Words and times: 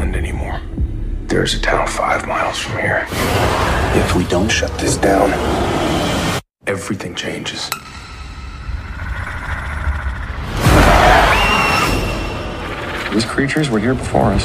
island 0.00 0.16
anymore. 0.16 0.60
There's 1.26 1.54
a 1.54 1.60
town 1.60 1.86
five 1.86 2.26
miles 2.26 2.58
from 2.58 2.78
here. 2.80 3.06
If 3.94 4.16
we 4.16 4.24
don't 4.24 4.48
shut 4.48 4.72
this 4.78 4.96
down, 4.96 5.30
everything 6.66 7.14
changes. 7.14 7.70
These 13.12 13.26
creatures 13.26 13.68
were 13.68 13.78
here 13.78 13.94
before 13.94 14.32
us. 14.32 14.44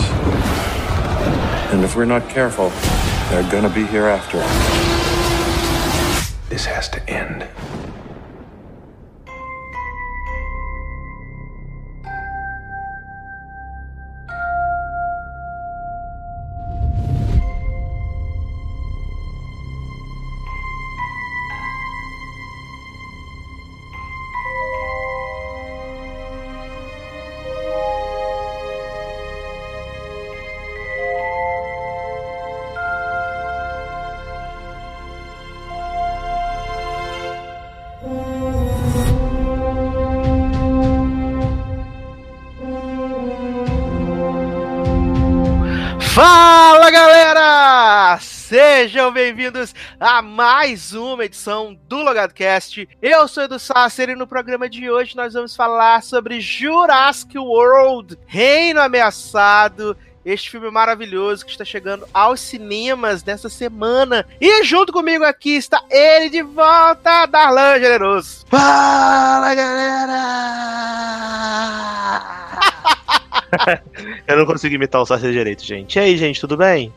And 1.72 1.84
if 1.84 1.96
we're 1.96 2.06
not 2.06 2.28
careful, 2.30 2.70
they're 3.30 3.50
gonna 3.50 3.70
be 3.70 3.86
here 3.86 4.08
after 4.08 4.40
us. 4.40 4.52
This 6.50 6.66
has 6.66 6.90
to 6.90 6.95
Sejam 49.06 49.14
bem-vindos 49.14 49.76
a 50.00 50.20
mais 50.20 50.94
uma 50.94 51.26
edição 51.26 51.78
do 51.88 51.98
LogadoCast. 51.98 52.90
Eu 53.00 53.28
sou 53.28 53.44
Edu 53.44 53.60
Sasser 53.60 54.10
e 54.10 54.16
no 54.16 54.26
programa 54.26 54.68
de 54.68 54.90
hoje 54.90 55.16
nós 55.16 55.36
vamos 55.36 55.56
falar 55.56 56.02
sobre 56.02 56.42
Jurassic 56.42 57.38
World 57.38 58.18
Reino 58.26 58.82
Ameaçado. 58.82 59.96
Este 60.26 60.50
filme 60.50 60.72
maravilhoso 60.72 61.46
que 61.46 61.52
está 61.52 61.64
chegando 61.64 62.08
aos 62.12 62.40
cinemas 62.40 63.24
nessa 63.24 63.48
semana. 63.48 64.26
E 64.42 64.64
junto 64.64 64.92
comigo 64.92 65.24
aqui 65.24 65.56
está 65.56 65.84
ele 65.92 66.28
de 66.32 66.42
volta, 66.42 67.28
Darlan 67.28 67.80
Generoso. 67.80 68.44
Fala 68.50 69.54
galera! 69.54 70.24
Eu 74.26 74.36
não 74.36 74.48
consigo 74.48 74.74
imitar 74.74 75.00
o 75.00 75.06
Sasser 75.06 75.32
direito, 75.32 75.64
gente. 75.64 75.96
E 75.96 76.00
aí, 76.00 76.18
gente, 76.18 76.42
tudo 76.42 76.58
bem? 76.58 76.92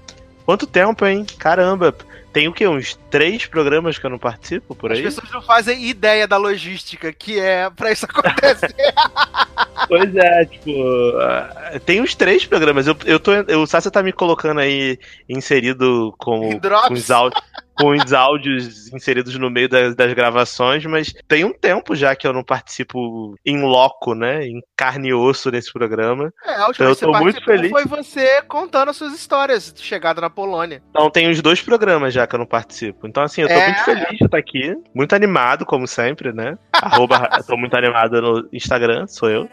Quanto 0.49 0.67
tempo, 0.67 1.05
hein? 1.05 1.27
Caramba! 1.39 1.95
Tem 2.33 2.49
o 2.49 2.55
quê? 2.55 2.67
Uns 2.67 2.95
três 3.11 3.45
programas 3.45 3.99
que 3.99 4.07
eu 4.07 4.09
não 4.09 4.19
participo 4.19 4.75
por 4.75 4.91
As 4.91 4.97
aí? 4.97 5.05
pessoas 5.05 5.31
não 5.31 5.43
fazem 5.43 5.85
ideia 5.85 6.27
da 6.27 6.39
logística 6.39 7.13
que 7.13 7.39
é 7.39 7.69
pra 7.69 7.93
isso 7.93 8.07
acontecer. 8.09 8.75
Pois 9.87 10.17
é, 10.17 10.47
tipo. 10.47 10.71
ah, 11.21 11.79
Tem 11.85 12.01
uns 12.01 12.15
três 12.15 12.47
programas. 12.47 12.87
Eu, 12.87 12.97
eu 13.05 13.21
tô, 13.21 13.35
eu- 13.35 13.61
o 13.61 13.67
Sasser 13.67 13.93
tá 13.93 14.03
me 14.03 14.11
colocando 14.11 14.61
aí 14.61 14.99
inserido 15.29 16.15
como. 16.17 16.45
Em 16.45 16.59
drops? 16.59 16.89
Com 16.89 16.95
os, 16.95 17.11
áudios, 17.11 17.43
com 17.79 17.91
os 17.93 18.13
áudios 18.13 18.93
inseridos 18.93 19.37
no 19.39 19.51
meio 19.51 19.69
das, 19.69 19.95
das 19.95 20.13
gravações, 20.13 20.85
mas 20.87 21.13
tem 21.27 21.45
um 21.45 21.53
tempo 21.53 21.95
já 21.95 22.15
que 22.17 22.27
eu 22.27 22.33
não 22.33 22.43
participo 22.45 23.35
em 23.45 23.61
loco, 23.63 24.15
né? 24.15 24.45
Em 24.47 24.61
carne 24.77 25.09
e 25.09 25.15
osso 25.15 25.51
nesse 25.51 25.73
programa. 25.73 26.33
É, 26.45 26.55
a 26.55 26.67
última 26.67 26.85
Eu 26.87 26.89
vez 26.89 26.99
que 27.01 27.07
tô 27.07 27.13
muito 27.19 27.45
feliz. 27.45 27.71
foi 27.71 27.85
você 27.85 28.43
contando 28.43 28.89
as 28.91 28.97
suas 28.97 29.13
histórias 29.15 29.73
de 29.73 29.83
chegada 29.83 30.21
na 30.21 30.31
Polônia. 30.31 30.83
Então 30.91 31.11
tem 31.11 31.29
os 31.31 31.41
dois 31.41 31.61
programas 31.63 32.13
já 32.15 32.27
que 32.27 32.35
eu 32.35 32.39
não 32.39 32.47
participo. 32.47 33.07
Então, 33.07 33.23
assim, 33.23 33.43
eu 33.43 33.49
tô 33.49 33.55
É. 33.55 33.67
muito 33.67 33.85
feliz 33.85 34.19
de 34.19 34.25
estar 34.25 34.39
aqui. 34.39 34.75
Muito 34.95 35.15
animado, 35.15 35.65
como 35.65 35.87
sempre, 35.87 36.33
né? 36.33 36.57
Arroba, 36.73 37.29
tô 37.47 37.57
muito 37.57 37.77
animado 37.77 38.21
no 38.21 38.49
Instagram, 38.53 39.07
sou 39.07 39.29
eu. 39.31 39.49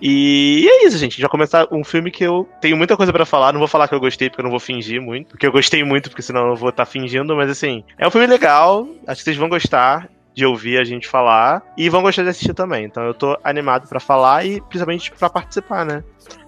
E 0.00 0.66
é 0.68 0.86
isso, 0.86 0.98
gente. 0.98 1.20
Já 1.20 1.28
começar 1.28 1.66
um 1.70 1.84
filme 1.84 2.10
que 2.10 2.24
eu 2.24 2.48
tenho 2.60 2.76
muita 2.76 2.96
coisa 2.96 3.12
pra 3.12 3.24
falar. 3.24 3.52
Não 3.52 3.58
vou 3.58 3.68
falar 3.68 3.88
que 3.88 3.94
eu 3.94 4.00
gostei, 4.00 4.28
porque 4.28 4.40
eu 4.40 4.44
não 4.44 4.50
vou 4.50 4.60
fingir 4.60 5.00
muito. 5.00 5.28
Porque 5.28 5.46
eu 5.46 5.52
gostei 5.52 5.82
muito, 5.84 6.10
porque 6.10 6.22
senão 6.22 6.48
eu 6.48 6.56
vou 6.56 6.70
estar 6.70 6.84
fingindo. 6.84 7.36
Mas 7.36 7.50
assim, 7.50 7.84
é 7.98 8.06
um 8.06 8.10
filme 8.10 8.26
legal. 8.26 8.88
Acho 9.06 9.18
que 9.18 9.24
vocês 9.24 9.36
vão 9.36 9.48
gostar 9.48 10.08
de 10.34 10.44
ouvir 10.44 10.78
a 10.78 10.84
gente 10.84 11.06
falar. 11.08 11.62
E 11.76 11.88
vão 11.88 12.02
gostar 12.02 12.22
de 12.22 12.30
assistir 12.30 12.54
também. 12.54 12.84
Então 12.84 13.04
eu 13.04 13.14
tô 13.14 13.38
animado 13.44 13.88
pra 13.88 14.00
falar 14.00 14.44
e 14.44 14.60
principalmente 14.60 15.10
pra 15.12 15.30
participar, 15.30 15.84
né? 15.84 16.02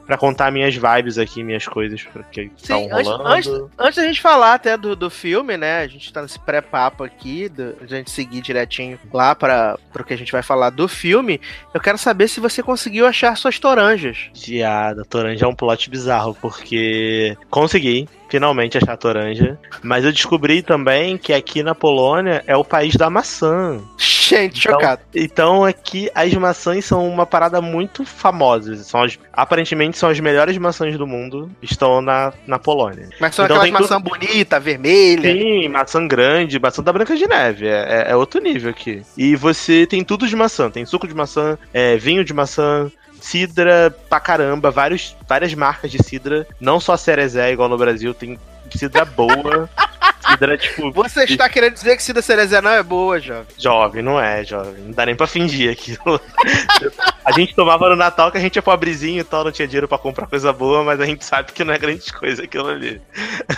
Pra 0.07 0.17
contar 0.17 0.53
minhas 0.53 0.75
vibes 0.75 1.19
aqui, 1.19 1.43
minhas 1.43 1.67
coisas 1.67 2.07
que 2.31 2.51
estão 2.57 2.89
antes, 2.93 3.09
rolando. 3.09 3.29
antes, 3.29 3.51
antes 3.79 3.97
da 3.97 4.05
gente 4.05 4.21
falar 4.21 4.55
até 4.55 4.77
do, 4.77 4.95
do 4.95 5.11
filme, 5.11 5.57
né? 5.57 5.81
A 5.81 5.87
gente 5.89 6.13
tá 6.13 6.23
nesse 6.23 6.39
pré-papo 6.39 7.03
aqui, 7.03 7.49
do, 7.49 7.77
a 7.81 7.87
gente 7.87 8.11
seguir 8.11 8.41
direitinho 8.41 8.99
lá 9.13 9.35
para 9.35 9.77
o 9.99 10.05
que 10.05 10.15
a 10.15 10.19
gente 10.19 10.33
vai 10.33 10.43
falar 10.43 10.71
do 10.71 10.87
filme. 10.87 11.41
Eu 11.75 11.81
quero 11.81 11.99
saber 11.99 12.29
se 12.29 12.41
você 12.41 12.63
conseguiu 12.63 13.07
achar 13.07 13.37
suas 13.37 13.59
toranjas. 13.59 14.31
Diada, 14.33 15.05
Toranja 15.05 15.45
é 15.45 15.49
um 15.49 15.55
plot 15.55 15.91
bizarro, 15.91 16.37
porque 16.41 17.37
consegui 17.51 18.09
finalmente 18.29 18.79
a 18.79 18.97
Toranja, 18.97 19.59
mas 19.83 20.05
eu 20.05 20.13
descobri 20.13 20.63
também 20.63 21.17
que 21.17 21.33
aqui 21.33 21.63
na 21.63 21.75
Polônia 21.75 22.43
é 22.47 22.57
o 22.57 22.65
país 22.65 22.95
da 22.97 23.09
maçã. 23.11 23.81
Gente, 23.99 24.59
Então- 24.59 24.73
chocado. 24.73 25.03
Então 25.15 25.65
aqui 25.65 26.11
as 26.15 26.33
maçãs 26.35 26.85
são 26.85 27.09
uma 27.09 27.25
parada 27.25 27.61
muito 27.61 28.05
famosa. 28.05 28.75
São 28.77 29.03
as- 29.03 29.19
aparentemente 29.33 29.97
são 29.97 30.09
as 30.09 30.19
melhores 30.19 30.59
maçãs 30.59 30.99
do 30.99 31.07
mundo, 31.07 31.49
estão 31.63 32.03
na, 32.03 32.33
na 32.47 32.59
Polônia. 32.59 33.09
Mas 33.21 33.35
são 33.37 33.45
então 33.45 33.57
aquelas 33.57 33.63
tem 33.63 33.73
maçã 33.73 34.01
bonita, 34.01 34.59
vermelha. 34.59 35.33
Sim, 35.33 35.69
maçã 35.69 36.07
grande, 36.07 36.59
maçã 36.59 36.83
da 36.83 36.93
Branca 36.93 37.15
de 37.17 37.27
Neve. 37.29 37.67
É, 37.69 38.07
é- 38.09 38.11
é 38.11 38.17
outro 38.17 38.41
nível 38.41 38.71
aqui. 38.71 39.03
E 39.17 39.37
você 39.37 39.87
tem 39.87 40.03
tudo 40.03 40.27
de 40.27 40.35
maçã. 40.35 40.69
Tem 40.71 40.85
suco 40.85 41.07
de 41.07 41.15
maçã, 41.15 41.57
é, 41.73 41.97
vinho 41.97 42.25
de 42.25 42.35
maçã, 42.35 42.91
cidra 43.27 43.95
pra 44.09 44.21
caramba, 44.21 44.71
vários, 44.71 45.17
várias 45.29 45.53
marcas 45.53 45.91
de 45.91 46.03
cidra. 46.03 46.47
Não 46.61 46.79
só 46.79 46.97
Cerezé, 46.97 47.53
igual 47.53 47.69
no 47.69 47.77
Brasil, 47.77 48.15
tem 48.15 48.39
cidra 48.71 49.05
boa. 49.05 49.69
cidra, 50.31 50.57
tipo, 50.57 50.93
Você 50.93 51.25
está 51.25 51.49
querendo 51.49 51.75
dizer 51.75 51.97
que 51.97 52.03
Cida 52.03 52.23
Cerezé 52.23 52.61
não 52.61 52.71
é 52.71 52.83
boa, 52.83 53.21
jovem? 53.21 53.47
jovem, 53.59 54.03
não 54.03 54.21
é, 54.21 54.45
jovem. 54.45 54.75
Não 54.85 54.93
dá 54.93 55.07
nem 55.07 55.17
pra 55.17 55.27
fingir 55.27 55.73
aquilo. 55.73 56.21
a 57.25 57.33
gente 57.33 57.55
tomava 57.55 57.89
no 57.89 57.97
Natal 57.97 58.31
que 58.31 58.39
a 58.39 58.41
gente 58.41 58.59
é 58.59 58.63
pobrezinho 58.63 59.21
e 59.21 59.25
tal, 59.25 59.45
não 59.45 59.53
tinha 59.53 59.67
dinheiro 59.67 59.89
pra 59.89 59.99
comprar 59.99 60.27
coisa 60.27 60.53
boa, 60.53 60.85
mas 60.85 61.01
a 61.01 61.07
gente 61.07 61.25
sabe 61.25 61.53
que 61.53 61.65
não 61.65 61.75
é 61.75 61.79
grande 61.79 62.13
coisa 62.13 62.45
aquilo 62.45 62.69
ali. 62.69 63.01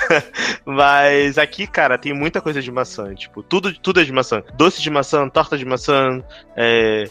mas 0.64 1.36
aqui, 1.36 1.66
cara, 1.66 1.98
tem 1.98 2.14
muita 2.14 2.40
coisa 2.40 2.62
de 2.62 2.70
maçã. 2.70 3.14
Tipo, 3.14 3.42
tudo, 3.42 3.72
tudo 3.74 4.00
é 4.00 4.04
de 4.04 4.12
maçã. 4.12 4.42
Doce 4.54 4.80
de 4.80 4.90
maçã, 4.90 5.28
torta 5.28 5.58
de 5.58 5.64
maçã, 5.64 6.22
é, 6.56 7.04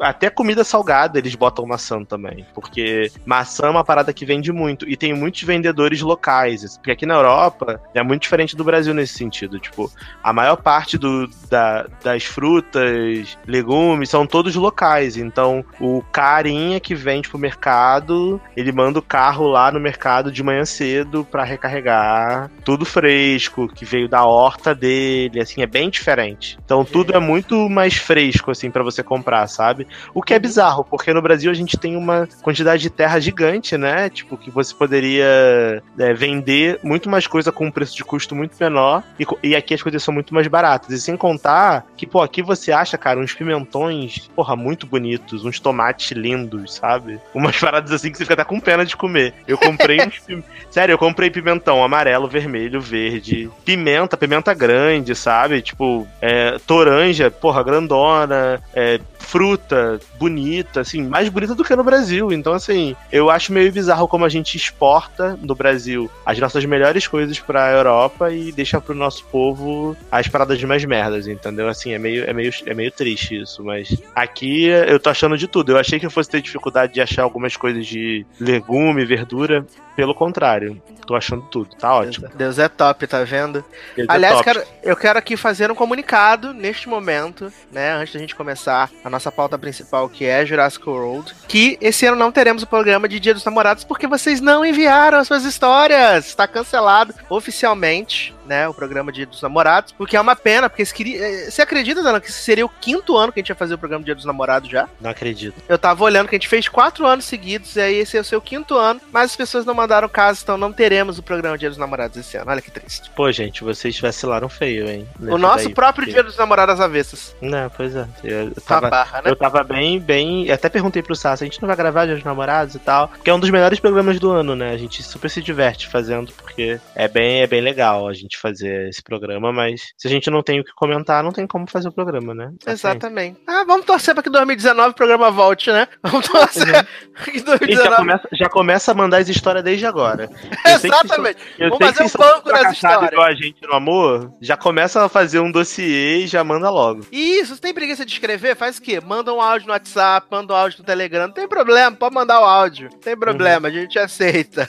até 0.00 0.30
comida 0.30 0.64
salgada 0.64 1.18
eles 1.18 1.34
botam 1.34 1.66
maçã 1.66 2.02
também. 2.04 2.46
Porque 2.54 3.10
maçã 3.24 3.66
é 3.66 3.70
uma 3.70 3.84
parada 3.84 4.12
que 4.12 4.24
vende 4.24 4.52
muito. 4.52 4.88
E 4.88 4.96
tem 4.96 5.12
muitos 5.14 5.42
vendedores 5.42 6.00
locais. 6.00 6.76
Porque 6.76 6.90
aqui 6.90 7.06
na 7.06 7.14
Europa 7.14 7.80
é 7.94 8.02
muito 8.02 8.22
diferente 8.22 8.56
do 8.56 8.64
Brasil 8.64 8.94
nesse 8.94 9.14
sentido. 9.14 9.58
Tipo, 9.58 9.90
a 10.22 10.32
maior 10.32 10.56
parte 10.56 10.96
do, 10.98 11.28
da- 11.50 11.86
das 12.02 12.24
frutas, 12.24 13.36
legumes, 13.46 14.08
são 14.08 14.26
todos 14.26 14.54
locais. 14.54 15.16
Então, 15.16 15.64
o 15.80 16.02
carinha 16.12 16.80
que 16.80 16.94
vende 16.94 17.28
pro 17.28 17.38
mercado, 17.38 18.40
ele 18.56 18.72
manda 18.72 18.98
o 18.98 19.02
carro 19.02 19.46
lá 19.46 19.70
no 19.70 19.80
mercado 19.80 20.30
de 20.32 20.42
manhã 20.42 20.64
cedo 20.64 21.26
pra 21.30 21.44
recarregar. 21.44 22.50
Tudo 22.64 22.84
fresco, 22.84 23.68
que 23.68 23.84
veio 23.84 24.08
da 24.08 24.24
horta 24.24 24.74
dele, 24.74 25.40
assim, 25.40 25.62
é 25.62 25.66
bem 25.66 25.90
diferente. 25.90 26.58
Então, 26.64 26.84
tudo 26.84 27.14
é 27.14 27.20
muito 27.20 27.68
mais 27.68 27.96
fresco, 27.96 28.50
assim, 28.50 28.70
pra 28.70 28.82
você 28.82 29.02
comprar, 29.02 29.46
sabe? 29.46 29.65
O 30.14 30.22
que 30.22 30.34
é 30.34 30.38
bizarro, 30.38 30.84
porque 30.84 31.12
no 31.12 31.22
Brasil 31.22 31.50
a 31.50 31.54
gente 31.54 31.76
tem 31.76 31.96
uma 31.96 32.28
quantidade 32.42 32.82
de 32.82 32.90
terra 32.90 33.18
gigante, 33.20 33.76
né? 33.76 34.08
Tipo, 34.08 34.36
que 34.36 34.50
você 34.50 34.74
poderia 34.74 35.82
é, 35.98 36.12
vender 36.14 36.78
muito 36.82 37.08
mais 37.08 37.26
coisa 37.26 37.50
com 37.52 37.66
um 37.66 37.70
preço 37.70 37.96
de 37.96 38.04
custo 38.04 38.34
muito 38.34 38.56
menor 38.60 39.02
e, 39.18 39.26
e 39.42 39.56
aqui 39.56 39.74
as 39.74 39.82
coisas 39.82 40.02
são 40.02 40.12
muito 40.14 40.34
mais 40.34 40.46
baratas. 40.46 40.90
E 40.90 41.00
sem 41.00 41.16
contar 41.16 41.86
que, 41.96 42.06
pô, 42.06 42.20
aqui 42.22 42.42
você 42.42 42.72
acha, 42.72 42.96
cara, 42.98 43.18
uns 43.20 43.32
pimentões, 43.34 44.28
porra, 44.34 44.54
muito 44.56 44.86
bonitos, 44.86 45.44
uns 45.44 45.58
tomates 45.60 46.12
lindos, 46.12 46.74
sabe? 46.74 47.18
Umas 47.34 47.56
paradas 47.60 47.90
assim 47.92 48.10
que 48.10 48.18
você 48.18 48.24
fica 48.24 48.34
até 48.34 48.44
com 48.44 48.60
pena 48.60 48.84
de 48.84 48.96
comer. 48.96 49.34
Eu 49.46 49.58
comprei 49.58 50.00
uns. 50.00 50.18
pim- 50.18 50.42
Sério, 50.70 50.92
eu 50.92 50.98
comprei 50.98 51.30
pimentão 51.30 51.82
amarelo, 51.82 52.28
vermelho, 52.28 52.80
verde, 52.80 53.50
pimenta, 53.64 54.16
pimenta 54.16 54.52
grande, 54.52 55.14
sabe? 55.14 55.62
Tipo, 55.62 56.06
é, 56.20 56.58
toranja, 56.66 57.30
porra, 57.30 57.62
grandona, 57.62 58.60
é, 58.74 59.00
fruta 59.18 59.55
bruta, 59.56 59.98
bonita, 60.18 60.80
assim, 60.80 61.02
mais 61.02 61.28
bonita 61.28 61.54
do 61.54 61.64
que 61.64 61.74
no 61.74 61.82
Brasil. 61.82 62.30
Então, 62.32 62.52
assim, 62.52 62.94
eu 63.10 63.30
acho 63.30 63.52
meio 63.52 63.72
bizarro 63.72 64.06
como 64.06 64.24
a 64.24 64.28
gente 64.28 64.56
exporta 64.56 65.38
no 65.40 65.54
Brasil 65.54 66.10
as 66.24 66.38
nossas 66.38 66.64
melhores 66.64 67.06
coisas 67.06 67.38
pra 67.40 67.70
Europa 67.72 68.30
e 68.30 68.52
deixa 68.52 68.80
pro 68.80 68.94
nosso 68.94 69.24
povo 69.26 69.96
as 70.10 70.28
paradas 70.28 70.58
de 70.58 70.66
mais 70.66 70.84
merdas, 70.84 71.26
entendeu? 71.26 71.68
Assim, 71.68 71.92
é 71.92 71.98
meio, 71.98 72.24
é 72.28 72.32
meio, 72.32 72.52
é 72.66 72.74
meio 72.74 72.90
triste 72.90 73.40
isso, 73.40 73.64
mas 73.64 73.96
aqui 74.14 74.64
eu 74.66 75.00
tô 75.00 75.10
achando 75.10 75.36
de 75.38 75.48
tudo. 75.48 75.72
Eu 75.72 75.78
achei 75.78 75.98
que 75.98 76.06
eu 76.06 76.10
fosse 76.10 76.28
ter 76.30 76.42
dificuldade 76.42 76.92
de 76.94 77.00
achar 77.00 77.22
algumas 77.22 77.56
coisas 77.56 77.86
de 77.86 78.26
legume, 78.38 79.04
verdura. 79.04 79.66
Pelo 79.96 80.14
contrário, 80.14 80.80
tô 81.06 81.14
achando 81.16 81.40
tudo, 81.50 81.74
tá 81.74 81.94
ótimo. 81.94 82.28
Deus 82.34 82.58
é 82.58 82.68
top, 82.68 83.06
tá 83.06 83.24
vendo? 83.24 83.64
Deus 83.96 84.06
é 84.10 84.12
Aliás, 84.12 84.34
top. 84.34 84.44
quero- 84.44 84.62
eu 84.82 84.94
quero 84.94 85.18
aqui 85.18 85.38
fazer 85.38 85.70
um 85.70 85.74
comunicado 85.74 86.52
neste 86.52 86.86
momento, 86.86 87.50
né? 87.72 87.92
Antes 87.94 88.12
da 88.12 88.20
gente 88.20 88.34
começar 88.34 88.90
a 89.02 89.08
nossa 89.08 89.32
pauta 89.32 89.45
principal, 89.58 90.08
que 90.08 90.24
é 90.24 90.44
Jurassic 90.44 90.88
World, 90.88 91.34
que 91.48 91.78
esse 91.80 92.04
ano 92.06 92.16
não 92.16 92.32
teremos 92.32 92.62
o 92.62 92.66
programa 92.66 93.08
de 93.08 93.20
Dia 93.20 93.32
dos 93.32 93.44
Namorados 93.44 93.84
porque 93.84 94.06
vocês 94.06 94.40
não 94.40 94.64
enviaram 94.64 95.18
as 95.18 95.26
suas 95.26 95.44
histórias. 95.44 96.26
Está 96.26 96.46
cancelado 96.48 97.14
oficialmente, 97.30 98.34
né? 98.46 98.68
O 98.68 98.74
programa 98.74 99.10
de 99.12 99.16
Dia 99.16 99.26
dos 99.26 99.40
Namorados, 99.42 99.92
porque 99.92 100.16
é 100.16 100.20
uma 100.20 100.36
pena, 100.36 100.68
porque 100.68 100.84
queria... 100.86 101.18
eh, 101.18 101.50
você 101.50 101.62
acredita, 101.62 102.02
Dana, 102.02 102.20
que 102.20 102.30
seria 102.32 102.64
o 102.64 102.68
quinto 102.68 103.16
ano 103.16 103.32
que 103.32 103.40
a 103.40 103.42
gente 103.42 103.48
ia 103.48 103.54
fazer 103.54 103.74
o 103.74 103.78
programa 103.78 104.02
de 104.02 104.06
Dia 104.06 104.14
dos 104.14 104.24
Namorados 104.24 104.68
já? 104.70 104.88
Não 105.00 105.10
acredito. 105.10 105.54
Eu 105.68 105.78
tava 105.78 106.04
olhando 106.04 106.28
que 106.28 106.34
a 106.34 106.38
gente 106.38 106.48
fez 106.48 106.68
quatro 106.68 107.06
anos 107.06 107.24
seguidos, 107.24 107.76
e 107.76 107.80
aí 107.80 107.94
esse 107.96 108.16
é 108.16 108.20
o 108.20 108.24
seu 108.24 108.40
quinto 108.40 108.76
ano, 108.76 109.00
mas 109.12 109.30
as 109.30 109.36
pessoas 109.36 109.64
não 109.64 109.74
mandaram 109.74 110.08
caso, 110.08 110.40
então 110.42 110.56
não 110.56 110.72
teremos 110.72 111.18
o 111.18 111.22
programa 111.22 111.56
Dia 111.58 111.68
dos 111.68 111.78
Namorados 111.78 112.16
esse 112.16 112.36
ano. 112.36 112.50
Olha 112.50 112.62
que 112.62 112.70
triste. 112.70 113.10
Pô, 113.16 113.30
gente, 113.32 113.64
vocês 113.64 113.98
vacilaram 113.98 114.48
feio, 114.48 114.88
hein? 114.88 115.08
o 115.18 115.24
Nesse 115.24 115.38
nosso 115.38 115.64
daí, 115.64 115.74
próprio 115.74 116.04
porque- 116.06 116.12
Dia 116.14 116.22
dos 116.22 116.36
Namorados 116.36 116.74
às 116.74 116.80
avessas. 116.80 117.34
Não, 117.40 117.68
pois 117.70 117.94
é. 117.96 118.06
Eu, 118.22 118.50
Tá 118.54 118.60
tava, 118.80 118.90
barra, 118.90 119.22
né? 119.22 119.30
eu 119.30 119.36
tava 119.36 119.62
bem, 119.64 119.98
bem. 119.98 120.46
eu 120.46 120.54
Até 120.54 120.68
perguntei 120.68 121.02
pro 121.02 121.14
Sassi, 121.16 121.44
a 121.44 121.46
gente 121.46 121.60
não 121.60 121.66
vai 121.66 121.76
gravar 121.76 122.06
Dia 122.06 122.14
dos 122.14 122.24
Namorados 122.24 122.74
e 122.74 122.78
tal. 122.78 123.10
Que 123.22 123.30
é 123.30 123.34
um 123.34 123.40
dos 123.40 123.50
melhores 123.50 123.80
programas 123.80 124.18
do 124.20 124.30
ano, 124.30 124.54
né? 124.54 124.70
A 124.72 124.76
gente 124.76 125.02
super 125.02 125.28
se 125.30 125.40
diverte 125.42 125.86
fazendo, 125.88 126.32
porque 126.32 126.78
é 126.94 127.08
bem, 127.08 127.42
é 127.42 127.46
bem 127.46 127.60
legal 127.60 128.08
a 128.08 128.12
gente 128.12 128.35
fazer 128.40 128.88
esse 128.88 129.02
programa, 129.02 129.52
mas 129.52 129.82
se 129.96 130.06
a 130.06 130.10
gente 130.10 130.30
não 130.30 130.42
tem 130.42 130.60
o 130.60 130.64
que 130.64 130.72
comentar, 130.74 131.22
não 131.22 131.32
tem 131.32 131.46
como 131.46 131.68
fazer 131.68 131.88
o 131.88 131.92
programa, 131.92 132.34
né? 132.34 132.52
Assim. 132.62 132.70
Exatamente. 132.72 133.40
Ah, 133.46 133.64
vamos 133.64 133.86
torcer 133.86 134.14
pra 134.14 134.22
que 134.22 134.30
2019 134.30 134.90
o 134.90 134.94
programa 134.94 135.30
volte, 135.30 135.70
né? 135.70 135.88
Vamos 136.02 136.28
torcer 136.28 136.86
que 137.24 137.38
E 137.38 137.40
já 137.40 137.56
2019. 137.56 137.96
começa, 137.96 138.28
já 138.32 138.48
começa 138.48 138.92
a 138.92 138.94
mandar 138.94 139.18
as 139.18 139.28
histórias 139.28 139.64
desde 139.64 139.86
agora. 139.86 140.28
Vocês 140.64 140.84
Exatamente. 140.84 141.38
Eu 141.58 141.70
Vamos 141.70 141.86
fazer 141.86 142.02
um 142.04 142.08
vocês 142.08 142.12
banco 142.16 142.48
fracassados 142.48 142.76
histórias. 142.78 143.12
igual 143.12 143.26
a 143.26 143.34
gente 143.34 143.56
no 143.62 143.74
amor, 143.74 144.32
já 144.40 144.56
começa 144.56 145.04
a 145.04 145.08
fazer 145.08 145.40
um 145.40 145.50
dossiê 145.50 146.18
e 146.18 146.26
já 146.26 146.42
manda 146.44 146.70
logo. 146.70 147.06
Isso, 147.10 147.54
você 147.54 147.60
tem 147.60 147.74
preguiça 147.74 148.04
de 148.04 148.12
escrever? 148.12 148.54
Faz 148.56 148.78
o 148.78 148.82
quê? 148.82 149.00
Manda 149.00 149.32
um 149.32 149.40
áudio 149.40 149.66
no 149.66 149.72
WhatsApp, 149.72 150.26
manda 150.30 150.52
um 150.52 150.56
áudio 150.56 150.78
no 150.80 150.84
Telegram. 150.84 151.26
Não 151.26 151.34
tem 151.34 151.48
problema, 151.48 151.96
pode 151.96 152.14
mandar 152.14 152.40
o 152.40 152.44
áudio. 152.44 152.88
Não 152.92 152.98
tem 152.98 153.16
problema, 153.16 153.68
a 153.68 153.70
gente 153.70 153.98
aceita. 153.98 154.68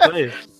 Isso 0.00 0.12
aí. 0.12 0.32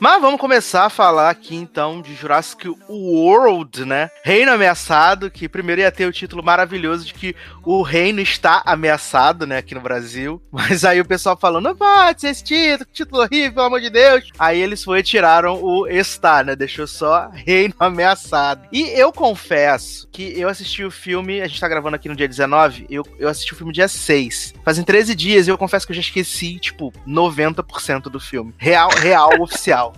Mas 0.00 0.20
vamos 0.20 0.40
começar 0.40 0.84
a 0.84 0.90
falar 0.90 1.30
aqui 1.30 1.54
então 1.54 2.00
de 2.00 2.14
Jurassic 2.14 2.68
World, 2.88 3.84
né? 3.84 4.10
Reino 4.24 4.52
ameaçado, 4.52 5.30
que 5.30 5.48
primeiro 5.48 5.80
ia 5.80 5.92
ter 5.92 6.06
o 6.06 6.12
título 6.12 6.42
maravilhoso 6.42 7.04
de 7.04 7.14
que 7.14 7.34
o 7.64 7.82
reino 7.82 8.20
está 8.20 8.62
ameaçado, 8.64 9.46
né, 9.46 9.58
aqui 9.58 9.74
no 9.74 9.80
Brasil. 9.80 10.42
Mas 10.50 10.84
aí 10.84 11.00
o 11.00 11.04
pessoal 11.04 11.36
falou: 11.36 11.60
não 11.60 11.76
pode 11.76 12.20
ser 12.20 12.28
esse 12.28 12.44
título, 12.44 12.86
que 12.86 12.92
título 12.92 13.22
horrível, 13.22 13.52
pelo 13.52 13.66
amor 13.66 13.80
de 13.80 13.90
Deus. 13.90 14.30
Aí 14.38 14.60
eles 14.60 14.84
foi 14.84 15.02
tiraram 15.02 15.62
o 15.62 15.86
está, 15.86 16.42
né? 16.42 16.54
Deixou 16.54 16.86
só 16.86 17.30
reino 17.32 17.74
ameaçado. 17.80 18.66
E 18.72 18.82
eu 18.98 19.12
confesso 19.12 20.08
que 20.12 20.38
eu 20.38 20.48
assisti 20.48 20.84
o 20.84 20.90
filme, 20.90 21.40
a 21.40 21.46
gente 21.46 21.60
tá 21.60 21.68
gravando 21.68 21.96
aqui 21.96 22.08
no 22.08 22.16
dia 22.16 22.28
19, 22.28 22.86
eu, 22.90 23.02
eu 23.18 23.28
assisti 23.28 23.52
o 23.52 23.56
filme 23.56 23.72
dia 23.72 23.88
6. 23.88 24.54
Fazem 24.64 24.84
13 24.84 25.14
dias 25.14 25.46
e 25.46 25.50
eu 25.50 25.58
confesso 25.58 25.86
que 25.86 25.92
eu 25.92 25.96
já 25.96 26.00
esqueci, 26.00 26.58
tipo, 26.58 26.92
90% 27.06 28.02
do 28.02 28.20
filme. 28.20 28.54
Real, 28.58 28.90
real, 28.90 29.30
oficial. 29.48 29.94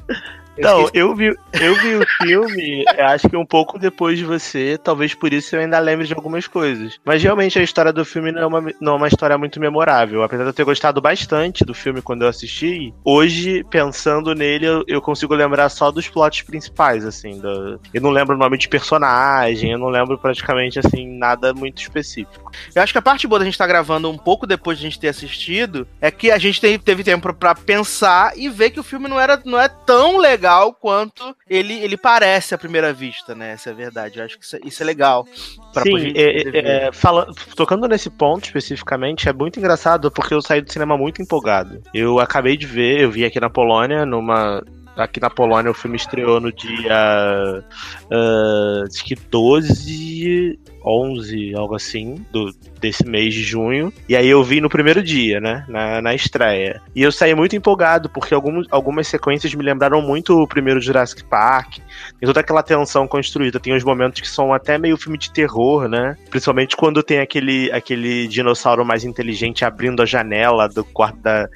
Não, 0.60 0.88
eu 0.94 1.14
vi, 1.14 1.34
eu 1.60 1.74
vi 1.76 1.96
o 1.96 2.06
filme, 2.22 2.84
acho 2.98 3.28
que 3.28 3.36
um 3.36 3.46
pouco 3.46 3.78
depois 3.78 4.18
de 4.18 4.24
você, 4.24 4.78
talvez 4.82 5.14
por 5.14 5.32
isso 5.32 5.54
eu 5.56 5.60
ainda 5.60 5.78
lembre 5.78 6.06
de 6.06 6.14
algumas 6.14 6.46
coisas. 6.46 6.98
Mas 7.04 7.22
realmente 7.22 7.58
a 7.58 7.62
história 7.62 7.92
do 7.92 8.04
filme 8.04 8.30
não 8.32 8.42
é 8.42 8.46
uma, 8.46 8.60
não 8.80 8.92
é 8.94 8.96
uma 8.96 9.08
história 9.08 9.36
muito 9.38 9.58
memorável. 9.60 10.22
Apesar 10.22 10.42
de 10.44 10.50
eu 10.50 10.54
ter 10.54 10.64
gostado 10.64 11.00
bastante 11.00 11.64
do 11.64 11.74
filme 11.74 12.02
quando 12.02 12.22
eu 12.22 12.28
assisti, 12.28 12.92
hoje, 13.04 13.64
pensando 13.70 14.34
nele, 14.34 14.66
eu, 14.66 14.84
eu 14.86 15.00
consigo 15.00 15.34
lembrar 15.34 15.68
só 15.68 15.90
dos 15.90 16.08
plots 16.08 16.42
principais, 16.42 17.04
assim. 17.04 17.38
do- 17.40 17.80
eu 17.94 18.00
não 18.00 18.10
lembro 18.10 18.34
o 18.34 18.38
nome 18.38 18.58
de 18.58 18.68
personagem, 18.68 19.72
eu 19.72 19.78
não 19.78 19.88
lembro 19.88 20.18
praticamente, 20.18 20.78
assim, 20.78 21.06
nada 21.18 21.52
muito 21.54 21.80
específico. 21.80 22.50
Eu 22.74 22.82
acho 22.82 22.92
que 22.92 22.98
a 22.98 23.02
parte 23.02 23.26
boa 23.26 23.38
da 23.38 23.44
gente 23.44 23.54
estar 23.54 23.66
gravando 23.66 24.10
um 24.10 24.18
pouco 24.18 24.46
depois 24.46 24.78
de 24.78 24.84
a 24.86 24.88
gente 24.90 24.98
ter 25.00 25.08
assistido 25.08 25.86
é 26.00 26.10
que 26.10 26.30
a 26.30 26.38
gente 26.38 26.60
tem- 26.60 26.78
teve 26.78 27.04
tempo 27.04 27.32
pra 27.34 27.54
pensar 27.54 28.32
e 28.36 28.48
ver 28.48 28.70
que 28.70 28.80
o 28.80 28.82
filme 28.84 29.08
não, 29.08 29.18
era, 29.18 29.40
não 29.44 29.60
é 29.60 29.68
tão 29.68 30.18
legal 30.18 30.49
quanto 30.72 31.34
ele, 31.48 31.74
ele 31.74 31.96
parece 31.96 32.54
à 32.54 32.58
primeira 32.58 32.92
vista, 32.92 33.34
né? 33.34 33.52
Essa 33.52 33.70
é 33.70 33.72
a 33.72 33.76
verdade. 33.76 34.18
Eu 34.18 34.24
acho 34.24 34.38
que 34.38 34.44
isso, 34.44 34.56
é- 34.56 34.60
isso 34.64 34.82
é 34.82 34.86
legal. 34.86 35.26
pra 35.72 35.82
Sim, 35.82 36.12
é- 36.16 36.44
ver. 36.50 36.64
é, 36.66 36.92
fala- 36.92 37.28
tocando 37.54 37.86
nesse 37.86 38.10
ponto 38.10 38.44
especificamente, 38.44 39.28
é 39.28 39.32
muito 39.32 39.58
engraçado 39.58 40.10
porque 40.10 40.34
eu 40.34 40.42
saí 40.42 40.60
do 40.60 40.72
cinema 40.72 40.96
muito 40.98 41.22
empolgado. 41.22 41.80
Eu 41.94 42.18
acabei 42.18 42.56
de 42.56 42.66
ver, 42.66 43.00
eu 43.00 43.10
vi 43.10 43.24
aqui 43.24 43.38
na 43.40 43.48
Polônia, 43.50 44.04
numa. 44.04 44.62
Aqui 44.96 45.20
na 45.20 45.30
Polônia 45.30 45.70
o 45.70 45.74
filme 45.74 45.96
estreou 45.96 46.40
no 46.40 46.52
dia. 46.52 47.62
ah, 48.10 48.84
acho 48.86 49.04
que 49.04 49.14
12, 49.14 50.58
11, 50.84 51.54
algo 51.54 51.74
assim, 51.74 52.24
do, 52.30 52.52
desse 52.80 53.06
mês 53.06 53.34
de 53.34 53.42
junho. 53.42 53.92
E 54.08 54.16
aí 54.16 54.28
eu 54.28 54.42
vi 54.42 54.60
no 54.60 54.68
primeiro 54.68 55.02
dia, 55.02 55.40
né? 55.40 55.64
Na, 55.68 56.00
na 56.00 56.14
estreia. 56.14 56.80
E 56.94 57.02
eu 57.02 57.12
saí 57.12 57.34
muito 57.34 57.54
empolgado, 57.54 58.08
porque 58.08 58.34
alguns, 58.34 58.66
algumas 58.70 59.06
sequências 59.06 59.54
me 59.54 59.62
lembraram 59.62 60.00
muito 60.02 60.40
o 60.40 60.46
primeiro 60.46 60.80
Jurassic 60.80 61.24
Park. 61.24 61.78
Tem 62.18 62.26
toda 62.26 62.40
aquela 62.40 62.62
tensão 62.62 63.06
construída. 63.06 63.60
Tem 63.60 63.74
uns 63.74 63.84
momentos 63.84 64.20
que 64.20 64.28
são 64.28 64.52
até 64.52 64.78
meio 64.78 64.96
filme 64.96 65.18
de 65.18 65.30
terror, 65.30 65.88
né? 65.88 66.16
Principalmente 66.30 66.76
quando 66.76 67.02
tem 67.02 67.20
aquele, 67.20 67.70
aquele 67.72 68.26
dinossauro 68.26 68.84
mais 68.84 69.04
inteligente 69.04 69.64
abrindo 69.64 70.02
a 70.02 70.06
janela 70.06 70.68
do 70.68 70.84
quarto 70.84 71.18
da, 71.18 71.48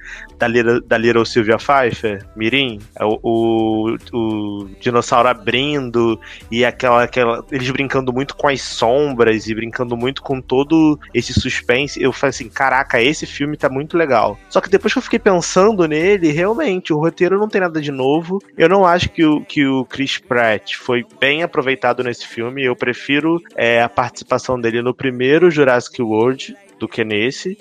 da, 0.44 0.48
Little, 0.48 0.80
da 0.80 0.98
Little 0.98 1.24
Sylvia 1.24 1.56
Pfeiffer, 1.56 2.24
Mirim. 2.36 2.78
É 2.98 3.04
O, 3.04 3.18
o, 3.22 3.96
o 4.12 4.68
dinossauro 4.80 5.28
abrindo 5.28 6.20
e 6.50 6.64
aquela, 6.64 7.04
aquela. 7.04 7.44
Eles 7.50 7.70
brincando 7.70 8.12
muito 8.12 8.36
com 8.36 8.48
as 8.48 8.60
sombras 8.60 9.46
e 9.46 9.54
brincando 9.54 9.96
muito 9.96 10.22
com 10.22 10.40
todo 10.40 10.98
esse 11.12 11.32
suspense. 11.32 12.02
Eu 12.02 12.12
falei 12.12 12.30
assim: 12.30 12.48
caraca, 12.48 13.00
esse 13.00 13.26
filme 13.26 13.56
tá 13.56 13.68
muito 13.68 13.96
legal. 13.96 14.38
Só 14.48 14.60
que 14.60 14.68
depois 14.68 14.92
que 14.92 14.98
eu 14.98 15.02
fiquei 15.02 15.18
pensando 15.18 15.86
nele, 15.88 16.30
realmente, 16.30 16.92
o 16.92 16.98
roteiro 16.98 17.38
não 17.38 17.48
tem 17.48 17.60
nada 17.60 17.80
de 17.80 17.90
novo. 17.90 18.38
Eu 18.56 18.68
não 18.68 18.84
acho 18.84 19.08
que 19.10 19.24
o, 19.24 19.40
que 19.44 19.66
o 19.66 19.84
Chris 19.84 20.18
Pratt 20.18 20.74
foi 20.76 21.04
bem 21.20 21.42
aproveitado 21.42 22.02
nesse 22.02 22.26
filme. 22.26 22.64
Eu 22.64 22.76
prefiro 22.76 23.40
é, 23.56 23.82
a 23.82 23.88
participação 23.88 24.60
dele 24.60 24.82
no 24.82 24.94
primeiro 24.94 25.50
Jurassic 25.50 26.00
World 26.02 26.56
do 26.78 26.88
que 26.88 27.04
nesse. 27.04 27.56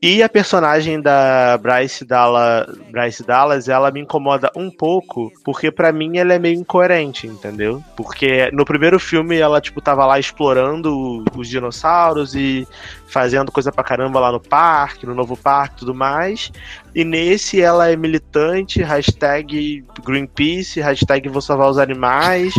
E 0.00 0.22
a 0.22 0.28
personagem 0.28 1.00
da 1.00 1.58
Bryce 1.58 2.04
Dallas, 2.04 2.66
Bryce 2.88 3.24
Dallas, 3.24 3.68
ela 3.68 3.90
me 3.90 4.00
incomoda 4.00 4.48
um 4.54 4.70
pouco, 4.70 5.32
porque 5.44 5.72
pra 5.72 5.90
mim 5.90 6.18
ela 6.18 6.34
é 6.34 6.38
meio 6.38 6.54
incoerente, 6.54 7.26
entendeu? 7.26 7.82
Porque 7.96 8.48
no 8.52 8.64
primeiro 8.64 9.00
filme 9.00 9.36
ela, 9.36 9.60
tipo, 9.60 9.80
tava 9.80 10.06
lá 10.06 10.18
explorando 10.18 11.24
os 11.36 11.48
dinossauros 11.48 12.36
e 12.36 12.66
fazendo 13.08 13.50
coisa 13.50 13.72
pra 13.72 13.82
caramba 13.82 14.20
lá 14.20 14.30
no 14.30 14.40
parque, 14.40 15.06
no 15.06 15.14
novo 15.14 15.36
parque 15.36 15.76
e 15.76 15.78
tudo 15.78 15.94
mais. 15.94 16.52
E 16.94 17.04
nesse 17.04 17.60
ela 17.60 17.90
é 17.90 17.96
militante, 17.96 18.82
hashtag 18.82 19.84
Greenpeace, 20.04 20.80
hashtag 20.80 21.28
vou 21.28 21.40
salvar 21.40 21.70
os 21.70 21.78
animais. 21.78 22.52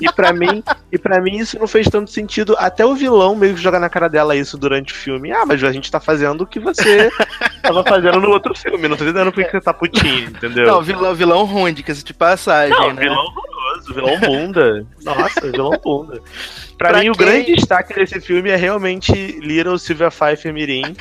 e 0.00 0.10
para 0.12 0.32
mim, 0.34 0.62
e 0.90 0.98
para 0.98 1.20
mim 1.20 1.36
isso 1.36 1.58
não 1.58 1.66
fez 1.66 1.88
tanto 1.88 2.10
sentido. 2.10 2.54
Até 2.58 2.84
o 2.84 2.94
vilão 2.94 3.34
meio 3.34 3.54
que 3.54 3.60
jogar 3.60 3.80
na 3.80 3.88
cara 3.88 4.08
dela 4.08 4.34
isso 4.36 4.56
durante 4.56 4.92
o 4.92 4.96
filme. 4.96 5.32
Ah, 5.32 5.44
mas 5.46 5.62
a 5.62 5.72
gente 5.72 5.90
tá 5.90 6.00
fazendo 6.00 6.42
o 6.42 6.46
que 6.46 6.58
você 6.60 7.10
tava 7.62 7.84
fazendo 7.84 8.20
no 8.20 8.30
outro 8.30 8.54
filme. 8.56 8.88
Não 8.88 8.96
tô 8.96 9.04
entendendo 9.04 9.32
por 9.32 9.44
que 9.44 9.50
você 9.50 9.60
tá 9.60 9.74
putinho, 9.74 10.28
entendeu? 10.30 10.66
Não, 10.66 10.82
vilão, 10.82 11.14
vilão 11.14 11.44
ruim, 11.44 11.72
dica 11.74 11.92
de 11.92 12.14
passagem, 12.14 12.70
Não, 12.78 12.92
né? 12.94 13.02
vilão 13.02 13.24
horroroso, 13.90 14.18
vilão 14.20 14.20
bunda. 14.20 14.86
Nossa, 15.02 15.40
vilão 15.50 15.70
bunda. 15.82 16.20
Pra, 16.78 16.90
Pra 16.90 17.00
mim, 17.00 17.10
o 17.10 17.12
quem- 17.14 17.26
grande 17.26 17.54
destaque 17.54 17.94
desse 17.94 18.20
filme 18.20 18.50
é 18.50 18.56
realmente 18.56 19.12
Little 19.12 19.78
Sylvia 19.78 20.10
Pfeiffer 20.10 20.52
Mirim, 20.52 20.94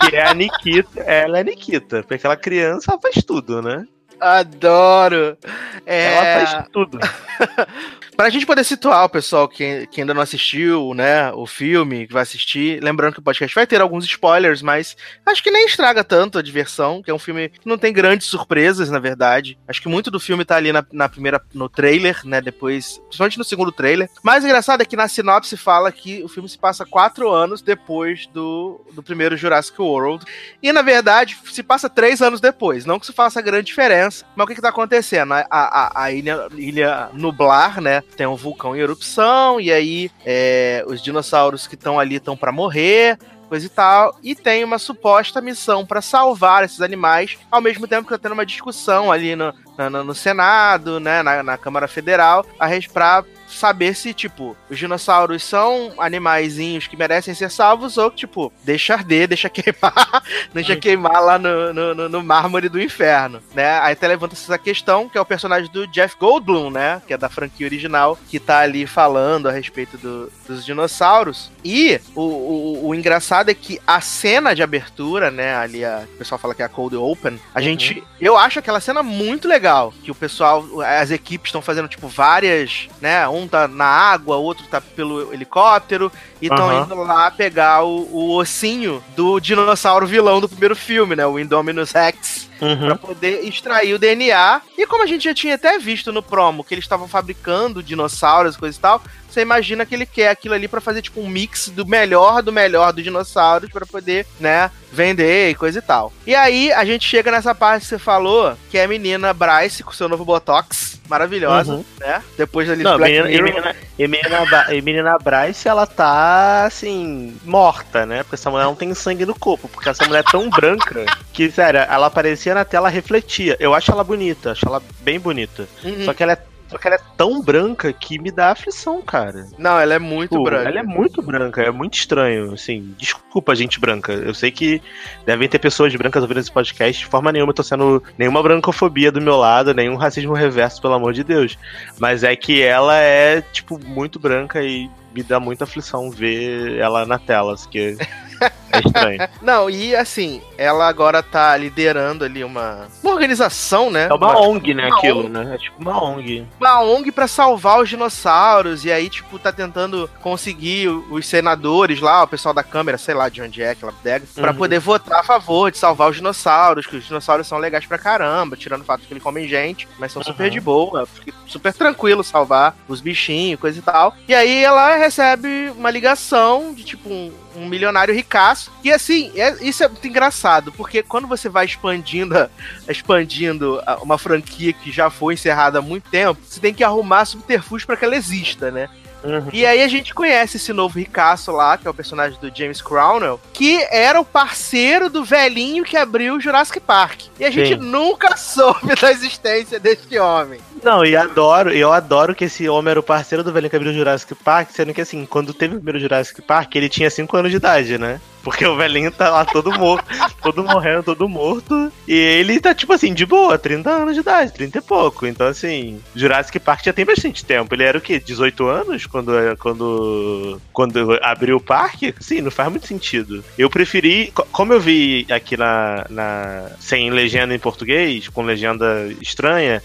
que 0.00 0.14
é 0.16 0.26
a 0.26 0.34
Nikita. 0.34 1.00
Ela 1.00 1.38
é 1.38 1.40
a 1.40 1.44
Nikita, 1.44 2.02
porque 2.02 2.14
aquela 2.14 2.36
criança 2.36 2.98
faz 3.00 3.24
tudo, 3.24 3.62
né? 3.62 3.84
Adoro! 4.20 5.36
É... 5.84 6.14
Ela 6.14 6.46
faz 6.46 6.68
tudo. 6.72 6.98
Pra 8.16 8.30
gente 8.30 8.46
poder 8.46 8.64
situar 8.64 9.04
o 9.04 9.10
pessoal 9.10 9.46
que, 9.46 9.86
que 9.88 10.00
ainda 10.00 10.14
não 10.14 10.22
assistiu, 10.22 10.94
né, 10.94 11.30
o 11.32 11.46
filme, 11.46 12.06
que 12.06 12.14
vai 12.14 12.22
assistir, 12.22 12.82
lembrando 12.82 13.12
que 13.12 13.18
o 13.18 13.22
podcast 13.22 13.54
vai 13.54 13.66
ter 13.66 13.78
alguns 13.78 14.06
spoilers, 14.06 14.62
mas 14.62 14.96
acho 15.26 15.42
que 15.42 15.50
nem 15.50 15.66
estraga 15.66 16.02
tanto 16.02 16.38
a 16.38 16.42
diversão, 16.42 17.02
que 17.02 17.10
é 17.10 17.14
um 17.14 17.18
filme 17.18 17.50
que 17.50 17.68
não 17.68 17.76
tem 17.76 17.92
grandes 17.92 18.26
surpresas, 18.26 18.88
na 18.88 18.98
verdade. 18.98 19.58
Acho 19.68 19.82
que 19.82 19.88
muito 19.88 20.10
do 20.10 20.18
filme 20.18 20.46
tá 20.46 20.56
ali 20.56 20.72
na, 20.72 20.82
na 20.90 21.10
primeira, 21.10 21.38
no 21.52 21.68
trailer, 21.68 22.18
né, 22.24 22.40
depois, 22.40 22.96
principalmente 23.04 23.36
no 23.36 23.44
segundo 23.44 23.70
trailer. 23.70 24.08
Mais 24.22 24.42
engraçado 24.42 24.80
é 24.80 24.86
que 24.86 24.96
na 24.96 25.08
sinopse 25.08 25.54
fala 25.54 25.92
que 25.92 26.24
o 26.24 26.28
filme 26.28 26.48
se 26.48 26.56
passa 26.56 26.86
quatro 26.86 27.30
anos 27.30 27.60
depois 27.60 28.26
do, 28.28 28.80
do 28.94 29.02
primeiro 29.02 29.36
Jurassic 29.36 29.78
World, 29.78 30.24
e 30.62 30.72
na 30.72 30.80
verdade 30.80 31.36
se 31.52 31.62
passa 31.62 31.90
três 31.90 32.22
anos 32.22 32.40
depois, 32.40 32.86
não 32.86 32.98
que 32.98 33.04
isso 33.04 33.12
faça 33.12 33.42
grande 33.42 33.66
diferença, 33.66 34.05
mas 34.34 34.44
o 34.44 34.46
que 34.46 34.54
que 34.54 34.60
tá 34.60 34.68
acontecendo? 34.68 35.32
A, 35.32 35.46
a, 35.50 36.02
a 36.04 36.12
ilha, 36.12 36.48
ilha 36.54 37.10
Nublar, 37.12 37.80
né, 37.80 38.02
tem 38.16 38.26
um 38.26 38.36
vulcão 38.36 38.74
em 38.76 38.80
erupção, 38.80 39.60
e 39.60 39.72
aí 39.72 40.10
é, 40.24 40.84
os 40.86 41.02
dinossauros 41.02 41.66
que 41.66 41.74
estão 41.74 41.98
ali 41.98 42.16
estão 42.16 42.36
para 42.36 42.52
morrer, 42.52 43.18
coisa 43.48 43.66
e 43.66 43.68
tal, 43.68 44.18
e 44.22 44.34
tem 44.34 44.64
uma 44.64 44.78
suposta 44.78 45.40
missão 45.40 45.86
para 45.86 46.00
salvar 46.00 46.64
esses 46.64 46.80
animais, 46.80 47.38
ao 47.50 47.60
mesmo 47.60 47.86
tempo 47.86 48.04
que 48.04 48.10
tá 48.10 48.18
tendo 48.18 48.32
uma 48.32 48.46
discussão 48.46 49.10
ali 49.10 49.36
no, 49.36 49.54
no, 49.90 50.04
no 50.04 50.14
Senado, 50.14 51.00
né, 51.00 51.22
na, 51.22 51.42
na 51.42 51.58
Câmara 51.58 51.88
Federal, 51.88 52.44
a 52.58 52.66
pra 52.92 53.24
saber 53.56 53.94
se, 53.94 54.12
tipo, 54.12 54.56
os 54.68 54.78
dinossauros 54.78 55.42
são 55.42 55.94
animaizinhos 55.98 56.86
que 56.86 56.96
merecem 56.96 57.34
ser 57.34 57.50
salvos 57.50 57.96
ou, 57.96 58.10
tipo, 58.10 58.52
deixa 58.64 58.94
arder, 58.94 59.28
deixa 59.28 59.48
queimar, 59.48 60.22
deixa 60.52 60.76
queimar 60.76 61.22
lá 61.22 61.38
no, 61.38 61.72
no, 61.72 62.08
no, 62.08 62.22
mármore 62.22 62.68
do 62.68 62.80
inferno, 62.80 63.40
né? 63.54 63.78
Aí 63.80 63.92
até 63.92 64.08
levanta 64.08 64.34
essa 64.34 64.58
questão, 64.58 65.08
que 65.08 65.16
é 65.16 65.20
o 65.20 65.24
personagem 65.24 65.70
do 65.70 65.86
Jeff 65.86 66.16
Goldblum, 66.18 66.70
né? 66.70 67.00
Que 67.06 67.14
é 67.14 67.18
da 67.18 67.28
franquia 67.28 67.66
original, 67.66 68.18
que 68.28 68.38
tá 68.38 68.60
ali 68.60 68.86
falando 68.86 69.48
a 69.48 69.52
respeito 69.52 69.96
do, 69.96 70.30
dos 70.46 70.64
dinossauros. 70.64 71.50
E 71.64 72.00
o, 72.14 72.22
o, 72.22 72.88
o, 72.88 72.94
engraçado 72.94 73.50
é 73.50 73.54
que 73.54 73.80
a 73.86 74.00
cena 74.00 74.54
de 74.54 74.62
abertura, 74.62 75.30
né? 75.30 75.54
Ali, 75.56 75.84
a, 75.84 76.04
o 76.14 76.18
pessoal 76.18 76.38
fala 76.38 76.54
que 76.54 76.62
é 76.62 76.64
a 76.64 76.68
Cold 76.68 76.96
Open, 76.96 77.38
a 77.54 77.58
uhum. 77.58 77.64
gente. 77.64 78.02
Eu 78.20 78.36
acho 78.36 78.58
aquela 78.58 78.80
cena 78.80 79.02
muito 79.02 79.48
legal. 79.48 79.92
Que 80.02 80.10
o 80.10 80.14
pessoal, 80.14 80.64
as 80.82 81.10
equipes 81.10 81.48
estão 81.48 81.62
fazendo, 81.62 81.88
tipo, 81.88 82.08
várias, 82.08 82.88
né? 83.00 83.26
Um 83.28 83.45
tá 83.46 83.68
na 83.68 83.84
água, 83.84 84.36
outro 84.36 84.66
tá 84.66 84.80
pelo 84.80 85.32
helicóptero, 85.32 86.10
e 86.40 86.46
estão 86.46 86.68
uhum. 86.68 86.82
indo 86.82 86.94
lá 87.02 87.30
pegar 87.30 87.82
o, 87.82 88.08
o, 88.12 88.36
ossinho 88.36 89.02
do 89.16 89.40
dinossauro 89.40 90.06
vilão 90.06 90.40
do 90.40 90.48
primeiro 90.48 90.76
filme, 90.76 91.16
né? 91.16 91.26
O 91.26 91.38
Indominus 91.38 91.92
Rex. 91.92 92.48
Uhum. 92.60 92.86
Pra 92.86 92.96
poder 92.96 93.44
extrair 93.44 93.94
o 93.94 93.98
DNA. 93.98 94.62
E 94.78 94.86
como 94.86 95.02
a 95.02 95.06
gente 95.06 95.24
já 95.24 95.34
tinha 95.34 95.54
até 95.54 95.78
visto 95.78 96.12
no 96.12 96.22
promo, 96.22 96.64
que 96.64 96.74
eles 96.74 96.84
estavam 96.84 97.08
fabricando 97.08 97.82
dinossauros 97.82 98.54
e 98.54 98.58
coisa 98.58 98.76
e 98.76 98.80
tal, 98.80 99.02
você 99.36 99.42
imagina 99.42 99.84
que 99.84 99.94
ele 99.94 100.06
quer 100.06 100.30
aquilo 100.30 100.54
ali 100.54 100.66
para 100.66 100.80
fazer 100.80 101.02
tipo 101.02 101.20
um 101.20 101.28
mix 101.28 101.68
do 101.68 101.84
melhor 101.86 102.42
do 102.42 102.50
melhor 102.50 102.90
dos 102.90 103.04
dinossauros 103.04 103.70
para 103.70 103.84
poder, 103.84 104.26
né, 104.40 104.70
vender 104.90 105.50
e 105.50 105.54
coisa 105.54 105.78
e 105.78 105.82
tal. 105.82 106.10
E 106.26 106.34
aí 106.34 106.72
a 106.72 106.84
gente 106.86 107.06
chega 107.06 107.30
nessa 107.30 107.54
parte 107.54 107.82
que 107.82 107.88
você 107.88 107.98
falou, 107.98 108.56
que 108.70 108.78
é 108.78 108.84
a 108.84 108.88
menina 108.88 109.34
Bryce 109.34 109.82
com 109.82 109.92
seu 109.92 110.08
novo 110.08 110.24
Botox, 110.24 110.98
maravilhosa, 111.06 111.74
uhum. 111.74 111.84
né? 112.00 112.22
Depois 112.36 112.68
ali 112.70 112.82
Não, 112.82 112.96
Black 112.96 113.12
menina, 113.12 113.28
Mirror. 113.28 113.48
E 113.48 113.52
menina, 113.52 113.74
e 113.98 114.08
menina, 114.08 114.74
e 114.74 114.82
menina 114.82 115.18
Bryce, 115.18 115.68
ela 115.68 115.86
tá, 115.86 116.64
assim, 116.64 117.36
morta, 117.44 118.06
né? 118.06 118.22
Porque 118.22 118.36
essa 118.36 118.50
mulher 118.50 118.64
não 118.64 118.74
tem 118.74 118.92
sangue 118.94 119.26
no 119.26 119.38
corpo, 119.38 119.68
porque 119.68 119.88
essa 119.88 120.04
mulher 120.06 120.20
é 120.20 120.30
tão 120.30 120.48
branca 120.48 121.04
que, 121.32 121.50
sério, 121.50 121.80
ela 121.80 122.10
aparecia 122.46 122.54
na 122.54 122.64
tela, 122.64 122.88
refletia. 122.88 123.56
Eu 123.58 123.74
acho 123.74 123.90
ela 123.90 124.04
bonita, 124.04 124.52
acho 124.52 124.66
ela 124.66 124.82
bem 125.00 125.18
bonita. 125.18 125.68
Uhum. 125.84 126.04
Só 126.04 126.14
que 126.14 126.22
ela 126.22 126.32
é 126.32 126.38
só 126.68 126.78
que 126.78 126.88
ela 126.88 126.96
é 126.96 127.00
tão 127.16 127.40
branca 127.40 127.92
que 127.92 128.18
me 128.18 128.28
dá 128.28 128.50
aflição, 128.50 129.00
cara. 129.00 129.46
Não, 129.56 129.78
ela 129.78 129.94
é 129.94 130.00
muito 130.00 130.32
tipo, 130.32 130.42
branca. 130.42 130.68
Ela 130.68 130.80
é 130.80 130.82
muito 130.82 131.22
branca, 131.22 131.62
é 131.62 131.70
muito 131.70 131.94
estranho, 131.94 132.54
assim. 132.54 132.92
Desculpa, 132.98 133.54
gente 133.54 133.78
branca. 133.78 134.12
Eu 134.12 134.34
sei 134.34 134.50
que 134.50 134.82
devem 135.24 135.48
ter 135.48 135.60
pessoas 135.60 135.94
brancas 135.94 136.22
ouvindo 136.22 136.40
esse 136.40 136.50
podcast. 136.50 137.04
De 137.04 137.08
forma 137.08 137.30
nenhuma 137.30 137.50
eu 137.50 137.54
tô 137.54 137.62
sendo 137.62 138.02
nenhuma 138.18 138.42
brancofobia 138.42 139.12
do 139.12 139.20
meu 139.20 139.36
lado, 139.36 139.72
nenhum 139.72 139.94
racismo 139.94 140.34
reverso, 140.34 140.82
pelo 140.82 140.94
amor 140.94 141.12
de 141.12 141.22
Deus. 141.22 141.56
Mas 142.00 142.24
é 142.24 142.34
que 142.34 142.60
ela 142.60 142.96
é, 142.96 143.42
tipo, 143.42 143.78
muito 143.86 144.18
branca 144.18 144.60
e 144.60 144.90
me 145.14 145.22
dá 145.22 145.38
muita 145.38 145.62
aflição 145.62 146.10
ver 146.10 146.78
ela 146.78 147.06
na 147.06 147.18
tela, 147.18 147.54
porque 147.54 147.96
é 148.76 148.86
estranho. 148.86 149.28
Não, 149.42 149.70
e 149.70 149.94
assim, 149.94 150.42
ela 150.56 150.88
agora 150.88 151.22
tá 151.22 151.56
liderando 151.56 152.24
ali 152.24 152.44
uma, 152.44 152.86
uma 153.02 153.12
organização, 153.12 153.90
né? 153.90 154.08
É 154.10 154.14
uma, 154.14 154.38
ONG, 154.40 154.74
né, 154.74 154.86
uma 154.86 154.96
aquilo, 154.98 155.20
ONG. 155.20 155.28
né? 155.28 155.54
É 155.54 155.58
tipo 155.58 155.80
uma 155.80 156.02
ONG. 156.02 156.46
Uma 156.60 156.82
ONG 156.82 157.12
pra 157.12 157.28
salvar 157.28 157.80
os 157.80 157.88
dinossauros, 157.88 158.84
e 158.84 158.92
aí, 158.92 159.08
tipo, 159.08 159.38
tá 159.38 159.52
tentando 159.52 160.08
conseguir 160.22 160.88
os 160.88 161.26
senadores 161.26 162.00
lá, 162.00 162.22
o 162.22 162.28
pessoal 162.28 162.54
da 162.54 162.62
Câmara, 162.62 162.98
sei 162.98 163.14
lá 163.14 163.28
de 163.28 163.42
onde 163.42 163.62
é 163.62 163.74
que 163.74 163.84
ela 163.84 163.94
pega, 164.02 164.26
pra 164.34 164.50
uhum. 164.50 164.56
poder 164.56 164.78
votar 164.78 165.20
a 165.20 165.24
favor 165.24 165.70
de 165.70 165.78
salvar 165.78 166.10
os 166.10 166.16
dinossauros, 166.16 166.86
que 166.86 166.96
os 166.96 167.04
dinossauros 167.04 167.46
são 167.46 167.58
legais 167.58 167.86
pra 167.86 167.98
caramba, 167.98 168.56
tirando 168.56 168.82
o 168.82 168.84
fato 168.84 169.06
que 169.06 169.12
eles 169.12 169.22
comem 169.22 169.48
gente, 169.48 169.88
mas 169.98 170.12
são 170.12 170.22
super 170.22 170.44
uhum. 170.44 170.50
de 170.50 170.60
boa, 170.60 171.08
super 171.46 171.72
tranquilo 171.72 172.22
salvar 172.22 172.76
os 172.88 173.00
bichinhos, 173.00 173.60
coisa 173.60 173.78
e 173.78 173.82
tal. 173.82 174.14
E 174.28 174.34
aí 174.34 174.64
ela 174.64 174.96
recebe 174.96 175.72
uma 175.76 175.90
ligação 175.90 176.74
de 176.74 176.84
tipo 176.84 177.08
um, 177.08 177.32
um 177.56 177.66
milionário 177.66 178.14
ricaço. 178.14 178.65
E 178.82 178.92
assim, 178.92 179.32
é, 179.34 179.56
isso 179.60 179.82
é 179.82 179.88
muito 179.88 180.06
engraçado, 180.06 180.72
porque 180.72 181.02
quando 181.02 181.26
você 181.26 181.48
vai 181.48 181.64
expandindo, 181.64 182.48
expandindo 182.88 183.80
uma 184.02 184.18
franquia 184.18 184.72
que 184.72 184.92
já 184.92 185.10
foi 185.10 185.34
encerrada 185.34 185.78
há 185.78 185.82
muito 185.82 186.08
tempo, 186.10 186.40
você 186.44 186.60
tem 186.60 186.74
que 186.74 186.84
arrumar 186.84 187.24
subterfúgio 187.24 187.86
para 187.86 187.96
que 187.96 188.04
ela 188.04 188.16
exista, 188.16 188.70
né? 188.70 188.88
Uhum. 189.26 189.48
E 189.52 189.66
aí 189.66 189.82
a 189.82 189.88
gente 189.88 190.14
conhece 190.14 190.56
esse 190.56 190.72
novo 190.72 190.98
ricaço 190.98 191.50
lá, 191.50 191.76
que 191.76 191.86
é 191.86 191.90
o 191.90 191.94
personagem 191.94 192.38
do 192.38 192.54
James 192.54 192.80
Crownell, 192.80 193.40
que 193.52 193.84
era 193.90 194.20
o 194.20 194.24
parceiro 194.24 195.10
do 195.10 195.24
velhinho 195.24 195.84
que 195.84 195.96
abriu 195.96 196.36
o 196.36 196.40
Jurassic 196.40 196.78
Park. 196.78 197.22
E 197.38 197.44
a 197.44 197.50
gente 197.50 197.74
Sim. 197.74 197.80
nunca 197.80 198.36
soube 198.38 198.94
da 198.94 199.10
existência 199.10 199.80
desse 199.80 200.16
homem. 200.18 200.60
Não, 200.82 201.04
e 201.04 201.16
adoro, 201.16 201.70
eu 201.70 201.92
adoro 201.92 202.34
que 202.34 202.44
esse 202.44 202.68
homem 202.68 202.92
era 202.92 203.00
o 203.00 203.02
parceiro 203.02 203.42
do 203.42 203.52
velhinho 203.52 203.70
que 203.70 203.76
abriu 203.76 203.90
o 203.90 203.94
Jurassic 203.94 204.34
Park, 204.36 204.70
sendo 204.70 204.94
que 204.94 205.00
assim, 205.00 205.26
quando 205.26 205.52
teve 205.52 205.74
o 205.74 205.78
primeiro 205.78 205.98
Jurassic 205.98 206.40
Park, 206.42 206.76
ele 206.76 206.88
tinha 206.88 207.10
5 207.10 207.36
anos 207.36 207.50
de 207.50 207.56
idade, 207.56 207.98
né? 207.98 208.20
Porque 208.46 208.64
o 208.64 208.76
velhinho 208.76 209.10
tá 209.10 209.28
lá 209.28 209.44
todo 209.44 209.76
morto, 209.76 210.06
todo 210.40 210.62
morrendo, 210.62 211.02
todo 211.02 211.28
morto. 211.28 211.90
E 212.06 212.14
ele 212.14 212.60
tá, 212.60 212.72
tipo 212.72 212.92
assim, 212.92 213.12
de 213.12 213.26
boa, 213.26 213.58
30 213.58 213.90
anos 213.90 214.14
de 214.14 214.20
idade, 214.20 214.52
30 214.52 214.78
e 214.78 214.80
pouco. 214.80 215.26
Então, 215.26 215.48
assim, 215.48 216.00
Jurassic 216.14 216.60
Park 216.60 216.84
já 216.84 216.92
tem 216.92 217.04
bastante 217.04 217.44
tempo. 217.44 217.74
Ele 217.74 217.82
era 217.82 217.98
o 217.98 218.00
quê? 218.00 218.20
18 218.20 218.68
anos 218.68 219.04
quando, 219.04 219.32
quando, 219.58 220.60
quando 220.72 221.18
abriu 221.24 221.56
o 221.56 221.60
parque? 221.60 222.14
Sim, 222.20 222.40
não 222.40 222.52
faz 222.52 222.70
muito 222.70 222.86
sentido. 222.86 223.42
Eu 223.58 223.68
preferi, 223.68 224.32
como 224.52 224.72
eu 224.72 224.78
vi 224.78 225.26
aqui 225.28 225.56
na, 225.56 226.06
na 226.08 226.70
sem 226.78 227.10
legenda 227.10 227.52
em 227.52 227.58
português, 227.58 228.28
com 228.28 228.44
legenda 228.44 229.12
estranha, 229.20 229.82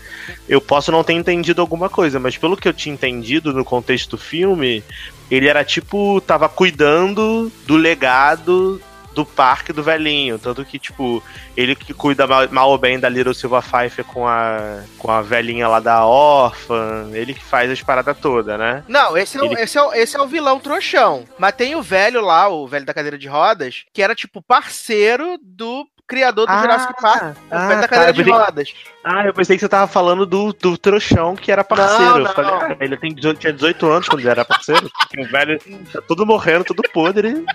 eu 0.48 0.62
posso 0.62 0.92
não 0.92 1.04
ter 1.04 1.14
entendido 1.14 1.62
alguma 1.62 1.90
coisa, 1.90 2.20
mas 2.20 2.38
pelo 2.38 2.56
que 2.56 2.68
eu 2.68 2.74
tinha 2.74 2.94
entendido 2.94 3.54
no 3.54 3.66
contexto 3.66 4.12
do 4.12 4.18
filme, 4.20 4.84
ele 5.32 5.48
era 5.48 5.64
tipo, 5.64 6.22
tava 6.22 6.50
cuidando 6.50 7.50
do 7.66 7.78
legado 7.78 8.82
do 9.14 9.26
parque 9.26 9.74
do 9.74 9.84
velhinho. 9.84 10.40
Tanto 10.40 10.64
que, 10.66 10.80
tipo, 10.80 11.24
ele 11.56 11.76
que 11.76 11.94
cuida 11.94 12.28
mal, 12.28 12.48
mal 12.50 12.70
ou 12.70 12.78
bem 12.78 13.00
da 13.00 13.10
Little 13.10 13.34
Silva 13.34 13.62
Pfeiffer 13.62 14.06
com 14.06 14.28
a, 14.28 14.84
com 14.98 15.12
a 15.12 15.22
velhinha 15.22 15.68
lá 15.68 15.80
da 15.80 16.06
órfã. 16.06 17.10
Ele 17.14 17.34
que 17.34 17.44
faz 17.44 17.70
as 17.70 17.82
paradas 17.82 18.18
todas, 18.20 18.58
né? 18.58 18.84
Não, 18.88 19.18
esse 19.18 19.40
é, 19.40 19.46
ele... 19.46 19.62
esse, 19.62 19.78
é 19.78 20.02
esse 20.02 20.16
é 20.16 20.22
o 20.22 20.28
vilão 20.28 20.60
trouxão. 20.60 21.26
Mas 21.38 21.56
tem 21.56 21.76
o 21.76 21.82
velho 21.82 22.22
lá, 22.22 22.50
o 22.50 22.68
velho 22.68 22.86
da 22.86 22.94
cadeira 22.94 23.18
de 23.18 23.28
rodas, 23.28 23.84
que 23.94 24.02
era, 24.02 24.16
tipo, 24.16 24.42
parceiro 24.42 25.38
do 25.42 25.86
criador 26.12 26.46
do 26.46 26.52
ah, 26.52 26.62
Jurassic 26.62 27.02
Park, 27.02 27.38
ah, 27.50 27.76
da 27.76 27.88
cadeira 27.88 28.12
de 28.12 28.30
rodas. 28.30 28.74
Ah, 29.02 29.26
eu 29.26 29.34
pensei 29.34 29.56
que 29.56 29.62
você 29.62 29.70
tava 29.70 29.88
falando 29.88 30.26
do, 30.26 30.52
do 30.52 30.78
trouxão 30.78 31.38
que 31.38 31.52
era 31.52 31.64
parceiro. 31.64 32.18
Não, 32.18 32.24
não. 32.24 32.34
Falei, 32.34 32.52
ah, 32.52 32.78
ele 32.82 32.98
tem, 32.98 33.16
tinha 33.16 33.54
18 33.54 33.88
anos 33.88 34.10
quando 34.10 34.20
ele 34.20 34.30
era 34.30 34.44
parceiro. 34.44 34.92
o 35.18 35.26
velho 35.26 35.58
tá 35.92 36.02
todo 36.02 36.26
morrendo, 36.26 36.66
todo 36.66 36.84
podre, 36.92 37.46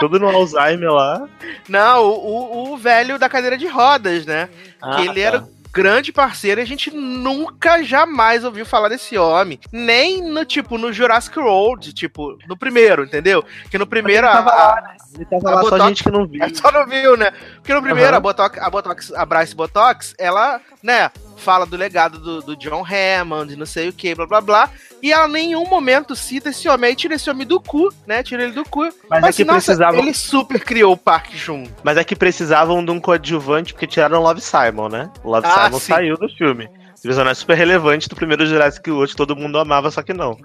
todo 0.00 0.18
no 0.18 0.28
Alzheimer 0.28 0.90
lá. 0.90 1.28
Não, 1.68 2.04
o, 2.06 2.70
o, 2.70 2.72
o 2.72 2.76
velho 2.78 3.18
da 3.18 3.28
cadeira 3.28 3.58
de 3.58 3.66
rodas, 3.66 4.24
né? 4.24 4.48
Ah, 4.80 4.96
que 4.96 5.02
ele 5.02 5.20
tá. 5.20 5.26
era 5.26 5.48
grande 5.76 6.10
parceiro 6.10 6.58
e 6.58 6.62
a 6.62 6.66
gente 6.66 6.90
nunca, 6.90 7.84
jamais 7.84 8.44
ouviu 8.44 8.64
falar 8.64 8.88
desse 8.88 9.18
homem. 9.18 9.60
Nem 9.70 10.22
no, 10.22 10.42
tipo, 10.42 10.78
no 10.78 10.90
Jurassic 10.90 11.38
World, 11.38 11.92
tipo, 11.92 12.38
no 12.48 12.56
primeiro, 12.56 13.04
entendeu? 13.04 13.44
Que 13.70 13.76
no 13.76 13.86
primeiro. 13.86 14.26
Ele 14.26 14.32
tava 14.34 14.50
a, 14.50 14.54
lá, 14.54 14.80
né? 14.80 14.96
Ele 15.14 15.24
tava 15.26 15.50
lá, 15.50 15.60
Botox, 15.60 15.82
só 15.82 15.88
gente 15.88 16.02
que 16.02 16.10
não 16.10 16.26
viu. 16.26 16.40
Só 16.56 16.72
não 16.72 16.86
viu, 16.86 17.16
né? 17.18 17.30
Porque 17.56 17.74
no 17.74 17.82
primeiro, 17.82 18.12
uhum. 18.12 18.16
a, 18.16 18.20
Botox, 18.20 18.58
a 18.58 18.70
Botox, 18.70 19.12
a 19.12 19.26
Bryce 19.26 19.54
Botox, 19.54 20.14
ela, 20.18 20.60
né, 20.82 21.10
fala 21.36 21.66
do 21.66 21.76
legado 21.76 22.18
do, 22.18 22.42
do 22.42 22.56
John 22.56 22.84
Hammond, 22.84 23.56
não 23.56 23.66
sei 23.66 23.88
o 23.88 23.92
que, 23.92 24.14
blá 24.14 24.26
blá 24.26 24.40
blá. 24.40 24.70
E 25.02 25.12
ela 25.12 25.28
em 25.28 25.32
nenhum 25.32 25.68
momento 25.68 26.16
cita 26.16 26.48
esse 26.48 26.68
homem. 26.68 26.90
Aí 26.90 26.96
tira 26.96 27.14
esse 27.14 27.28
homem 27.30 27.46
do 27.46 27.60
cu, 27.60 27.92
né? 28.06 28.22
Tira 28.22 28.44
ele 28.44 28.52
do 28.52 28.64
cu. 28.64 28.82
Mas, 29.08 29.20
Mas 29.20 29.24
é 29.24 29.32
que 29.32 29.44
nossa, 29.44 29.66
precisavam... 29.66 30.00
ele 30.00 30.14
super 30.14 30.60
criou 30.60 30.92
o 30.92 30.96
Park 30.96 31.32
Jun. 31.34 31.66
Mas 31.84 31.96
é 31.96 32.04
que 32.04 32.16
precisavam 32.16 32.84
de 32.84 32.90
um 32.90 32.98
coadjuvante, 32.98 33.72
porque 33.72 33.86
tiraram 33.86 34.18
o 34.18 34.22
Love 34.22 34.40
Simon, 34.40 34.88
né? 34.88 35.10
O 35.22 35.30
Love 35.30 35.46
ah, 35.46 35.66
Simon 35.66 35.78
sim. 35.78 35.92
saiu 35.92 36.16
do 36.16 36.28
filme. 36.30 36.68
Personagem 37.06 37.40
super 37.40 37.56
relevante 37.56 38.08
do 38.08 38.16
primeiro 38.16 38.46
Jurassic 38.46 38.90
World 38.90 39.12
que 39.12 39.16
todo 39.16 39.36
mundo 39.36 39.58
amava, 39.58 39.90
só 39.90 40.02
que 40.02 40.12
não. 40.12 40.36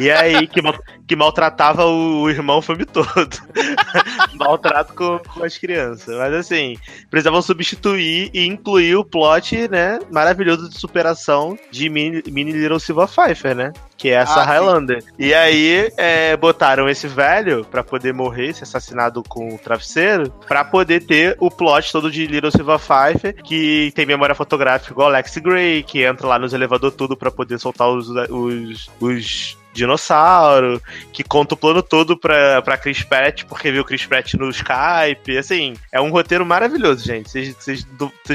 E 0.00 0.10
aí, 0.10 0.46
que, 0.46 0.62
mal, 0.62 0.74
que 1.06 1.16
maltratava 1.16 1.84
o, 1.84 2.22
o 2.22 2.30
irmão 2.30 2.58
o 2.58 2.62
filme 2.62 2.84
todo. 2.84 3.06
Maltrato 4.34 4.94
com, 4.94 5.18
com 5.18 5.44
as 5.44 5.56
crianças. 5.56 6.16
Mas 6.16 6.32
assim, 6.34 6.76
precisavam 7.10 7.42
substituir 7.42 8.30
e 8.32 8.46
incluir 8.46 8.96
o 8.96 9.04
plot, 9.04 9.68
né, 9.68 9.98
maravilhoso 10.10 10.68
de 10.68 10.78
superação 10.78 11.58
de 11.70 11.88
Mini, 11.88 12.22
Mini 12.28 12.52
Little 12.52 12.80
Silver 12.80 13.08
Pfeiffer, 13.08 13.54
né? 13.54 13.72
Que 13.96 14.08
é 14.10 14.12
essa 14.12 14.40
Ah, 14.40 14.44
sim. 14.44 14.50
Highlander. 14.50 15.04
E 15.18 15.32
aí, 15.32 15.90
é, 15.96 16.36
botaram 16.36 16.88
esse 16.88 17.08
velho 17.08 17.64
pra 17.64 17.82
poder 17.82 18.12
morrer, 18.12 18.52
ser 18.52 18.64
assassinado 18.64 19.22
com 19.26 19.54
o 19.54 19.58
travesseiro, 19.58 20.30
pra 20.46 20.64
poder 20.64 21.06
ter 21.06 21.36
o 21.40 21.50
plot 21.50 21.90
todo 21.92 22.10
de 22.10 22.26
Little 22.26 22.50
Silver 22.50 22.78
Pfeiffer, 22.78 23.34
que 23.42 23.92
tem 23.94 24.04
memória 24.04 24.34
fotográfica 24.34 24.92
igual 24.92 25.08
Alex 25.08 25.38
Gray, 25.38 25.82
que 25.82 26.02
entra 26.04 26.26
lá 26.26 26.38
nos 26.38 26.52
elevador 26.52 26.92
tudo 26.92 27.16
pra 27.16 27.30
poder 27.30 27.58
soltar 27.58 27.88
os, 27.88 28.08
os, 28.08 28.90
os 29.00 29.56
dinossauro, 29.76 30.82
que 31.12 31.22
conta 31.22 31.54
o 31.54 31.56
plano 31.56 31.82
todo 31.82 32.16
pra, 32.16 32.60
pra 32.62 32.76
Chris 32.78 33.02
Pratt, 33.02 33.44
porque 33.44 33.70
viu 33.70 33.82
o 33.82 33.84
Chris 33.84 34.04
Pratt 34.06 34.34
no 34.34 34.48
Skype. 34.50 35.36
Assim, 35.38 35.74
é 35.92 36.00
um 36.00 36.10
roteiro 36.10 36.44
maravilhoso, 36.44 37.04
gente. 37.04 37.28
Vocês- 37.30 37.86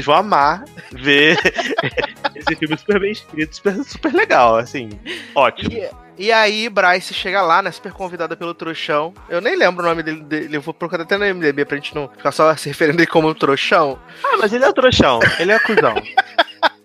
vão 0.04 0.14
amar 0.14 0.64
ver 0.92 1.36
esse 2.34 2.56
filme 2.56 2.76
super 2.78 3.00
bem 3.00 3.12
escrito, 3.12 3.56
super, 3.56 3.74
super 3.84 4.12
legal, 4.14 4.56
assim. 4.56 4.90
Ótimo. 5.34 5.70
E, 5.72 5.90
e 6.26 6.32
aí, 6.32 6.68
Bryce 6.68 7.14
chega 7.14 7.40
lá, 7.42 7.62
né? 7.62 7.70
Super 7.70 7.92
convidada 7.92 8.36
pelo 8.36 8.54
trouxão. 8.54 9.12
Eu 9.28 9.40
nem 9.40 9.56
lembro 9.56 9.84
o 9.84 9.88
nome 9.88 10.02
dele, 10.02 10.20
dele, 10.22 10.56
eu 10.56 10.60
vou 10.60 10.72
procurar 10.74 11.02
até 11.02 11.16
no 11.16 11.24
MDB 11.34 11.64
pra 11.64 11.76
gente 11.76 11.94
não 11.94 12.08
ficar 12.08 12.32
só 12.32 12.54
se 12.56 12.68
referindo 12.68 12.98
ele 13.00 13.06
como 13.06 13.34
trouxão. 13.34 13.98
Ah, 14.24 14.36
mas 14.38 14.52
ele 14.52 14.64
é 14.64 14.72
trouxão, 14.72 15.20
ele 15.38 15.52
é 15.52 15.58
cuzão. 15.58 15.94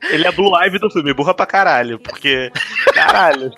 Ele 0.10 0.26
é 0.26 0.32
Blue 0.32 0.56
Ivy 0.64 0.80
do 0.80 0.90
filme, 0.90 1.14
burra 1.14 1.34
pra 1.34 1.46
caralho, 1.46 2.00
porque. 2.00 2.50
Caralho. 2.94 3.52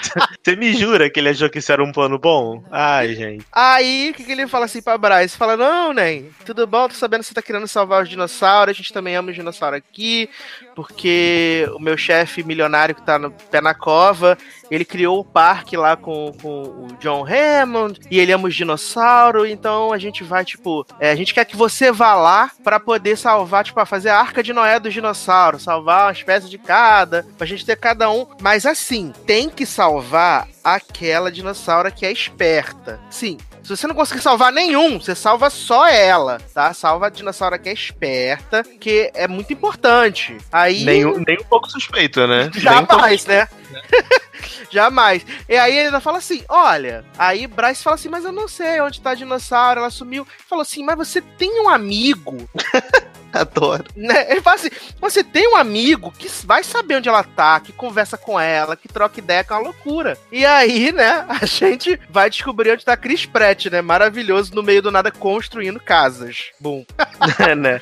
Você 0.42 0.56
me 0.56 0.72
jura 0.72 1.10
que 1.10 1.20
ele 1.20 1.28
achou 1.28 1.50
que 1.50 1.58
isso 1.58 1.70
era 1.70 1.82
um 1.82 1.92
plano 1.92 2.18
bom? 2.18 2.62
Ai, 2.70 3.14
gente. 3.14 3.44
Aí, 3.52 4.10
o 4.10 4.14
que, 4.14 4.24
que 4.24 4.32
ele 4.32 4.46
fala 4.46 4.64
assim 4.64 4.82
pra 4.82 4.98
Bryce? 4.98 5.36
Fala, 5.36 5.56
não, 5.56 5.92
Nen, 5.92 6.30
tudo 6.44 6.66
bom, 6.66 6.88
tô 6.88 6.94
sabendo 6.94 7.20
que 7.20 7.26
você 7.26 7.34
tá 7.34 7.42
querendo 7.42 7.68
salvar 7.68 8.02
os 8.02 8.08
dinossauros, 8.08 8.74
a 8.74 8.76
gente 8.76 8.92
também 8.92 9.16
ama 9.16 9.30
os 9.30 9.34
dinossauros 9.34 9.78
aqui, 9.78 10.28
porque 10.74 11.68
o 11.74 11.78
meu 11.78 11.96
chefe 11.96 12.42
milionário 12.42 12.94
que 12.94 13.02
tá 13.02 13.18
no 13.18 13.30
pé 13.30 13.60
na 13.60 13.74
cova, 13.74 14.38
ele 14.70 14.84
criou 14.84 15.20
o 15.20 15.24
parque 15.24 15.76
lá 15.76 15.96
com, 15.96 16.32
com 16.40 16.62
o 16.62 16.88
John 17.00 17.24
Hammond, 17.26 18.00
e 18.10 18.18
ele 18.18 18.32
ama 18.32 18.48
os 18.48 18.54
dinossauros, 18.54 19.48
então 19.48 19.92
a 19.92 19.98
gente 19.98 20.24
vai, 20.24 20.44
tipo, 20.44 20.86
é, 20.98 21.10
a 21.10 21.16
gente 21.16 21.34
quer 21.34 21.44
que 21.44 21.56
você 21.56 21.92
vá 21.92 22.14
lá 22.14 22.50
pra 22.64 22.80
poder 22.80 23.16
salvar, 23.16 23.64
tipo, 23.64 23.84
fazer 23.84 24.10
a 24.10 24.18
arca 24.18 24.42
de 24.42 24.52
Noé 24.52 24.78
dos 24.78 24.92
dinossauros, 24.92 25.62
salvar 25.62 26.06
uma 26.06 26.12
espécie 26.12 26.48
de 26.48 26.58
cada, 26.58 27.26
pra 27.36 27.46
gente 27.46 27.66
ter 27.66 27.76
cada 27.76 28.10
um, 28.10 28.26
mas 28.40 28.64
assim, 28.64 29.12
tem 29.26 29.48
que 29.48 29.66
salvar 29.66 29.89
aquela 30.62 31.30
dinossauro 31.30 31.90
que 31.92 32.04
é 32.06 32.12
esperta. 32.12 33.00
Sim, 33.10 33.38
se 33.62 33.76
você 33.76 33.86
não 33.86 33.94
conseguir 33.94 34.20
salvar 34.20 34.52
nenhum, 34.52 35.00
você 35.00 35.14
salva 35.14 35.50
só 35.50 35.86
ela, 35.88 36.38
tá? 36.54 36.72
Salva 36.72 37.06
a 37.06 37.10
dinossauro 37.10 37.58
que 37.58 37.68
é 37.68 37.72
esperta, 37.72 38.62
que 38.62 39.10
é 39.14 39.26
muito 39.28 39.52
importante. 39.52 40.36
Aí. 40.50 40.84
Nem, 40.84 41.04
um- 41.04 41.22
nem 41.26 41.38
um 41.40 41.44
pouco 41.44 41.70
suspeito, 41.70 42.26
né? 42.26 42.50
Nem 42.54 42.72
um 42.72 42.86
pouco 42.86 43.02
Jamais, 43.02 43.24
né? 43.70 43.82
Jamais. 44.70 45.24
E 45.48 45.56
aí 45.56 45.72
ele 45.76 45.86
ainda 45.86 46.00
fala 46.00 46.18
assim: 46.18 46.44
olha. 46.48 47.04
Aí 47.18 47.46
Bryce 47.46 47.82
fala 47.82 47.96
assim: 47.96 48.08
mas 48.08 48.24
eu 48.24 48.32
não 48.32 48.48
sei 48.48 48.80
onde 48.80 49.00
tá 49.00 49.10
a 49.10 49.14
dinossauro. 49.14 49.80
Ela 49.80 49.90
sumiu. 49.90 50.26
Falou 50.48 50.62
assim: 50.62 50.84
mas 50.84 50.96
você 50.96 51.20
tem 51.20 51.60
um 51.60 51.68
amigo. 51.68 52.48
Adoro. 53.32 53.84
Né? 53.96 54.30
Ele 54.30 54.40
fala 54.40 54.56
assim: 54.56 54.70
você 55.00 55.22
tem 55.22 55.48
um 55.48 55.56
amigo 55.56 56.12
que 56.18 56.28
vai 56.44 56.64
saber 56.64 56.96
onde 56.96 57.08
ela 57.08 57.22
tá, 57.22 57.60
que 57.60 57.72
conversa 57.72 58.16
com 58.16 58.38
ela, 58.38 58.76
que 58.76 58.88
troca 58.88 59.20
ideia 59.20 59.44
com 59.44 59.54
a 59.54 59.58
loucura. 59.58 60.18
E 60.32 60.44
aí, 60.44 60.92
né, 60.92 61.24
a 61.40 61.46
gente 61.46 61.98
vai 62.08 62.28
descobrir 62.28 62.72
onde 62.72 62.84
tá 62.84 62.96
Chris 62.96 63.26
Pratt, 63.26 63.66
né? 63.66 63.80
Maravilhoso, 63.80 64.54
no 64.54 64.62
meio 64.62 64.82
do 64.82 64.90
nada, 64.90 65.10
construindo 65.10 65.80
casas. 65.80 66.50
Bum. 66.58 66.84
né? 67.56 67.80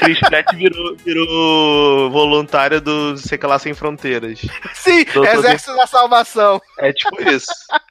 Chris 0.00 0.20
Pratt 0.20 0.54
virou, 0.54 0.96
virou 0.96 2.10
voluntário 2.10 2.80
do 2.80 3.16
Sei 3.16 3.36
que 3.36 3.46
lá 3.46 3.58
Sem 3.58 3.74
Fronteiras. 3.74 4.40
Sim, 4.74 4.93
Doutor 5.04 5.26
Exército 5.26 5.76
da 5.76 5.86
Salvação. 5.86 6.60
É 6.78 6.92
tipo 6.92 7.22
isso. 7.28 7.52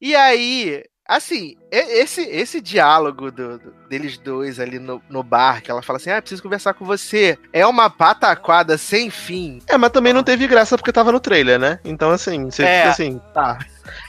E 0.00 0.14
aí, 0.14 0.84
assim, 1.08 1.56
esse, 1.78 2.22
esse 2.22 2.60
diálogo 2.60 3.30
do- 3.30 3.58
do- 3.58 3.74
deles 3.88 4.18
dois 4.18 4.58
ali 4.60 4.78
no, 4.78 5.00
no 5.08 5.22
bar, 5.22 5.62
que 5.62 5.70
ela 5.70 5.82
fala 5.82 5.96
assim: 5.98 6.10
ah, 6.10 6.20
preciso 6.20 6.42
conversar 6.42 6.74
com 6.74 6.84
você, 6.84 7.38
é 7.52 7.66
uma 7.66 7.88
pataquada 7.90 8.76
sem 8.78 9.10
fim. 9.10 9.60
É, 9.66 9.76
mas 9.76 9.90
também 9.90 10.12
não 10.12 10.22
teve 10.22 10.46
graça 10.46 10.76
porque 10.76 10.92
tava 10.92 11.12
no 11.12 11.20
trailer, 11.20 11.58
né? 11.58 11.78
Então, 11.84 12.10
assim, 12.10 12.44
você 12.46 12.62
É. 12.64 12.78
fica 12.78 12.90
assim. 12.90 13.20
Tá. 13.32 13.58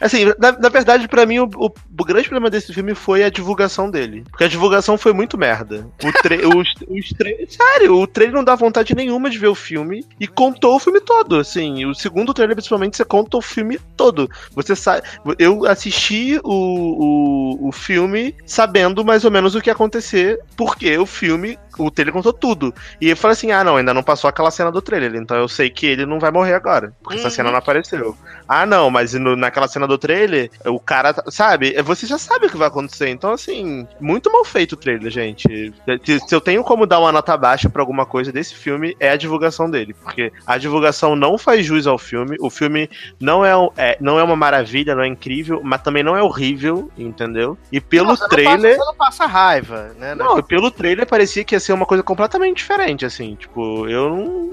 Assim, 0.01 0.23
na, 0.39 0.53
na 0.53 0.69
verdade, 0.69 1.05
pra 1.07 1.25
mim, 1.25 1.39
o, 1.39 1.49
o- 1.57 1.65
o 1.99 2.05
grande 2.05 2.29
problema 2.29 2.49
desse 2.49 2.73
filme 2.73 2.95
foi 2.95 3.23
a 3.23 3.29
divulgação 3.29 3.91
dele. 3.91 4.23
Porque 4.31 4.45
a 4.45 4.47
divulgação 4.47 4.97
foi 4.97 5.11
muito 5.11 5.37
merda. 5.37 5.85
O 6.03 6.11
tra 6.13 6.35
os, 6.57 6.73
os 6.87 7.09
tra 7.09 7.29
Sério, 7.49 7.93
o 7.99 8.07
trailer 8.07 8.35
não 8.35 8.43
dá 8.43 8.55
vontade 8.55 8.95
nenhuma 8.95 9.29
de 9.29 9.37
ver 9.37 9.47
o 9.49 9.55
filme 9.55 10.05
e 10.19 10.27
contou 10.27 10.75
o 10.77 10.79
filme 10.79 11.01
todo. 11.01 11.37
Assim, 11.37 11.85
o 11.85 11.93
segundo 11.93 12.33
trailer, 12.33 12.55
principalmente, 12.55 12.95
você 12.95 13.03
conta 13.05 13.35
o 13.37 13.41
filme 13.41 13.77
todo. 13.97 14.29
Você 14.55 14.75
sabe. 14.77 15.03
Eu 15.37 15.65
assisti 15.67 16.39
o, 16.43 16.49
o, 16.53 17.54
o 17.59 17.71
filme 17.71 18.35
sabendo 18.45 19.03
mais 19.03 19.25
ou 19.25 19.31
menos 19.31 19.55
o 19.55 19.61
que 19.61 19.69
ia 19.69 19.73
acontecer, 19.73 20.39
porque 20.55 20.97
o 20.97 21.05
filme. 21.05 21.57
O 21.77 21.91
trailer 21.91 22.13
contou 22.13 22.33
tudo. 22.33 22.73
E 22.99 23.09
eu 23.09 23.17
falei 23.17 23.33
assim: 23.33 23.51
ah, 23.51 23.63
não, 23.63 23.77
ainda 23.77 23.93
não 23.93 24.03
passou 24.03 24.27
aquela 24.27 24.51
cena 24.51 24.71
do 24.71 24.81
trailer, 24.81 25.15
então 25.15 25.37
eu 25.37 25.47
sei 25.47 25.69
que 25.69 25.85
ele 25.85 26.05
não 26.05 26.19
vai 26.19 26.31
morrer 26.31 26.53
agora. 26.53 26.93
Porque 27.03 27.17
essa 27.17 27.27
Uhum. 27.27 27.33
cena 27.33 27.51
não 27.51 27.57
apareceu. 27.57 28.15
Ah, 28.47 28.65
não, 28.65 28.89
mas 28.89 29.13
no- 29.13 29.35
naquela 29.35 29.67
cena 29.67 29.87
do 29.87 29.97
trailer, 29.97 30.49
o 30.65 30.79
cara, 30.79 31.13
tá- 31.13 31.23
sabe? 31.31 31.75
Você 31.83 32.05
já 32.05 32.17
sabe 32.17 32.47
o 32.47 32.49
que 32.49 32.57
vai 32.57 32.67
acontecer. 32.67 33.09
Então, 33.09 33.31
assim, 33.31 33.87
muito 33.99 34.31
mal 34.31 34.43
feito 34.45 34.73
o 34.73 34.77
trailer, 34.77 35.11
gente. 35.11 35.73
Se, 36.05 36.19
se 36.19 36.35
eu 36.35 36.41
tenho 36.41 36.63
como 36.63 36.85
dar 36.85 36.99
uma 36.99 37.11
nota 37.11 37.35
baixa 37.37 37.69
pra 37.69 37.81
alguma 37.81 38.05
coisa 38.05 38.31
desse 38.31 38.53
filme, 38.55 38.95
é 38.99 39.09
a 39.09 39.15
divulgação 39.15 39.69
dele. 39.69 39.93
Porque 39.93 40.31
a 40.45 40.57
divulgação 40.57 41.15
não 41.15 41.37
faz 41.37 41.65
jus 41.65 41.87
ao 41.87 41.97
filme. 41.97 42.35
O 42.39 42.49
filme 42.49 42.89
não 43.19 43.43
é, 43.45 43.51
é- 43.77 43.97
não 43.99 44.19
é 44.19 44.23
uma 44.23 44.35
maravilha, 44.35 44.95
não 44.95 45.03
é 45.03 45.07
incrível, 45.07 45.61
mas 45.63 45.81
também 45.81 46.03
não 46.03 46.15
é 46.15 46.21
horrível, 46.21 46.89
entendeu? 46.97 47.57
E 47.71 47.79
pelo 47.81 48.15
Não, 48.15 48.27
trailer. 48.29 48.77
Não 48.77 48.77
passa, 48.77 48.85
não 48.91 48.95
passa 48.95 49.25
raiva, 49.25 49.91
né? 49.97 50.13
Não, 50.15 50.41
pelo 50.43 50.69
trailer 50.71 51.05
parecia 51.07 51.43
que 51.43 51.55
ia 51.55 51.59
ser 51.65 51.73
uma 51.73 51.85
coisa 51.85 52.03
completamente 52.03 52.57
diferente, 52.57 53.05
assim. 53.05 53.35
Tipo, 53.35 53.87
eu 53.89 54.09
não. 54.09 54.45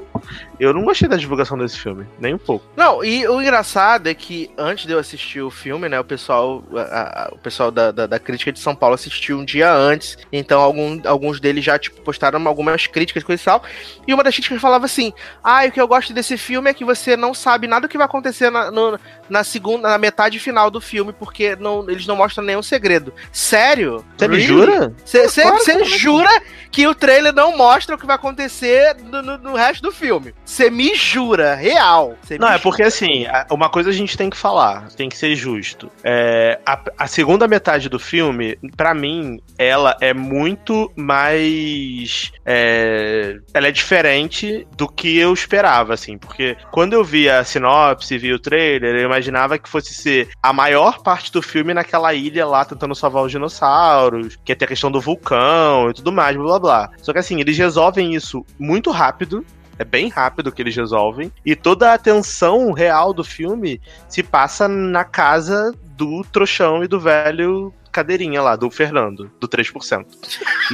Eu 0.61 0.72
não 0.72 0.85
gostei 0.85 1.09
da 1.09 1.16
divulgação 1.16 1.59
desse 1.59 1.79
filme, 1.79 2.07
nem 2.20 2.35
um 2.35 2.38
pouco. 2.38 2.64
Não, 2.77 3.03
e 3.03 3.27
o 3.27 3.40
engraçado 3.40 4.07
é 4.09 4.14
que 4.14 4.51
antes 4.57 4.87
de 4.87 4.92
eu 4.92 4.98
assistir 4.98 5.40
o 5.40 5.51
filme, 5.51 5.88
né, 5.88 5.98
o 5.98 6.05
pessoal, 6.05 6.62
a- 6.77 7.25
a- 7.25 7.29
o 7.33 7.38
pessoal 7.38 7.70
da, 7.72 7.90
da, 7.90 8.07
da 8.07 8.18
crítica 8.18 8.53
de 8.53 8.61
São 8.61 8.75
Paulo 8.75 8.94
assistiu 8.94 9.38
um 9.38 9.44
dia 9.44 9.72
antes, 9.72 10.16
então 10.33 10.61
algum, 10.61 11.01
alguns 11.07 11.40
deles 11.40 11.64
já, 11.64 11.79
tipo, 11.79 12.01
postaram 12.03 12.46
algumas 12.46 12.87
críticas, 12.87 13.25
coisa 13.25 13.42
e 13.42 13.44
tal, 13.44 13.62
e 14.07 14.14
uma 14.14 14.22
das 14.22 14.35
críticas 14.35 14.61
falava 14.61 14.85
assim, 14.85 15.12
ah, 15.42 15.64
o 15.66 15.72
que 15.72 15.81
eu 15.81 15.88
gosto 15.88 16.12
desse 16.12 16.37
filme 16.37 16.70
é 16.70 16.75
que 16.75 16.85
você 16.85 17.16
não 17.16 17.35
sabe 17.35 17.66
nada 17.66 17.88
do 17.88 17.90
que 17.90 17.98
vai 17.98 18.07
acontecer 18.07 18.51
na, 18.51 18.70
no- 18.70 19.01
na 19.29 19.42
segunda, 19.42 19.88
na 19.88 19.98
metade 19.98 20.38
final 20.38 20.70
do 20.70 20.81
filme, 20.81 21.12
porque 21.12 21.57
não, 21.57 21.88
eles 21.90 22.07
não 22.07 22.14
mostram 22.16 22.44
nenhum 22.44 22.62
segredo. 22.62 23.12
Sério? 23.33 24.05
Você 24.16 24.29
me 24.29 24.40
jura? 24.40 24.94
Você 25.05 25.42
Claro 25.42 25.85
jura 25.85 26.42
que 26.70 26.87
o 26.87 26.94
trailer 27.03 27.33
não 27.35 27.57
mostra 27.57 27.97
o 27.97 27.99
que 27.99 28.07
vai 28.07 28.15
acontecer 28.17 28.97
no, 29.03 29.21
no- 29.23 29.38
no 29.38 29.55
resto 29.57 29.83
do 29.83 29.91
filme? 29.93 30.33
Você 30.45 30.71
me 30.71 30.95
jura, 30.95 31.55
real. 31.57 32.15
Cê 32.23 32.38
Não, 32.38 32.49
é 32.49 32.59
porque 32.59 32.83
assim, 32.85 33.27
uma 33.51 33.69
coisa 33.69 33.91
a 33.91 33.93
gente 33.93 34.17
tem 34.17 34.31
que 34.31 34.37
falar, 34.37 34.88
tem 34.91 35.09
que 35.09 35.17
ser 35.19 35.35
justo. 35.35 35.91
É, 36.05 36.61
a, 36.65 36.79
a 36.99 37.07
segunda 37.09 37.49
metade 37.49 37.88
do 37.88 37.99
filme, 37.99 38.57
pra 38.77 38.95
mim, 38.95 39.41
ela 39.59 39.97
é 40.01 40.15
muito 40.15 40.93
mais. 40.97 42.31
é, 42.47 43.38
ela 43.53 43.67
é 43.69 43.73
diferente 43.73 44.67
do 44.77 44.87
que 44.88 45.19
eu 45.19 45.33
esperava, 45.33 45.95
assim, 45.95 46.17
porque 46.19 46.57
quando 46.71 46.93
eu 46.93 47.03
vi 47.05 47.29
a 47.29 47.43
sinopse, 47.45 48.17
vi 48.19 48.33
o 48.33 48.38
trailer, 48.38 48.95
eu 48.95 49.05
imaginava 49.07 49.59
que 49.59 49.69
fosse 49.69 49.93
ser 49.95 50.29
a 50.43 50.53
maior 50.53 51.03
parte 51.03 51.33
do 51.33 51.43
filme 51.43 51.75
naquela 51.75 52.15
ilha 52.15 52.47
lá 52.47 52.65
tentando 52.65 52.95
salvar 52.95 53.25
os 53.25 53.33
dinossauros, 53.33 54.37
que 54.45 54.53
ia 54.53 54.57
ter 54.57 54.67
a 54.67 54.69
questão 54.69 54.91
do 54.91 55.01
vulcão 55.01 55.91
e 55.91 55.95
tudo 55.95 56.12
mais, 56.12 56.37
blá 56.37 56.45
blá 56.47 56.59
blá. 56.61 56.91
Só 57.00 57.12
que 57.12 57.18
assim, 57.18 57.40
eles 57.40 57.57
resolvem 57.57 58.14
isso 58.14 58.44
muito 58.59 58.90
rápido. 58.90 59.44
É 59.78 59.85
bem 59.85 60.09
rápido 60.09 60.52
que 60.52 60.61
eles 60.61 60.76
resolvem. 60.76 61.33
E 61.44 61.57
toda 61.57 61.90
a 61.90 61.94
atenção 61.94 62.72
real 62.72 63.12
do 63.12 63.24
filme 63.24 63.81
se 64.09 64.22
passa 64.22 64.68
na 64.68 65.05
casa 65.05 65.74
do 65.96 66.22
trouxão 66.24 66.85
e 66.85 66.88
do 66.88 67.00
velho 67.00 67.72
cadeirinha 67.92 68.40
lá, 68.40 68.57
do 68.57 68.70
Fernando, 68.70 69.31
do 69.38 69.46
3%. 69.46 70.07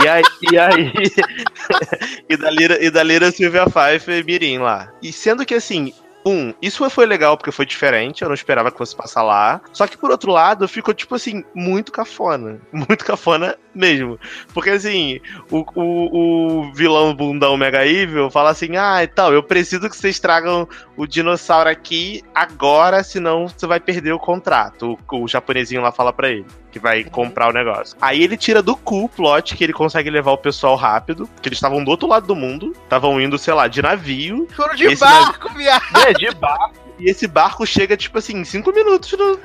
E 0.03 0.09
aí. 0.09 0.23
E, 0.51 0.59
aí, 0.59 0.93
e, 2.31 2.37
da, 2.37 2.51
Lira, 2.51 2.85
e 2.85 2.91
da 2.91 3.03
Lira 3.03 3.31
Silvia 3.33 3.67
Pfeiffer 3.67 4.21
e 4.21 4.23
Mirim 4.23 4.59
lá. 4.59 4.91
E 5.03 5.13
sendo 5.13 5.45
que 5.45 5.55
assim. 5.55 5.93
Um, 6.27 6.53
isso 6.61 6.89
foi 6.91 7.07
legal 7.07 7.37
porque 7.37 7.53
foi 7.53 7.65
diferente, 7.65 8.23
eu 8.23 8.29
não 8.29 8.35
esperava 8.35 8.71
que 8.71 8.79
fosse 8.79 8.95
passar 8.95 9.23
lá. 9.23 9.61
Só 9.73 9.87
que 9.87 9.97
por 9.97 10.11
outro 10.11 10.33
lado, 10.33 10.69
ficou, 10.69 10.93
tipo 10.93 11.15
assim, 11.15 11.45
muito 11.55 11.93
cafona. 11.93 12.61
Muito 12.73 13.05
cafona 13.05 13.57
mesmo. 13.75 14.19
Porque 14.53 14.71
assim, 14.71 15.21
o, 15.51 15.65
o, 15.75 16.63
o 16.69 16.73
vilão 16.73 17.15
bundão 17.15 17.57
Mega 17.57 17.87
Evil 17.87 18.31
fala 18.31 18.51
assim: 18.51 18.77
ah, 18.77 19.03
então, 19.03 19.33
eu 19.33 19.43
preciso 19.43 19.89
que 19.89 19.97
vocês 19.97 20.19
tragam 20.19 20.69
o 20.97 21.07
dinossauro 21.07 21.69
aqui 21.69 22.23
agora, 22.35 23.03
senão 23.03 23.49
você 23.49 23.67
vai 23.67 23.81
perder 23.81 24.13
o 24.13 24.19
contrato. 24.19 24.99
O, 25.11 25.23
o 25.25 25.29
japonesinho 25.29 25.83
lá 25.83 25.93
fala 25.93 26.13
pra 26.13 26.31
ele 26.31 26.47
que 26.79 26.83
vai 26.83 27.05
comprar 27.05 27.49
o 27.49 27.53
negócio. 27.53 27.97
Aí 28.01 28.23
ele 28.23 28.37
tira 28.37 28.63
do 28.63 28.77
cu 28.77 29.05
o 29.05 29.09
plot 29.09 29.57
que 29.57 29.65
ele 29.65 29.73
consegue 29.73 30.11
levar 30.11 30.33
o 30.33 30.39
pessoal 30.39 30.77
rápido, 30.77 31.29
que 31.43 31.49
eles 31.49 31.59
estavam 31.59 31.85
do 31.85 31.91
outro 31.91 32.09
lado 32.09 32.27
do 32.27 32.37
mundo, 32.37 32.75
estavam 32.85 33.21
indo, 33.21 33.39
sei 33.39 33.55
lá, 33.55 33.69
de 33.69 33.83
navio. 33.83 34.49
Foram 34.55 34.75
de 34.75 34.97
barco, 34.97 35.49
navio... 35.49 35.59
viado! 35.59 35.97
É, 35.97 36.13
de 36.13 36.31
barco. 36.35 36.88
E 36.99 37.09
esse 37.09 37.27
barco 37.27 37.67
chega, 37.67 37.97
tipo 37.97 38.19
assim, 38.19 38.39
em 38.39 38.45
cinco 38.45 38.73
minutos 38.73 39.13
no, 39.13 39.39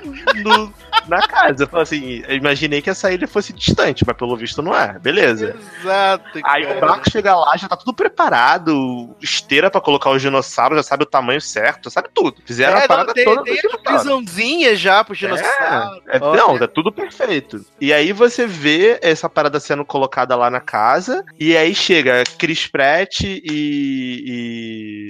no 0.43 0.73
na 1.07 1.27
casa. 1.27 1.69
Eu 1.71 1.79
assim, 1.79 2.23
imaginei 2.29 2.81
que 2.81 2.89
essa 2.89 3.11
ilha 3.11 3.27
fosse 3.27 3.53
distante, 3.53 4.03
mas 4.05 4.15
pelo 4.15 4.35
visto 4.35 4.61
não 4.61 4.75
é. 4.75 4.97
Beleza. 4.99 5.55
Exato. 5.79 6.39
Aí 6.43 6.65
o 6.65 6.79
barco 6.79 7.09
chega 7.09 7.35
lá, 7.35 7.55
já 7.57 7.67
tá 7.67 7.75
tudo 7.75 7.93
preparado, 7.93 9.15
esteira 9.21 9.69
para 9.69 9.81
colocar 9.81 10.09
os 10.11 10.21
dinossauros, 10.21 10.77
já 10.77 10.83
sabe 10.83 11.03
o 11.03 11.07
tamanho 11.07 11.41
certo, 11.41 11.89
sabe 11.89 12.09
tudo. 12.13 12.41
Fizeram 12.45 12.77
é, 12.77 12.85
a 12.85 12.87
parada 12.87 13.13
tem, 13.13 13.25
toda. 13.25 13.43
Tem 13.43 13.61
prisãozinha 13.83 14.75
já 14.75 15.03
pro 15.03 15.15
dinossauro. 15.15 16.01
É, 16.07 16.17
é, 16.17 16.19
não, 16.19 16.57
tá 16.57 16.67
tudo 16.67 16.91
perfeito. 16.91 17.65
E 17.79 17.93
aí 17.93 18.11
você 18.11 18.47
vê 18.47 18.99
essa 19.01 19.29
parada 19.29 19.59
sendo 19.59 19.85
colocada 19.85 20.35
lá 20.35 20.49
na 20.49 20.59
casa, 20.59 21.23
e 21.39 21.55
aí 21.55 21.75
chega 21.75 22.23
Chris 22.37 22.67
Pratt 22.67 23.21
e, 23.21 23.41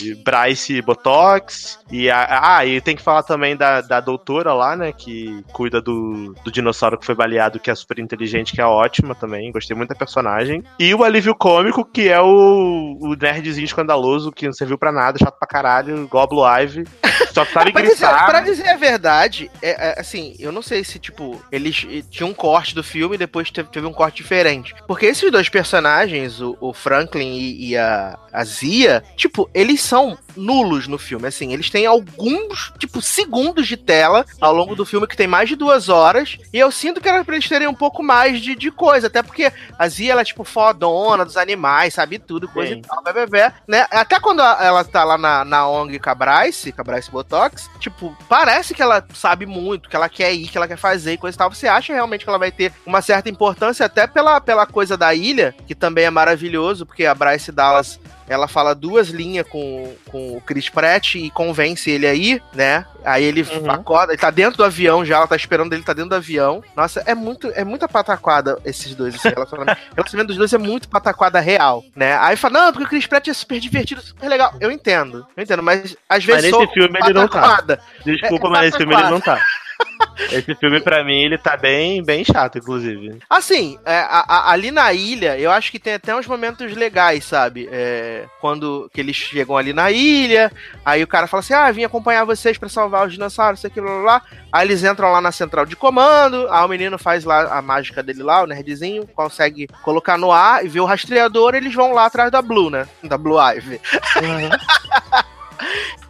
e 0.01 0.15
Bryce 0.23 0.81
Botox, 0.81 1.79
e 1.91 2.09
a, 2.09 2.23
ah, 2.41 2.65
e 2.65 2.81
tem 2.81 2.95
que 2.95 3.01
falar 3.01 3.23
também 3.23 3.55
da, 3.55 3.81
da 3.81 3.99
doutora 3.99 4.53
lá, 4.53 4.75
né? 4.75 4.91
Que 4.91 5.43
cuida 5.53 5.81
do, 5.81 6.33
do 6.43 6.51
dinossauro 6.51 6.97
que 6.97 7.05
foi 7.05 7.15
baleado, 7.15 7.59
que 7.59 7.71
é 7.71 7.75
super 7.75 7.99
inteligente, 7.99 8.53
que 8.53 8.61
é 8.61 8.65
ótima 8.65 9.15
também. 9.15 9.51
Gostei 9.51 9.75
muito 9.75 9.89
da 9.89 9.95
personagem. 9.95 10.63
E 10.79 10.93
o 10.93 11.03
alívio 11.03 11.35
cômico, 11.35 11.85
que 11.85 12.09
é 12.09 12.21
o, 12.21 12.97
o 12.99 13.15
nerdzinho 13.15 13.65
escandaloso, 13.65 14.31
que 14.31 14.45
não 14.45 14.53
serviu 14.53 14.77
pra 14.77 14.91
nada, 14.91 15.17
chato 15.17 15.37
pra 15.37 15.47
caralho, 15.47 16.07
Goblo 16.07 16.43
Ive. 16.45 16.85
Só 17.33 17.45
sabe 17.45 17.71
pra 17.71 17.81
gritar. 17.81 18.13
Dizer, 18.13 18.25
pra 18.25 18.41
dizer 18.41 18.69
a 18.69 18.77
verdade, 18.77 19.51
é, 19.61 19.89
é, 19.89 19.99
assim, 19.99 20.35
eu 20.39 20.51
não 20.51 20.61
sei 20.61 20.83
se, 20.83 20.99
tipo, 20.99 21.43
eles 21.51 21.85
tinham 22.09 22.29
um 22.29 22.33
corte 22.33 22.75
do 22.75 22.83
filme 22.83 23.15
e 23.15 23.17
depois 23.17 23.49
teve, 23.49 23.69
teve 23.69 23.87
um 23.87 23.93
corte 23.93 24.17
diferente. 24.17 24.73
Porque 24.87 25.05
esses 25.05 25.31
dois 25.31 25.49
personagens, 25.49 26.39
o, 26.39 26.57
o 26.59 26.73
Franklin 26.73 27.33
e, 27.35 27.69
e 27.69 27.77
a, 27.77 28.17
a 28.33 28.43
Zia, 28.43 29.03
tipo, 29.15 29.47
eles 29.53 29.81
são 29.81 30.17
nulos 30.35 30.87
no 30.87 30.97
filme. 30.97 31.27
Assim, 31.27 31.53
eles 31.53 31.69
têm 31.69 31.85
alguns, 31.85 32.73
tipo, 32.79 33.01
segundos 33.01 33.67
de 33.67 33.77
tela 33.77 34.25
ao 34.41 34.53
longo 34.53 34.75
do 34.75 34.85
filme 34.85 35.07
que 35.07 35.15
tem 35.15 35.27
mais 35.27 35.47
de 35.47 35.55
duas 35.55 35.87
horas. 35.87 36.37
E 36.51 36.57
eu 36.57 36.71
sinto 36.71 36.99
que 36.99 37.07
era 37.07 37.23
pra 37.23 37.35
eles 37.35 37.47
terem 37.47 37.67
um 37.67 37.73
pouco 37.73 38.01
mais 38.01 38.41
de, 38.41 38.55
de 38.55 38.71
coisa. 38.71 39.07
Até 39.07 39.21
porque 39.21 39.51
a 39.77 39.87
Zia, 39.87 40.13
ela 40.13 40.21
é, 40.21 40.25
tipo, 40.25 40.43
fodona 40.43 41.23
dos 41.23 41.37
animais, 41.37 41.93
sabe 41.93 42.17
tudo, 42.17 42.47
coisa 42.47 42.73
Sim. 42.73 42.79
e 42.79 42.81
tal, 42.81 43.03
bebê, 43.13 43.51
né? 43.67 43.85
Até 43.91 44.19
quando 44.19 44.41
ela 44.41 44.83
tá 44.83 45.03
lá 45.03 45.17
na, 45.17 45.45
na 45.45 45.67
ONG 45.67 45.99
Cabrice, 45.99 46.71
Cabrice 46.71 47.11
Botox, 47.11 47.69
tipo, 47.79 48.17
parece 48.27 48.73
que 48.73 48.81
ela 48.81 49.05
sabe 49.13 49.45
muito, 49.45 49.87
que 49.87 49.95
ela 49.95 50.09
quer 50.09 50.33
ir, 50.33 50.47
que 50.47 50.57
ela 50.57 50.67
quer 50.67 50.77
fazer 50.77 51.13
e 51.13 51.17
coisa 51.17 51.35
e 51.35 51.37
tal. 51.37 51.53
Você 51.53 51.67
acha 51.67 51.93
realmente 51.93 52.23
que 52.23 52.29
ela 52.29 52.39
vai 52.39 52.51
ter 52.51 52.73
uma 52.85 53.01
certa 53.01 53.29
importância, 53.29 53.85
até 53.85 54.07
pela, 54.07 54.41
pela 54.41 54.65
coisa 54.65 54.97
da 54.97 55.13
ilha, 55.13 55.53
que 55.67 55.75
também 55.75 56.05
é 56.05 56.09
maravilhoso, 56.09 56.85
porque 56.85 57.05
a 57.05 57.13
Bryce 57.13 57.51
Dallas 57.51 57.99
ela 58.27 58.47
fala 58.47 58.73
duas 58.73 59.09
linhas 59.09 59.47
com, 59.47 59.93
com 60.09 60.37
o 60.37 60.41
Chris 60.41 60.69
Pratt 60.69 61.15
e 61.15 61.29
convence 61.29 61.89
ele 61.89 62.07
aí, 62.07 62.41
né? 62.53 62.85
Aí 63.05 63.23
ele 63.23 63.41
uhum. 63.41 63.69
acorda, 63.69 64.13
ele 64.13 64.21
tá 64.21 64.29
dentro 64.29 64.57
do 64.57 64.63
avião 64.63 65.03
já, 65.03 65.17
ela 65.17 65.27
tá 65.27 65.35
esperando 65.35 65.73
ele 65.73 65.83
tá 65.83 65.93
dentro 65.93 66.09
do 66.09 66.15
avião. 66.15 66.63
Nossa, 66.75 67.03
é 67.05 67.13
muito, 67.13 67.51
é 67.53 67.63
muita 67.63 67.87
pataquada 67.87 68.57
esses 68.63 68.95
dois, 68.95 69.15
esse 69.15 69.27
relacionamento. 69.27 69.79
o 69.91 69.95
relacionamento 69.95 70.27
dos 70.27 70.37
dois 70.37 70.53
é 70.53 70.57
muito 70.57 70.87
pataquada 70.87 71.39
real, 71.39 71.83
né? 71.95 72.17
Aí 72.17 72.37
fala, 72.37 72.65
não, 72.65 72.71
porque 72.71 72.85
o 72.85 72.89
Chris 72.89 73.07
Pratt 73.07 73.27
é 73.27 73.33
super 73.33 73.59
divertido, 73.59 74.01
super 74.01 74.29
legal. 74.29 74.53
Eu 74.59 74.71
entendo, 74.71 75.25
eu 75.35 75.43
entendo, 75.43 75.63
mas 75.63 75.95
às 76.07 76.23
vezes. 76.23 76.51
Mas 76.51 76.59
nesse 76.59 76.73
filme 76.73 76.99
ele 77.03 77.13
não 77.13 77.27
tá. 77.27 77.63
Desculpa, 78.05 78.47
é, 78.47 78.49
mas 78.49 78.61
nesse 78.61 78.77
filme 78.77 78.93
ele 78.93 79.09
não 79.09 79.19
tá. 79.19 79.41
Esse 80.31 80.55
filme, 80.55 80.79
pra 80.79 81.03
mim, 81.03 81.21
ele 81.21 81.37
tá 81.37 81.57
bem, 81.57 82.03
bem 82.03 82.23
chato, 82.23 82.57
inclusive. 82.57 83.17
Assim, 83.29 83.77
é, 83.85 83.99
a, 83.99 84.25
a, 84.27 84.51
ali 84.51 84.71
na 84.71 84.93
ilha, 84.93 85.37
eu 85.37 85.51
acho 85.51 85.71
que 85.71 85.79
tem 85.79 85.93
até 85.93 86.15
uns 86.15 86.27
momentos 86.27 86.75
legais, 86.75 87.25
sabe? 87.25 87.67
É, 87.71 88.25
quando 88.39 88.89
que 88.93 89.01
eles 89.01 89.15
chegam 89.15 89.57
ali 89.57 89.73
na 89.73 89.91
ilha, 89.91 90.51
aí 90.85 91.03
o 91.03 91.07
cara 91.07 91.27
fala 91.27 91.41
assim: 91.41 91.53
ah, 91.53 91.71
vim 91.71 91.83
acompanhar 91.83 92.25
vocês 92.25 92.57
para 92.57 92.69
salvar 92.69 93.07
os 93.07 93.13
dinossauros, 93.13 93.59
isso 93.59 93.67
aqui, 93.67 93.81
blá, 93.81 93.91
blá, 93.91 94.01
blá. 94.01 94.21
Aí 94.51 94.67
eles 94.67 94.83
entram 94.83 95.11
lá 95.11 95.19
na 95.19 95.31
central 95.31 95.65
de 95.65 95.75
comando, 95.75 96.47
aí 96.49 96.63
o 96.63 96.67
menino 96.67 96.97
faz 96.97 97.23
lá 97.23 97.57
a 97.57 97.61
mágica 97.61 98.03
dele 98.03 98.23
lá, 98.23 98.43
o 98.43 98.47
nerdzinho, 98.47 99.07
consegue 99.07 99.67
colocar 99.81 100.17
no 100.17 100.31
ar 100.31 100.63
e 100.63 100.67
vê 100.67 100.79
o 100.79 100.85
rastreador, 100.85 101.55
eles 101.55 101.73
vão 101.73 101.91
lá 101.91 102.05
atrás 102.05 102.31
da 102.31 102.41
Blue, 102.41 102.69
né? 102.69 102.87
Da 103.03 103.17
Blue 103.17 103.39
Ivy. 103.39 103.81
Uhum. 104.21 105.23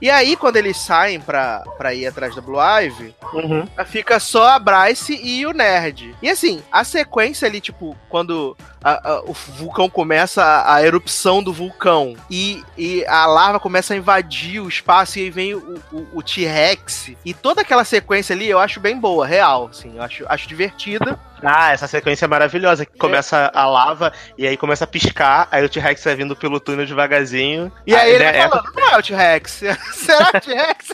E 0.03 0.09
aí, 0.09 0.35
quando 0.35 0.57
eles 0.57 0.75
saem 0.75 1.17
pra, 1.17 1.63
pra 1.77 1.93
ir 1.93 2.05
atrás 2.05 2.35
da 2.35 2.41
Blue 2.41 2.59
Ivy, 2.59 3.15
uhum. 3.31 3.65
fica 3.85 4.19
só 4.19 4.49
a 4.49 4.59
Bryce 4.59 5.17
e 5.23 5.45
o 5.45 5.53
Nerd. 5.53 6.13
E 6.21 6.29
assim, 6.29 6.61
a 6.69 6.83
sequência 6.83 7.47
ali, 7.47 7.61
tipo, 7.61 7.95
quando 8.09 8.53
a, 8.83 9.11
a, 9.11 9.21
o 9.21 9.31
vulcão 9.31 9.89
começa, 9.89 10.43
a, 10.43 10.75
a, 10.75 10.83
erupção 10.83 11.41
do 11.41 11.53
vulcão, 11.53 12.15
e, 12.29 12.61
e 12.77 13.05
a 13.05 13.25
lava 13.25 13.59
começa 13.61 13.93
a 13.93 13.97
invadir 13.97 14.59
o 14.59 14.67
espaço, 14.67 15.17
e 15.17 15.21
aí 15.21 15.29
vem 15.29 15.55
o, 15.55 15.81
o, 15.91 16.07
o 16.15 16.21
T-Rex, 16.21 17.11
e 17.23 17.33
toda 17.33 17.61
aquela 17.61 17.85
sequência 17.85 18.35
ali 18.35 18.49
eu 18.49 18.59
acho 18.59 18.81
bem 18.81 18.99
boa, 18.99 19.25
real, 19.25 19.69
assim, 19.71 19.95
eu 19.95 20.03
acho, 20.03 20.25
acho 20.27 20.47
divertida. 20.49 21.17
Ah, 21.45 21.71
essa 21.71 21.87
sequência 21.87 22.23
é 22.23 22.27
maravilhosa, 22.27 22.85
que 22.85 22.97
começa 22.97 23.51
é. 23.53 23.57
a 23.57 23.65
lava 23.65 24.13
e 24.37 24.47
aí 24.47 24.55
começa 24.55 24.85
a 24.85 24.87
piscar, 24.87 25.47
aí 25.51 25.63
o 25.63 25.69
T-Rex 25.69 26.03
vai 26.03 26.15
vindo 26.15 26.35
pelo 26.35 26.59
túnel 26.59 26.85
devagarzinho. 26.85 27.71
E 27.85 27.93
aí, 27.93 28.01
aí 28.01 28.15
ele 28.15 28.23
né, 28.23 28.47
falando, 28.47 28.71
não 28.73 28.89
é 28.89 28.97
o 28.97 29.03
T-Rex, 29.03 29.61
será 29.93 30.29
o 30.34 30.39
T-Rex? 30.39 30.93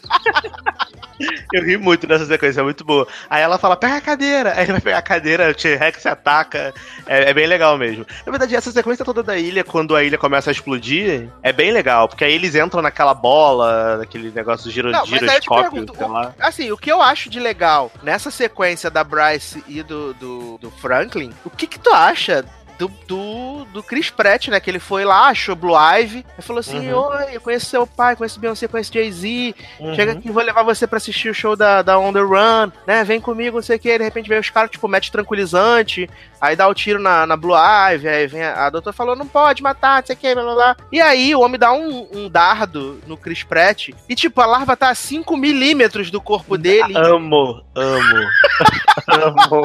Eu 1.54 1.64
ri 1.64 1.78
muito 1.78 2.08
dessa 2.08 2.26
sequência, 2.26 2.62
é 2.62 2.64
muito 2.64 2.84
boa. 2.86 3.08
Aí 3.30 3.42
ela 3.42 3.58
fala, 3.58 3.76
pega 3.76 3.98
a 3.98 4.02
cadeira. 4.02 4.54
Aí 4.56 4.64
ele 4.64 4.72
vai 4.74 4.82
pegar 4.82 4.98
a 5.00 5.02
cadeira, 5.02 5.50
o 5.50 5.54
T-Rex 5.54 6.06
ataca. 6.06 6.74
É, 7.06 7.30
é, 7.30 7.34
bem 7.34 7.46
legal 7.46 7.78
mesmo. 7.78 8.06
Na 8.26 8.32
verdade, 8.32 8.56
essa 8.56 8.72
sequência 8.72 9.04
toda 9.04 9.22
da 9.22 9.38
ilha, 9.38 9.64
quando 9.64 9.96
a 9.96 10.04
ilha 10.04 10.18
começa 10.18 10.50
a 10.50 10.54
explodir, 10.54 11.30
é 11.44 11.52
bem 11.52 11.72
legal. 11.72 12.08
Porque 12.08 12.24
aí 12.24 12.34
eles 12.34 12.56
entram 12.56 12.82
naquela 12.82 13.14
bola, 13.14 13.98
naquele 13.98 14.32
negócio 14.32 14.66
do 14.66 14.72
giro, 14.72 14.92
Não, 14.92 15.06
giroscópio, 15.06 15.86
sei 15.94 16.08
lá. 16.08 16.34
Assim, 16.40 16.72
o 16.72 16.78
que 16.78 16.92
eu 16.92 17.02
acho 17.02 17.30
de 17.30 17.40
legal 17.40 17.92
nessa 18.02 18.32
sequência 18.32 18.90
da 18.90 19.04
Bryce 19.04 19.64
e 19.68 19.84
do, 19.84 20.14
do, 20.14 20.58
do 20.58 20.72
Franklin, 20.72 21.34
o 21.44 21.50
que 21.50 21.68
que 21.68 21.80
tu 21.80 21.92
acha 21.92 22.46
do, 22.80 22.90
do, 23.06 23.66
do 23.66 23.84
Chris 23.84 24.10
Pratt, 24.10 24.48
né? 24.48 24.60
Que 24.60 24.72
ele 24.72 24.80
foi 24.80 25.04
lá, 25.04 25.28
achou 25.28 25.54
Blue 25.54 25.76
Ivy, 25.76 26.26
e 26.38 26.42
falou 26.42 26.62
assim: 26.62 26.90
uhum. 26.90 27.10
Oi, 27.10 27.36
eu 27.36 27.42
conheço 27.42 27.66
seu 27.66 27.86
pai, 27.86 28.16
conheço 28.16 28.40
Beyoncé, 28.40 28.70
conheço 28.70 28.94
Jay-Z. 28.94 29.54
Uhum. 29.80 29.96
Chega 29.96 30.14
aqui, 30.14 30.32
vou 30.32 30.42
levar 30.42 30.64
você 30.64 30.88
pra 30.88 30.96
assistir 30.96 31.30
o 31.30 31.34
show 31.34 31.58
da, 31.58 31.82
da 31.82 32.00
On 32.00 32.14
The 32.14 32.22
Run, 32.22 32.72
né? 32.88 33.04
Vem 33.04 33.20
comigo, 33.20 33.58
não 33.58 33.62
sei 33.62 33.76
o 33.76 33.80
que. 33.80 33.98
De 33.98 34.04
repente 34.04 34.30
vem 34.30 34.40
os 34.40 34.50
caras, 34.50 34.72
tipo, 34.72 34.88
mete 34.88 35.12
tranquilizante, 35.12 36.10
aí 36.40 36.56
dá 36.56 36.70
o 36.70 36.74
tiro 36.74 37.00
na, 37.00 37.28
na 37.28 37.36
Blue 37.36 37.54
Ivy, 37.54 38.08
aí 38.08 38.28
vem 38.28 38.44
a, 38.44 38.68
a 38.68 38.70
doutora 38.70 38.96
falou: 38.96 39.16
não 39.16 39.28
pode 39.28 39.62
matar, 39.62 40.00
não 40.00 40.08
sei 40.08 40.16
o 40.16 40.20
que, 40.20 40.34
blá 40.34 40.44
blá 40.44 40.56
blá. 40.56 40.78
E 40.90 41.02
aí 41.02 41.36
o 41.36 41.42
homem 41.42 41.60
dá 41.60 41.74
um, 41.74 42.08
um 42.14 42.30
dardo 42.30 43.02
no 43.06 43.18
Chris 43.18 43.44
Pratt, 43.44 43.90
e 44.08 44.16
tipo, 44.16 44.40
a 44.40 44.46
larva 44.46 44.78
tá 44.78 44.90
a 44.90 44.96
5 44.96 45.36
milímetros 45.36 46.10
do 46.10 46.22
corpo 46.22 46.58
dele. 46.58 46.94
Amo, 46.96 47.62
amo. 47.76 48.30
amo. 49.12 49.64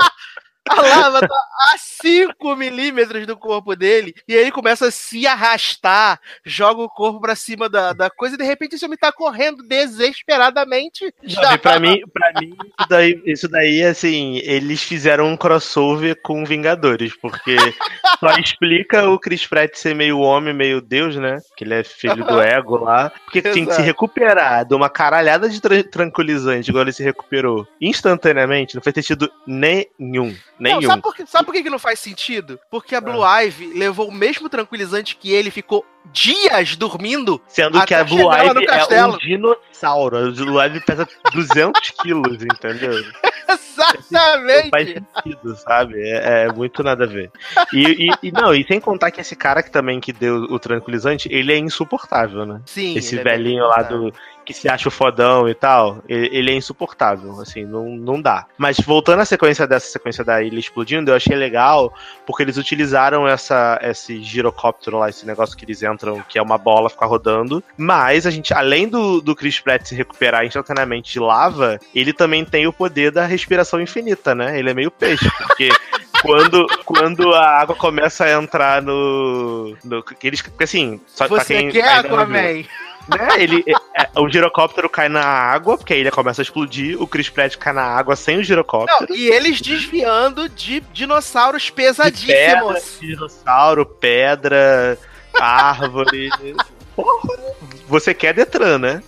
A 0.68 0.80
lava 0.80 1.20
tá 1.20 1.34
a 1.74 1.78
5 1.78 2.56
milímetros 2.56 3.26
do 3.26 3.36
corpo 3.36 3.76
dele. 3.76 4.14
E 4.26 4.34
aí 4.34 4.40
ele 4.40 4.52
começa 4.52 4.88
a 4.88 4.90
se 4.90 5.26
arrastar, 5.26 6.18
joga 6.44 6.80
o 6.80 6.88
corpo 6.88 7.20
pra 7.20 7.36
cima 7.36 7.68
da, 7.68 7.92
da 7.92 8.08
coisa 8.08 8.34
e 8.34 8.38
de 8.38 8.44
repente 8.44 8.74
esse 8.74 8.84
homem 8.84 8.96
tá 8.96 9.12
correndo 9.12 9.62
desesperadamente. 9.62 11.12
Já. 11.22 11.58
Pra 11.58 11.78
mim, 11.78 12.00
pra 12.12 12.32
mim 12.40 12.54
isso, 12.78 12.88
daí, 12.88 13.22
isso 13.26 13.48
daí, 13.48 13.82
assim, 13.82 14.38
eles 14.38 14.82
fizeram 14.82 15.26
um 15.26 15.36
crossover 15.36 16.20
com 16.22 16.44
Vingadores, 16.44 17.14
porque 17.16 17.56
só 18.18 18.36
explica 18.38 19.08
o 19.08 19.18
Chris 19.18 19.46
Pratt 19.46 19.74
ser 19.74 19.94
meio 19.94 20.18
homem, 20.18 20.54
meio 20.54 20.80
Deus, 20.80 21.16
né? 21.16 21.38
Que 21.56 21.64
ele 21.64 21.74
é 21.74 21.84
filho 21.84 22.24
do 22.24 22.40
ego 22.40 22.76
lá. 22.76 23.10
Porque 23.24 23.38
Exato. 23.38 23.54
tem 23.54 23.66
que 23.66 23.74
se 23.74 23.82
recuperar 23.82 24.64
de 24.64 24.74
uma 24.74 24.88
caralhada 24.88 25.48
de 25.48 25.60
tra 25.60 25.82
tranquilizante, 25.84 26.70
igual 26.70 26.84
ele 26.84 26.92
se 26.92 27.02
recuperou 27.02 27.66
instantaneamente, 27.80 28.74
não 28.74 28.82
faz 28.82 28.94
sentido 28.94 29.30
nenhum. 29.46 30.34
Nenhum. 30.58 30.80
Não, 30.80 30.88
sabe 30.88 31.02
por, 31.02 31.14
que, 31.14 31.26
sabe 31.26 31.44
por 31.44 31.52
que 31.54 31.70
não 31.70 31.78
faz 31.78 31.98
sentido? 31.98 32.60
Porque 32.70 32.94
a 32.94 33.00
Blue 33.00 33.24
ah. 33.24 33.42
Ivy 33.42 33.74
levou 33.74 34.08
o 34.08 34.12
mesmo 34.12 34.48
tranquilizante 34.48 35.16
que 35.16 35.32
ele 35.32 35.50
ficou 35.50 35.84
dias 36.12 36.76
dormindo. 36.76 37.40
Sendo 37.46 37.84
que 37.84 37.94
a 37.94 38.04
Blue 38.04 38.26
lá 38.26 38.44
Ivy 38.44 38.66
é 38.90 39.06
um 39.06 39.16
dinossauro. 39.18 40.16
A 40.16 40.30
Blue 40.30 40.60
Ivy 40.62 40.80
pesa 40.80 41.08
200 41.32 41.90
quilos, 42.02 42.42
entendeu? 42.42 42.92
Não 43.48 43.58
faz 43.58 43.94
Exatamente. 44.10 45.04
sentido, 45.14 45.56
sabe? 45.56 46.00
É, 46.00 46.44
é 46.44 46.52
muito 46.52 46.82
nada 46.82 47.04
a 47.04 47.06
ver. 47.06 47.30
E, 47.72 48.08
e- 48.08 48.28
e 48.28 48.32
não, 48.32 48.54
e 48.54 48.64
sem 48.64 48.80
contar 48.80 49.10
que 49.10 49.20
esse 49.20 49.34
cara 49.34 49.62
que 49.62 49.70
também 49.70 50.00
que 50.00 50.12
deu 50.12 50.36
o 50.44 50.58
tranquilizante, 50.58 51.28
ele 51.30 51.52
é 51.52 51.58
insuportável, 51.58 52.46
né? 52.46 52.60
Sim. 52.66 52.96
esse 52.96 53.18
é 53.18 53.22
velhinho 53.22 53.64
lá 53.66 53.80
engraçado. 53.80 54.10
do 54.10 54.14
que 54.44 54.52
se 54.52 54.68
acha 54.68 54.88
o 54.88 54.92
fodão 54.92 55.48
e 55.48 55.54
tal, 55.54 56.02
ele, 56.08 56.50
é 56.50 56.54
insuportável, 56.54 57.40
assim, 57.40 57.64
não, 57.64 57.88
não 57.88 58.20
dá. 58.20 58.46
Mas 58.58 58.78
voltando 58.78 59.20
à 59.20 59.24
sequência 59.24 59.66
dessa 59.66 59.86
sequência 59.86 60.24
da 60.24 60.42
ilha 60.42 60.58
explodindo, 60.58 61.10
eu 61.10 61.16
achei 61.16 61.36
legal 61.36 61.92
porque 62.26 62.42
eles 62.42 62.56
utilizaram 62.56 63.26
essa 63.26 63.78
esse 63.82 64.22
girocóptero 64.22 64.98
lá, 64.98 65.08
esse 65.08 65.26
negócio 65.26 65.56
que 65.56 65.64
eles 65.64 65.82
entram, 65.82 66.22
que 66.28 66.38
é 66.38 66.42
uma 66.42 66.58
bola 66.58 66.90
ficar 66.90 67.06
rodando. 67.06 67.62
Mas 67.76 68.26
a 68.26 68.30
gente, 68.30 68.52
além 68.52 68.88
do, 68.88 69.20
do 69.20 69.34
Chris 69.34 69.60
Pratt 69.60 69.86
se 69.86 69.94
recuperar 69.94 70.44
instantaneamente 70.44 71.12
de 71.12 71.20
lava, 71.20 71.78
ele 71.94 72.12
também 72.12 72.44
tem 72.44 72.66
o 72.66 72.72
poder 72.72 73.10
da 73.10 73.24
respiração 73.26 73.80
infinita, 73.80 74.34
né? 74.34 74.58
Ele 74.58 74.70
é 74.70 74.74
meio 74.74 74.90
peixe, 74.90 75.30
porque 75.38 75.68
quando, 76.22 76.66
quando 76.84 77.34
a 77.34 77.60
água 77.60 77.74
começa 77.74 78.24
a 78.24 78.32
entrar 78.32 78.82
no. 78.82 79.76
no 79.84 80.02
que 80.02 80.26
eles, 80.26 80.42
porque 80.42 80.64
assim, 80.64 81.00
só 81.06 81.28
pra 81.28 81.38
Você 81.38 81.54
quem 81.54 81.70
quer 81.70 81.98
Aquaman? 81.98 82.64
Né? 83.08 83.28
Ele, 83.38 83.64
é, 83.66 84.02
é, 84.02 84.20
o 84.20 84.28
girocóptero 84.28 84.88
cai 84.88 85.08
na 85.08 85.24
água, 85.24 85.76
porque 85.76 85.94
a 85.94 85.96
ilha 85.96 86.10
começa 86.10 86.40
a 86.40 86.44
explodir, 86.44 87.00
o 87.00 87.06
Chris 87.06 87.28
Pratt 87.28 87.56
cai 87.56 87.72
na 87.72 87.82
água 87.82 88.16
sem 88.16 88.38
o 88.38 88.44
girocóptero. 88.44 89.06
Não, 89.08 89.16
e 89.16 89.28
eles 89.28 89.60
desviando 89.60 90.48
de 90.48 90.80
dinossauros 90.92 91.64
De 91.64 91.72
pedra, 91.72 91.94
pesadíssimos. 92.04 92.98
dinossauro, 93.00 93.86
pedra, 93.86 94.98
árvore. 95.38 96.30
Porra, 96.96 97.36
você 97.88 98.14
quer 98.14 98.34
Detran, 98.34 98.78
né? 98.78 99.02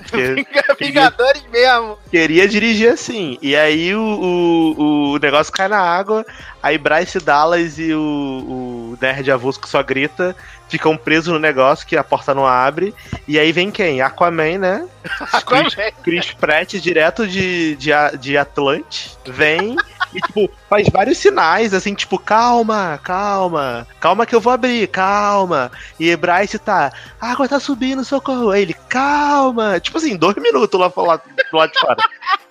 Vingadores 0.78 1.44
mesmo. 1.50 1.98
queria 2.10 2.48
dirigir 2.48 2.90
assim. 2.92 3.38
E 3.40 3.54
aí 3.54 3.94
o, 3.94 4.00
o, 4.00 5.12
o 5.12 5.18
negócio 5.18 5.52
cai 5.52 5.68
na 5.68 5.78
água, 5.80 6.24
aí 6.62 6.76
Bryce 6.76 7.18
Dallas 7.18 7.78
e 7.78 7.92
o, 7.92 8.00
o 8.00 8.75
Nerd 9.00 9.30
Avulso 9.30 9.60
que 9.60 9.68
só 9.68 9.82
grita 9.82 10.36
ficam 10.68 10.96
presos 10.96 11.32
no 11.32 11.38
negócio 11.38 11.86
que 11.86 11.96
a 11.96 12.04
porta 12.04 12.34
não 12.34 12.46
abre. 12.46 12.94
E 13.26 13.38
aí 13.38 13.52
vem 13.52 13.70
quem? 13.70 14.00
Aquaman, 14.00 14.58
né? 14.58 14.88
Aquaman. 15.32 15.68
Chris 16.02 16.32
Pratt, 16.32 16.74
direto 16.74 17.26
de, 17.26 17.76
de, 17.76 17.90
de 18.18 18.36
Atlante, 18.36 19.16
vem 19.26 19.76
e, 20.12 20.20
tipo, 20.20 20.50
faz 20.68 20.88
vários 20.88 21.18
sinais, 21.18 21.74
assim, 21.74 21.94
tipo, 21.94 22.18
calma, 22.18 22.98
calma, 23.02 23.86
calma 24.00 24.24
que 24.24 24.34
eu 24.34 24.40
vou 24.40 24.52
abrir, 24.52 24.88
calma. 24.88 25.70
E 25.98 26.14
Bryce 26.16 26.58
tá, 26.58 26.92
a 27.20 27.32
água 27.32 27.48
tá 27.48 27.60
subindo, 27.60 28.04
socorro. 28.04 28.50
Aí 28.50 28.62
ele, 28.62 28.74
calma. 28.88 29.78
Tipo 29.80 29.98
assim, 29.98 30.16
dois 30.16 30.36
minutos 30.36 30.78
lá, 30.78 30.90
lá 30.96 31.16
do 31.16 31.56
lado 31.56 31.72
de 31.72 31.80
fora. 31.80 31.96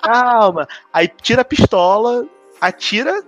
Calma. 0.02 0.68
Aí 0.94 1.08
tira 1.08 1.42
a 1.42 1.46
pistola, 1.46 2.26
atira, 2.60 3.24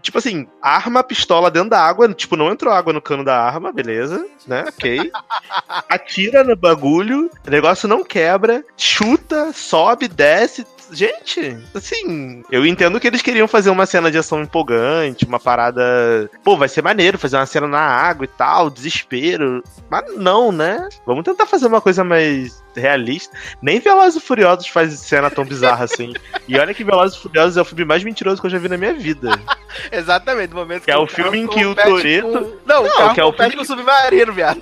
tipo 0.00 0.18
assim, 0.18 0.46
arma 0.62 1.00
a 1.00 1.04
pistola 1.04 1.50
dentro 1.50 1.70
da 1.70 1.80
água, 1.80 2.12
tipo, 2.12 2.36
não 2.36 2.50
entrou 2.50 2.72
água 2.72 2.92
no 2.92 3.02
cano 3.02 3.24
da 3.24 3.38
arma, 3.38 3.72
beleza, 3.72 4.26
né, 4.46 4.64
ok. 4.68 5.10
Atira 5.88 6.44
no 6.44 6.56
bagulho, 6.56 7.30
o 7.46 7.50
negócio 7.50 7.88
não 7.88 8.04
quebra, 8.04 8.64
chuta, 8.76 9.52
sobe, 9.52 10.08
desce. 10.08 10.66
Gente, 10.90 11.58
assim, 11.74 12.42
eu 12.50 12.64
entendo 12.64 12.98
que 12.98 13.06
eles 13.06 13.20
queriam 13.20 13.46
fazer 13.46 13.68
uma 13.68 13.84
cena 13.84 14.10
de 14.10 14.16
ação 14.16 14.40
empolgante, 14.40 15.26
uma 15.26 15.38
parada. 15.38 16.30
Pô, 16.42 16.56
vai 16.56 16.68
ser 16.68 16.82
maneiro 16.82 17.18
fazer 17.18 17.36
uma 17.36 17.44
cena 17.44 17.68
na 17.68 17.80
água 17.80 18.24
e 18.24 18.28
tal, 18.28 18.70
desespero. 18.70 19.62
Mas 19.90 20.16
não, 20.16 20.50
né? 20.50 20.88
Vamos 21.04 21.24
tentar 21.24 21.44
fazer 21.46 21.66
uma 21.66 21.82
coisa 21.82 22.02
mais 22.02 22.62
realista. 22.74 23.36
Nem 23.62 23.80
Velozes 23.80 24.22
e 24.22 24.24
Furiosos 24.26 24.66
faz 24.68 24.92
cena 25.00 25.30
tão 25.30 25.44
bizarra 25.44 25.84
assim. 25.84 26.12
E 26.46 26.58
olha 26.58 26.72
que 26.74 26.84
Velozes 26.84 27.16
e 27.18 27.20
Furiosos 27.22 27.56
é 27.56 27.60
o 27.62 27.64
filme 27.64 27.84
mais 27.84 28.02
mentiroso 28.04 28.40
que 28.40 28.46
eu 28.46 28.50
já 28.50 28.58
vi 28.58 28.68
na 28.68 28.76
minha 28.76 28.94
vida. 28.94 29.30
Exatamente, 29.92 30.50
no 30.50 30.56
momento 30.56 30.84
Que 30.84 30.90
é 30.90 30.96
o 30.96 31.06
carro 31.06 31.22
filme 31.22 31.38
em 31.40 31.46
que 31.46 31.64
o 31.64 31.74
Toretto- 31.74 32.28
com- 32.28 32.56
Não, 32.66 32.82
o 32.84 32.88
Não, 32.88 33.14
que 33.14 33.20
é 33.20 33.24
o 33.24 33.32
filme 33.32 33.56
com 33.56 33.62
o 33.62 33.64
submarino, 33.64 34.32
viado. 34.32 34.60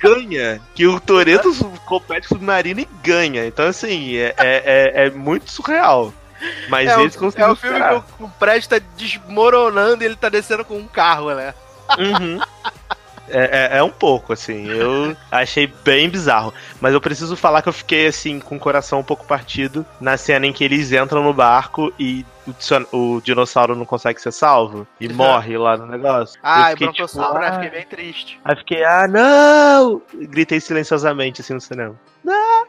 ganha. 0.00 0.60
Que 0.74 0.86
o 0.86 1.00
Toreto 1.00 1.54
compete 1.86 2.28
com 2.28 2.34
o 2.34 2.38
submarino 2.38 2.80
e 2.80 2.88
ganha. 3.02 3.46
Então, 3.46 3.66
assim, 3.66 4.16
é, 4.16 4.34
é, 4.38 4.62
é- 4.94 5.06
é 5.06 5.10
muito 5.10 5.50
surreal. 5.50 6.12
Mas 6.68 6.88
É, 6.90 7.00
eles 7.00 7.14
o, 7.14 7.18
conseguiram. 7.20 7.50
é 7.50 7.52
o 7.52 7.56
filme 7.56 7.78
que 7.80 7.94
o, 8.22 8.26
o 8.26 8.28
prédio 8.30 8.68
tá 8.68 8.80
desmoronando 8.96 10.02
e 10.02 10.06
ele 10.06 10.16
tá 10.16 10.28
descendo 10.28 10.64
com 10.64 10.76
um 10.76 10.88
carro, 10.88 11.32
né? 11.34 11.54
Uhum. 11.98 12.40
É, 13.32 13.70
é- 13.74 13.78
é 13.78 13.82
um 13.82 13.90
pouco, 13.90 14.32
assim. 14.32 14.68
Eu 14.68 15.16
achei 15.30 15.66
bem 15.84 16.08
bizarro. 16.08 16.52
Mas 16.80 16.92
eu 16.92 17.00
preciso 17.00 17.36
falar 17.36 17.62
que 17.62 17.68
eu 17.68 17.72
fiquei, 17.72 18.06
assim, 18.06 18.38
com 18.38 18.56
o 18.56 18.60
coração 18.60 19.00
um 19.00 19.04
pouco 19.04 19.24
partido 19.26 19.84
na 20.00 20.16
cena 20.16 20.46
em 20.46 20.52
que 20.52 20.62
eles 20.62 20.92
entram 20.92 21.22
no 21.22 21.32
barco 21.32 21.92
e 21.98 22.24
o, 22.92 22.96
o 23.16 23.20
dinossauro 23.20 23.74
não 23.74 23.84
consegue 23.84 24.20
ser 24.20 24.32
salvo 24.32 24.86
e 25.00 25.06
Uhum. 25.08 25.14
morre 25.14 25.56
lá 25.56 25.76
no 25.76 25.86
negócio. 25.86 26.38
Ah, 26.42 26.60
eu 26.60 26.66
e 26.66 26.70
fiquei, 26.72 26.86
Brontossauro, 26.88 27.34
tipo, 27.40 27.44
ah. 27.46 27.52
Fiquei 27.54 27.70
bem 27.70 27.86
triste. 27.86 28.40
Aí 28.44 28.56
fiquei, 28.56 28.84
ah, 28.84 29.06
não! 29.08 30.02
Gritei 30.14 30.60
silenciosamente, 30.60 31.40
assim, 31.40 31.54
no 31.54 31.60
cinema. 31.60 31.94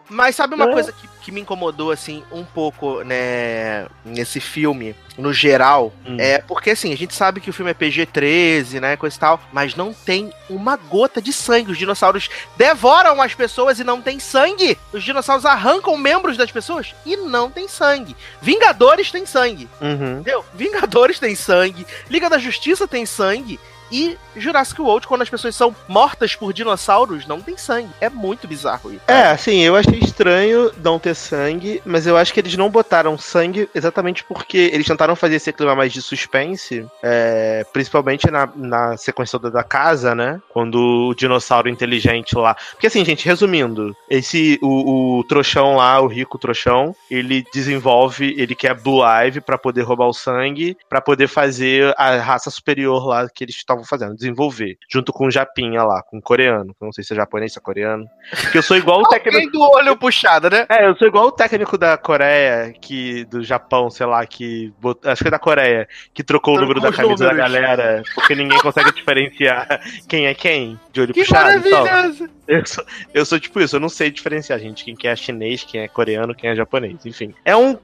Mas 0.10 0.36
sabe 0.36 0.56
uma 0.56 0.66
É. 0.70 0.72
coisa 0.72 0.92
que, 0.92 1.08
que 1.22 1.32
me 1.32 1.42
incomodou, 1.42 1.92
assim, 1.92 2.24
um 2.32 2.44
pouco, 2.44 3.04
né, 3.04 3.86
nesse 4.04 4.40
filme, 4.40 4.96
no 5.18 5.32
geral, 5.32 5.94
Hum. 6.06 6.18
é 6.20 6.40
porque, 6.40 6.72
assim, 6.72 6.92
a 6.92 6.98
gente 6.98 7.14
sabe 7.14 7.40
que 7.40 7.50
o 7.50 7.54
filme 7.54 7.70
é 7.70 7.74
PG-13, 7.74 8.80
né, 8.80 8.98
coisa 8.98 9.16
e 9.16 9.20
tal, 9.20 9.40
mas 9.52 9.76
não 9.76 9.94
tem 9.94 10.34
uma 10.50 10.76
gota 10.76 11.22
de 11.22 11.32
sangue. 11.32 11.72
Os 11.72 11.78
dinossauros 11.78 12.30
devoram 12.58 13.22
as 13.22 13.34
pessoas 13.36 13.80
e 13.80 13.84
não 13.84 14.02
tem 14.02 14.20
sangue. 14.20 14.78
Os 14.92 15.04
dinossauros 15.04 15.46
arrancam 15.46 15.96
membros 15.98 16.36
das 16.36 16.52
pessoas 16.52 16.94
e 17.06 17.16
não 17.16 17.50
tem 17.52 17.68
sangue. 17.68 18.16
Vingadores 18.42 19.12
tem 19.12 19.26
sangue, 19.26 19.70
Uhum. 19.80 20.14
entendeu? 20.22 20.44
Vingadores 20.56 21.20
tem 21.20 21.36
sangue, 21.36 21.86
Liga 22.10 22.30
da 22.30 22.38
Justiça 22.40 22.88
tem 22.88 23.06
sangue. 23.06 23.60
E 23.94 24.18
Jurassic 24.36 24.82
World, 24.82 25.06
quando 25.06 25.22
as 25.22 25.30
pessoas 25.30 25.56
são 25.56 25.76
mortas 25.88 26.36
por 26.36 26.52
dinossauros, 26.52 27.28
não 27.28 27.40
tem 27.40 27.56
sangue. 27.56 27.92
É 28.02 28.10
muito 28.10 28.48
bizarro 28.48 28.92
isso. 28.92 29.04
É, 29.08 29.28
assim, 29.28 29.60
eu 29.60 29.76
achei 29.76 30.00
estranho 30.00 30.72
não 30.84 30.98
ter 30.98 31.14
sangue, 31.14 31.80
mas 31.86 32.08
eu 32.08 32.18
acho 32.18 32.34
que 32.34 32.40
eles 32.40 32.58
não 32.58 32.72
botaram 32.72 33.16
sangue 33.20 33.70
exatamente 33.76 34.24
porque 34.24 34.72
eles 34.74 34.88
tentaram 34.88 35.16
fazer 35.16 35.36
esse 35.36 35.54
clima 35.54 35.76
mais 35.76 35.94
de 35.94 36.02
suspense, 36.02 36.88
é, 37.04 37.64
principalmente 37.72 38.32
na, 38.32 38.50
na 38.56 38.98
sequência 38.98 39.38
toda 39.38 39.52
da 39.52 39.64
casa, 39.64 40.16
né? 40.16 40.42
Quando 40.50 41.10
o 41.10 41.14
dinossauro 41.14 41.70
inteligente 41.70 42.36
lá. 42.36 42.56
Porque 42.72 42.88
assim, 42.88 43.06
gente, 43.06 43.28
resumindo, 43.28 43.96
esse 44.10 44.58
o, 44.64 45.20
o 45.20 45.24
trouxão 45.26 45.76
lá, 45.76 46.02
o 46.02 46.08
rico 46.08 46.40
trouxão, 46.40 46.96
ele 47.12 47.46
desenvolve, 47.54 48.34
ele 48.40 48.56
quer 48.56 48.74
Blue 48.74 49.04
Ivy 49.06 49.40
pra 49.42 49.60
poder 49.60 49.84
roubar 49.84 50.08
o 50.08 50.14
sangue, 50.14 50.76
pra 50.90 51.00
poder 51.00 51.28
fazer 51.28 51.94
a 51.96 52.16
raça 52.18 52.50
superior 52.50 53.06
lá 53.06 53.30
que 53.30 53.44
eles 53.44 53.56
estavam 53.56 53.83
fazendo, 53.86 54.16
desenvolver, 54.16 54.78
junto 54.90 55.12
com 55.14 55.28
o 55.28 55.32
Japinha 55.32 55.84
lá, 55.84 56.02
com 56.04 56.18
o 56.18 56.22
coreano, 56.22 56.74
que 56.74 56.84
não 56.86 56.92
sei 56.92 57.04
se 57.04 57.14
é 57.14 57.16
japonês, 57.16 57.54
se 57.54 57.60
é 57.60 57.62
coreano. 57.62 58.06
Porque 58.42 58.58
eu 58.58 58.64
sou 58.64 58.78
igual 58.78 59.02
o 59.02 59.08
técnico. 59.08 59.52
Do 59.52 59.62
olho 59.62 59.96
puxado, 59.98 60.50
né? 60.50 60.66
É, 60.70 60.88
eu 60.88 60.96
sou 60.96 61.08
igual 61.08 61.26
o 61.28 61.32
técnico 61.32 61.78
da 61.78 61.98
Coreia, 61.98 62.74
que 62.82 63.26
do 63.26 63.44
Japão, 63.44 63.90
sei 63.90 64.06
lá, 64.06 64.26
que 64.26 64.74
bot- 64.80 65.08
acho 65.08 65.22
que 65.24 65.28
é 65.28 65.32
da 65.32 65.40
Coreia, 65.40 65.88
que 66.14 66.24
trocou 66.24 66.58
o 66.58 66.62
número 66.62 66.80
da 66.80 66.92
camisa 66.92 67.26
da 67.26 67.32
números. 67.32 67.52
galera, 67.52 68.04
porque 68.16 68.36
ninguém 68.36 68.60
consegue 68.60 68.92
diferenciar 68.94 69.82
quem 70.08 70.26
é 70.28 70.34
quem, 70.34 70.80
de 70.92 71.02
olho 71.02 71.14
Que 71.14 71.22
puxado. 71.22 71.58
Então, 71.68 71.84
maravilhoso! 71.84 72.30
eu 72.48 72.66
sou, 72.66 72.86
eu 73.14 73.26
sou 73.26 73.40
tipo 73.40 73.60
isso, 73.62 73.76
eu 73.76 73.80
não 73.80 73.90
sei 73.90 74.12
diferenciar, 74.12 74.60
gente, 74.60 74.84
quem 74.84 74.96
que 74.96 75.08
é 75.08 75.16
chinês, 75.16 75.64
quem 75.64 75.82
é 75.82 75.88
coreano, 75.88 76.36
quem 76.36 76.50
é 76.50 76.56
japonês, 76.56 77.06
enfim. 77.06 77.34
É 77.46 77.56
um, 77.56 77.78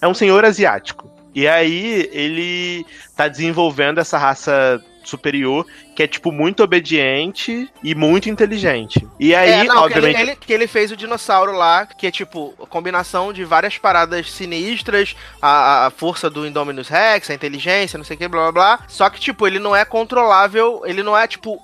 é 0.00 0.06
um 0.08 0.14
senhor 0.14 0.44
asiático. 0.44 1.10
E 1.34 1.46
aí 1.46 2.08
ele 2.12 2.86
tá 3.16 3.28
desenvolvendo 3.28 3.98
essa 3.98 4.18
raça 4.18 4.82
superior 5.08 5.66
que 5.96 6.02
é 6.02 6.06
tipo 6.06 6.30
muito 6.30 6.62
obediente 6.62 7.68
e 7.82 7.94
muito 7.94 8.28
inteligente. 8.28 9.06
E 9.18 9.34
aí, 9.34 9.50
é, 9.50 9.64
não, 9.64 9.78
obviamente, 9.82 10.14
que, 10.16 10.22
ele, 10.22 10.30
ele- 10.30 10.38
que 10.46 10.52
ele 10.52 10.66
fez 10.66 10.92
o 10.92 10.96
dinossauro 10.96 11.52
lá, 11.52 11.86
que 11.86 12.06
é 12.06 12.10
tipo 12.10 12.52
combinação 12.68 13.32
de 13.32 13.44
várias 13.44 13.78
paradas 13.78 14.30
sinistras, 14.30 15.16
a, 15.42 15.86
a 15.86 15.90
força 15.90 16.28
do 16.30 16.46
Indominus 16.46 16.88
Rex, 16.88 17.30
a 17.30 17.34
inteligência, 17.34 17.96
não 17.98 18.04
sei 18.04 18.16
o 18.16 18.18
que, 18.18 18.28
blá 18.28 18.42
blá 18.50 18.52
blá. 18.52 18.84
Só 18.88 19.08
que, 19.10 19.18
tipo, 19.20 19.46
ele 19.46 19.58
não 19.58 19.74
é 19.74 19.84
controlável, 19.84 20.82
ele 20.84 21.02
não 21.02 21.16
é, 21.16 21.26
tipo. 21.26 21.60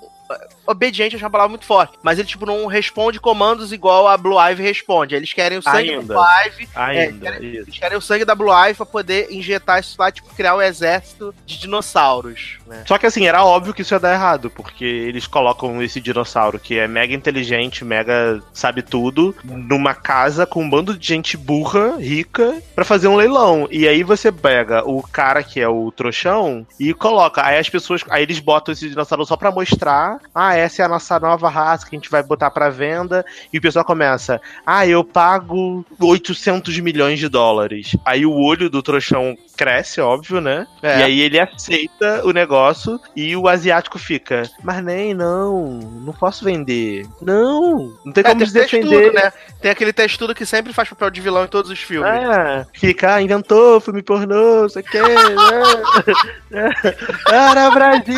Obediente, 0.67 1.17
acho 1.17 1.25
uma 1.25 1.31
palavra 1.31 1.51
muito 1.51 1.67
forte. 1.67 1.99
Mas 2.03 2.19
ele, 2.19 2.29
tipo, 2.29 2.47
não 2.47 2.67
responde 2.67 3.21
comandos 3.21 3.73
igual 3.73 4.09
a 4.09 4.17
Blue 4.17 4.39
Ivy 4.41 4.63
responde. 4.63 5.15
Eles 5.15 5.33
querem 5.33 5.59
o 5.59 5.63
sangue 5.63 5.91
Ainda. 5.91 6.15
da 6.15 6.15
Blue 6.15 6.27
Ivy. 6.47 6.69
ainda, 6.75 7.29
é, 7.29 7.45
isso. 7.45 7.63
Eles 7.63 7.79
querem 7.79 7.99
o 7.99 8.03
sangue 8.03 8.25
da 8.25 8.35
Blue 8.35 8.53
Ivy 8.53 8.75
pra 8.75 8.87
poder 8.87 9.31
injetar 9.31 9.81
isso 9.81 9.97
lá, 9.99 10.11
tipo, 10.11 10.35
criar 10.35 10.57
um 10.57 10.63
exército 10.63 11.35
de 11.45 11.59
dinossauros, 11.59 12.59
né? 12.67 12.85
Só 12.87 12.99
que 12.99 13.07
assim, 13.07 13.27
era 13.27 13.45
óbvio 13.45 13.75
que 13.75 13.83
isso 13.83 13.95
ia 13.95 14.01
dar 14.01 14.13
errado, 14.15 14.51
porque 14.51 14.85
eles 14.85 15.27
colocam 15.27 15.83
esse 15.83 16.01
dinossauro 16.01 16.59
que 16.59 16.79
é 16.79 16.87
mega 16.87 17.15
inteligente, 17.15 17.85
mega 17.85 18.43
sabe 18.53 18.83
tudo, 18.83 19.35
numa 19.45 19.95
casa 19.95 20.47
com 20.47 20.63
um 20.63 20.71
bando 20.71 20.97
de 20.97 21.07
gente 21.07 21.37
burra, 21.37 21.97
rica, 21.99 22.61
pra 22.75 22.85
fazer 22.85 23.09
um 23.09 23.17
leilão. 23.17 23.69
E 23.71 23.87
aí 23.87 24.03
você 24.03 24.31
pega 24.33 24.89
o 24.89 25.03
cara 25.03 25.43
que 25.43 25.61
é 25.61 25.69
o 25.69 25.91
trouxão 25.93 26.67
e 26.79 26.93
coloca. 26.95 27.45
Aí 27.45 27.59
as 27.59 27.69
pessoas. 27.69 28.03
Aí 28.11 28.23
eles 28.23 28.39
botam 28.39 28.73
esse 28.73 28.89
dinossauro 28.89 29.25
só 29.25 29.37
pra 29.37 29.51
mostrar. 29.51 30.19
Ah, 30.35 30.54
ah, 30.55 30.59
essa 30.59 30.83
é 30.83 30.85
a 30.85 30.89
nossa 30.89 31.19
nova 31.19 31.49
raça 31.49 31.87
que 31.89 31.95
a 31.95 31.99
gente 31.99 32.11
vai 32.11 32.23
botar 32.23 32.51
pra 32.51 32.71
venda. 32.71 33.25
E 33.53 33.59
o 33.59 33.61
pessoal 33.61 33.85
começa, 33.85 34.41
ah, 34.67 34.87
eu 34.87 35.03
pago 35.05 35.85
800 36.01 36.79
milhões 36.81 37.19
de 37.19 37.29
dólares. 37.29 37.97
Aí 38.05 38.25
o 38.25 38.33
olho 38.33 38.71
do 38.71 38.83
trouxão 38.83 39.37
cresce, 39.57 40.01
óbvio, 40.01 40.41
né? 40.41 40.67
É. 40.83 40.99
E 40.99 41.03
aí 41.05 41.21
ele 41.21 41.39
aceita 41.39 42.23
o 42.25 42.33
negócio 42.33 42.99
e 43.15 43.37
o 43.37 43.47
asiático 43.47 43.99
fica, 43.99 44.43
mas 44.63 44.83
nem, 44.83 45.15
não, 45.15 45.79
não 45.79 46.13
posso 46.13 46.45
vender. 46.45 47.07
Não, 47.23 47.93
não 48.05 48.13
tem 48.13 48.23
É, 48.23 48.29
como 48.29 48.39
tem 48.39 48.47
se 48.49 48.53
defender. 48.55 49.13
né? 49.13 49.33
Tem 49.61 49.71
aquele 49.71 49.93
textudo 49.93 50.35
que 50.35 50.45
sempre 50.45 50.73
faz 50.73 50.89
papel 50.89 51.09
de 51.11 51.21
vilão 51.21 51.45
em 51.45 51.49
todos 51.49 51.71
os 51.71 51.79
filmes. 51.81 52.11
Ah, 52.11 52.67
fica, 52.73 53.15
ah, 53.15 53.23
inventou, 53.23 53.81
filme 53.81 54.03
pornô, 54.03 54.63
não 54.63 54.69
sei 54.69 54.83
o 54.83 54.85
que, 54.85 55.01
né? 55.01 56.71
Para 57.25 57.71
Brasil! 57.71 58.15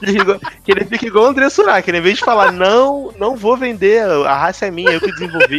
Que 0.64 0.72
ele 0.72 0.84
fica 0.84 1.06
igual 1.20 1.26
o 1.26 1.30
André 1.30 1.50
Surak, 1.50 1.88
ele, 1.88 1.98
em 1.98 2.02
vez 2.02 2.18
de 2.18 2.24
falar, 2.24 2.50
não, 2.50 3.12
não 3.18 3.36
vou 3.36 3.56
vender, 3.56 4.04
a 4.04 4.34
raça 4.34 4.66
é 4.66 4.70
minha, 4.70 4.92
eu 4.92 5.00
que 5.00 5.12
desenvolvi, 5.12 5.58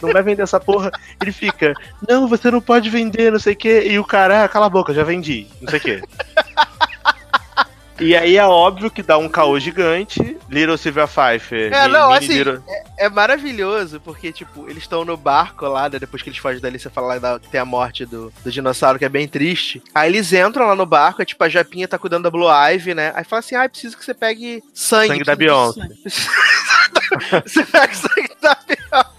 não 0.00 0.12
vai 0.12 0.22
vender 0.22 0.42
essa 0.42 0.58
porra, 0.58 0.90
ele 1.20 1.30
fica, 1.30 1.74
não, 2.08 2.26
você 2.26 2.50
não 2.50 2.60
pode 2.60 2.88
vender, 2.88 3.30
não 3.30 3.38
sei 3.38 3.52
o 3.52 3.56
que, 3.56 3.80
e 3.82 3.98
o 3.98 4.04
cara, 4.04 4.44
ah, 4.44 4.48
cala 4.48 4.66
a 4.66 4.70
boca, 4.70 4.94
já 4.94 5.04
vendi, 5.04 5.46
não 5.60 5.68
sei 5.68 5.78
o 5.78 5.82
que. 5.82 6.02
E 8.00 8.16
aí 8.16 8.36
é 8.36 8.44
óbvio 8.44 8.90
que 8.90 9.02
dá 9.02 9.16
um 9.18 9.28
caô 9.28 9.58
gigante, 9.60 10.36
Little 10.50 10.76
Silver 10.76 11.06
Pfeiffer. 11.06 11.72
É, 11.72 11.86
não, 11.88 12.12
assim, 12.12 12.26
Little- 12.38 12.62
É 12.98 13.08
maravilhoso, 13.08 14.00
porque, 14.00 14.32
tipo, 14.32 14.64
eles 14.68 14.82
estão 14.84 15.04
no 15.04 15.16
barco 15.16 15.64
lá, 15.66 15.88
né, 15.88 15.98
depois 15.98 16.22
que 16.22 16.28
eles 16.28 16.38
fogem 16.38 16.60
dali, 16.60 16.78
você 16.78 16.90
fala 16.90 17.18
da- 17.20 17.38
que 17.38 17.48
tem 17.48 17.60
a 17.60 17.64
morte 17.64 18.04
do, 18.04 18.32
do 18.42 18.50
dinossauro, 18.50 18.98
que 18.98 19.04
é 19.04 19.08
bem 19.08 19.28
triste. 19.28 19.82
Aí 19.94 20.10
eles 20.10 20.32
entram 20.32 20.66
lá 20.66 20.74
no 20.74 20.86
barco, 20.86 21.22
é 21.22 21.24
tipo, 21.24 21.42
a 21.44 21.48
Japinha 21.48 21.86
tá 21.86 21.98
cuidando 21.98 22.24
da 22.24 22.30
Blue 22.30 22.48
Ivy, 22.50 22.94
né? 22.94 23.12
Aí 23.14 23.24
fala 23.24 23.40
assim, 23.40 23.54
ah, 23.54 23.68
preciso 23.68 23.96
que 23.96 24.04
você 24.04 24.14
pegue 24.14 24.62
sangue. 24.72 25.08
Sangue 25.08 25.24
da 25.24 25.36
Beyoncé. 25.36 25.80
sangue." 25.80 25.98
você 27.48 27.64
pega 27.64 27.94
sangue 27.94 28.30
da 28.40 28.56
Beyoncé. 28.66 29.13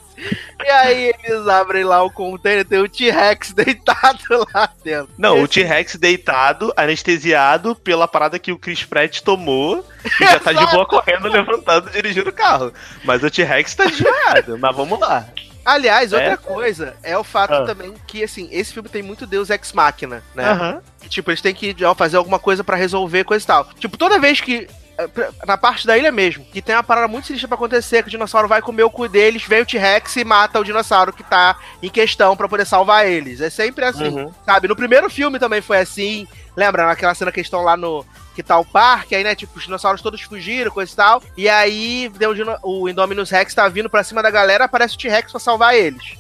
E 0.64 0.70
aí 0.70 1.14
eles 1.24 1.48
abrem 1.48 1.84
lá 1.84 2.02
o 2.04 2.10
container, 2.12 2.66
tem 2.66 2.80
o 2.80 2.90
T-Rex 2.90 3.52
deitado 3.54 4.20
lá 4.54 4.70
dentro. 4.84 5.10
Não, 5.18 5.36
o 5.36 5.46
Esse- 5.46 5.54
T-Rex 5.62 5.96
deitado, 5.96 6.74
anestesiado 6.76 7.76
pela 7.76 8.08
parada 8.08 8.40
que 8.40 8.52
o 8.52 8.58
Chris 8.58 8.84
Pratt 8.84 9.22
tomou 9.22 9.86
e 10.20 10.26
já 10.26 10.40
tá 10.40 10.54
de 10.54 10.66
boa 10.72 10.86
correndo, 10.86 11.28
levantando, 11.28 11.90
dirigindo 11.92 12.30
o 12.30 12.34
carro. 12.34 12.74
Mas 13.04 13.24
o 13.24 13.30
T-Rex 13.30 13.76
tá 13.76 13.86
desmaiado, 13.86 14.58
mas 14.58 14.76
vamos 14.76 15.00
lá. 15.00 15.26
Aliás, 15.64 16.14
outra 16.14 16.34
É. 16.34 16.38
coisa 16.38 16.96
é 17.02 17.18
o 17.18 17.24
fato 17.24 17.54
Ah. 17.54 17.66
também 17.66 17.94
que, 18.06 18.24
assim, 18.24 18.48
esse 18.52 18.72
filme 18.72 18.88
tem 18.88 19.02
muito 19.02 19.26
Deus 19.26 19.50
Ex 19.50 19.74
Machina, 19.74 20.22
né? 20.36 20.80
E, 21.04 21.10
tipo, 21.10 21.32
eles 21.32 21.42
têm 21.42 21.56
que 21.56 21.76
ó, 21.84 21.96
fazer 21.96 22.18
alguma 22.18 22.38
coisa 22.38 22.64
pra 22.64 22.76
resolver 22.76 23.24
coisa 23.24 23.44
e 23.44 23.48
tal. 23.48 23.66
Tipo, 23.80 23.98
toda 23.98 24.20
vez 24.20 24.40
que. 24.40 24.68
Pra- 25.14 25.30
Na 25.46 25.58
parte 25.58 25.86
da 25.86 25.98
ilha 25.98 26.12
mesmo, 26.12 26.46
que 26.46 26.62
tem 26.62 26.76
uma 26.76 26.84
parada 26.84 27.08
muito 27.08 27.28
sinistra 27.28 27.48
pra 27.48 27.56
acontecer, 27.56 28.02
que 28.04 28.08
o 28.08 28.12
dinossauro 28.12 28.48
vai 28.48 28.62
comer 28.62 28.84
o 28.84 28.90
cu 28.90 29.08
deles, 29.08 29.44
vem 29.44 29.62
o 29.62 29.66
T-Rex 29.66 30.16
e 30.16 30.24
mata 30.24 30.60
o 30.60 30.64
dinossauro 30.64 31.12
que 31.14 31.24
tá 31.24 31.58
em 31.82 31.90
questão 31.90 32.36
pra 32.36 32.48
poder 32.48 32.66
salvar 32.66 33.06
eles. 33.08 33.42
É 33.42 33.50
sempre 33.50 33.86
assim, 33.86 34.08
Uhum. 34.10 34.34
sabe? 34.46 34.68
No 34.68 34.76
primeiro 34.76 35.10
filme 35.10 35.40
também 35.40 35.62
foi 35.62 35.78
assim. 35.80 36.28
Lembra 36.56 36.86
naquela 36.88 37.14
cena 37.14 37.32
que 37.32 37.40
eles 37.40 37.48
estão 37.48 37.62
lá 37.62 37.76
no. 37.76 38.06
Que 38.34 38.44
tá 38.44 38.58
o 38.60 38.66
parque, 38.66 39.16
aí, 39.16 39.24
né? 39.24 39.34
Tipo, 39.36 39.58
os 39.58 39.64
dinossauros 39.64 40.02
todos 40.02 40.22
fugiram, 40.22 40.70
coisa 40.72 40.92
e 40.92 40.96
tal. 40.96 41.24
E 41.38 41.48
aí, 41.50 42.12
deu 42.18 42.32
o, 42.64 42.82
o 42.84 42.90
Indominus 42.90 43.30
Rex 43.30 43.54
tá 43.54 43.68
vindo 43.70 43.90
pra 43.90 44.04
cima 44.04 44.22
da 44.22 44.30
galera, 44.30 44.66
aparece 44.66 44.96
o 44.96 44.98
T-Rex 44.98 45.32
pra 45.32 45.40
salvar 45.40 45.74
eles 45.76 46.18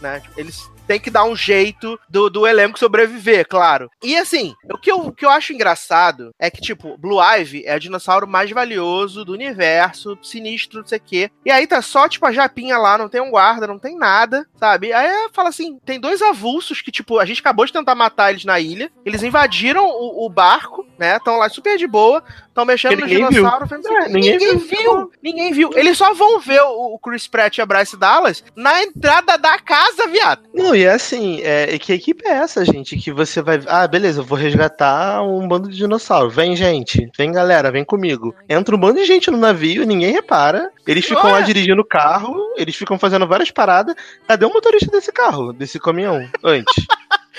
né? 0.00 0.20
Tipo, 0.20 0.38
Eles 0.40 0.70
têm 0.88 0.98
que 0.98 1.10
dar 1.10 1.24
um 1.24 1.36
jeito 1.36 2.00
do, 2.08 2.28
do 2.30 2.46
elenco 2.46 2.78
sobreviver, 2.78 3.46
claro. 3.46 3.90
E 4.02 4.16
assim, 4.16 4.54
o 4.72 4.78
que, 4.78 4.90
eu, 4.90 4.98
o 5.06 5.12
que 5.12 5.24
eu 5.24 5.30
acho 5.30 5.52
engraçado 5.52 6.32
é 6.38 6.50
que, 6.50 6.60
tipo, 6.60 6.96
Blue 6.96 7.20
Ivy 7.22 7.64
é 7.66 7.76
o 7.76 7.80
dinossauro 7.80 8.26
mais 8.26 8.50
valioso 8.50 9.24
do 9.24 9.32
universo, 9.32 10.18
sinistro, 10.22 10.80
não 10.80 10.86
sei 10.86 10.98
o 10.98 11.02
quê. 11.04 11.30
E 11.44 11.50
aí 11.50 11.66
tá 11.66 11.82
só, 11.82 12.08
tipo, 12.08 12.24
a 12.26 12.32
japinha 12.32 12.78
lá, 12.78 12.96
não 12.96 13.08
tem 13.08 13.20
um 13.20 13.30
guarda, 13.30 13.66
não 13.66 13.78
tem 13.78 13.96
nada, 13.96 14.46
sabe? 14.58 14.92
Aí 14.92 15.28
fala 15.32 15.50
assim: 15.50 15.78
tem 15.84 16.00
dois 16.00 16.22
avulsos 16.22 16.80
que, 16.80 16.90
tipo, 16.90 17.18
a 17.18 17.24
gente 17.26 17.40
acabou 17.40 17.66
de 17.66 17.72
tentar 17.72 17.94
matar 17.94 18.30
eles 18.30 18.44
na 18.44 18.58
ilha. 18.58 18.90
Eles 19.04 19.22
invadiram 19.22 19.84
o, 19.86 20.24
o 20.24 20.28
barco, 20.30 20.86
né? 20.98 21.16
Estão 21.16 21.36
lá 21.36 21.48
super 21.50 21.76
de 21.76 21.86
boa, 21.86 22.22
estão 22.48 22.64
mexendo 22.64 23.00
no 23.00 23.06
dinossauro. 23.06 23.66
fazendo 23.68 23.86
assim, 23.86 23.96
É, 23.96 24.08
ninguém 24.08 24.38
ninguém, 24.38 24.56
viu. 24.56 24.78
viu. 24.78 25.12
Ninguém 25.22 25.52
viu. 25.52 25.70
Eles 25.74 25.98
só 25.98 26.14
vão 26.14 26.40
ver 26.40 26.62
o, 26.62 26.94
o 26.94 26.98
Chris 26.98 27.26
Pratt 27.28 27.58
e 27.58 27.60
a 27.60 27.66
Bryce 27.66 27.96
Dallas 27.96 28.42
na 28.56 28.82
entrada 28.82 29.36
da 29.36 29.58
casa, 29.58 30.06
viado. 30.08 30.42
Não, 30.54 30.74
e 30.78 30.84
é 30.84 30.92
assim, 30.92 31.40
é, 31.42 31.74
e 31.74 31.78
que 31.78 31.92
equipe 31.92 32.24
é 32.24 32.30
essa, 32.30 32.64
gente? 32.64 32.96
Que 32.96 33.10
você 33.10 33.42
vai. 33.42 33.60
Ah, 33.66 33.86
beleza, 33.88 34.20
eu 34.20 34.24
vou 34.24 34.38
resgatar 34.38 35.22
um 35.24 35.48
bando 35.48 35.68
de 35.68 35.76
dinossauro. 35.76 36.30
Vem, 36.30 36.54
gente. 36.54 37.10
Vem, 37.16 37.32
galera, 37.32 37.72
vem 37.72 37.84
comigo. 37.84 38.32
Entra 38.48 38.76
um 38.76 38.78
bando 38.78 39.00
de 39.00 39.04
gente 39.04 39.28
no 39.28 39.36
navio, 39.36 39.84
ninguém 39.84 40.12
repara. 40.12 40.70
Eles 40.86 41.04
ficam 41.04 41.32
lá 41.32 41.38
Ué. 41.38 41.42
dirigindo 41.42 41.82
o 41.82 41.84
carro, 41.84 42.54
eles 42.56 42.76
ficam 42.76 42.96
fazendo 42.96 43.26
várias 43.26 43.50
paradas. 43.50 43.96
Cadê 44.28 44.44
o 44.44 44.52
motorista 44.52 44.90
desse 44.90 45.10
carro, 45.10 45.52
desse 45.52 45.80
caminhão, 45.80 46.28
antes? 46.44 46.86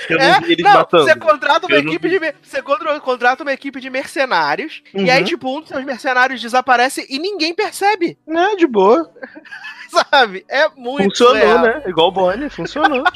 Eu 0.08 0.18
não 0.18 0.26
É, 0.26 0.40
vi 0.42 0.52
eles 0.54 0.64
não, 0.64 0.74
matando. 0.74 1.04
você 1.04 1.16
contrata 1.16 1.66
uma 1.68 1.76
Eu 1.76 1.84
não 1.84 1.90
equipe 1.92 2.10
de 2.10 2.20
você 2.42 2.62
contra- 2.62 3.00
contrata 3.00 3.44
uma 3.44 3.52
equipe 3.54 3.80
de 3.82 3.90
mercenários 3.90 4.82
Uhum. 4.94 5.06
e 5.06 5.10
aí 5.12 5.24
tipo 5.24 5.50
um 5.56 5.60
dos 5.60 5.70
seus 5.70 5.84
mercenários 5.84 6.40
desaparece 6.42 7.06
e 7.10 7.18
ninguém 7.20 7.54
percebe, 7.54 8.18
É, 8.28 8.56
de 8.56 8.68
boa. 8.68 9.12
sabe? 10.12 10.46
É 10.48 10.70
muito 10.76 11.10
Funcionou, 11.10 11.34
surreal. 11.36 11.62
né? 11.62 11.84
Igual 11.88 12.08
o 12.10 12.12
Bonnie, 12.12 12.50
funcionou. 12.50 13.04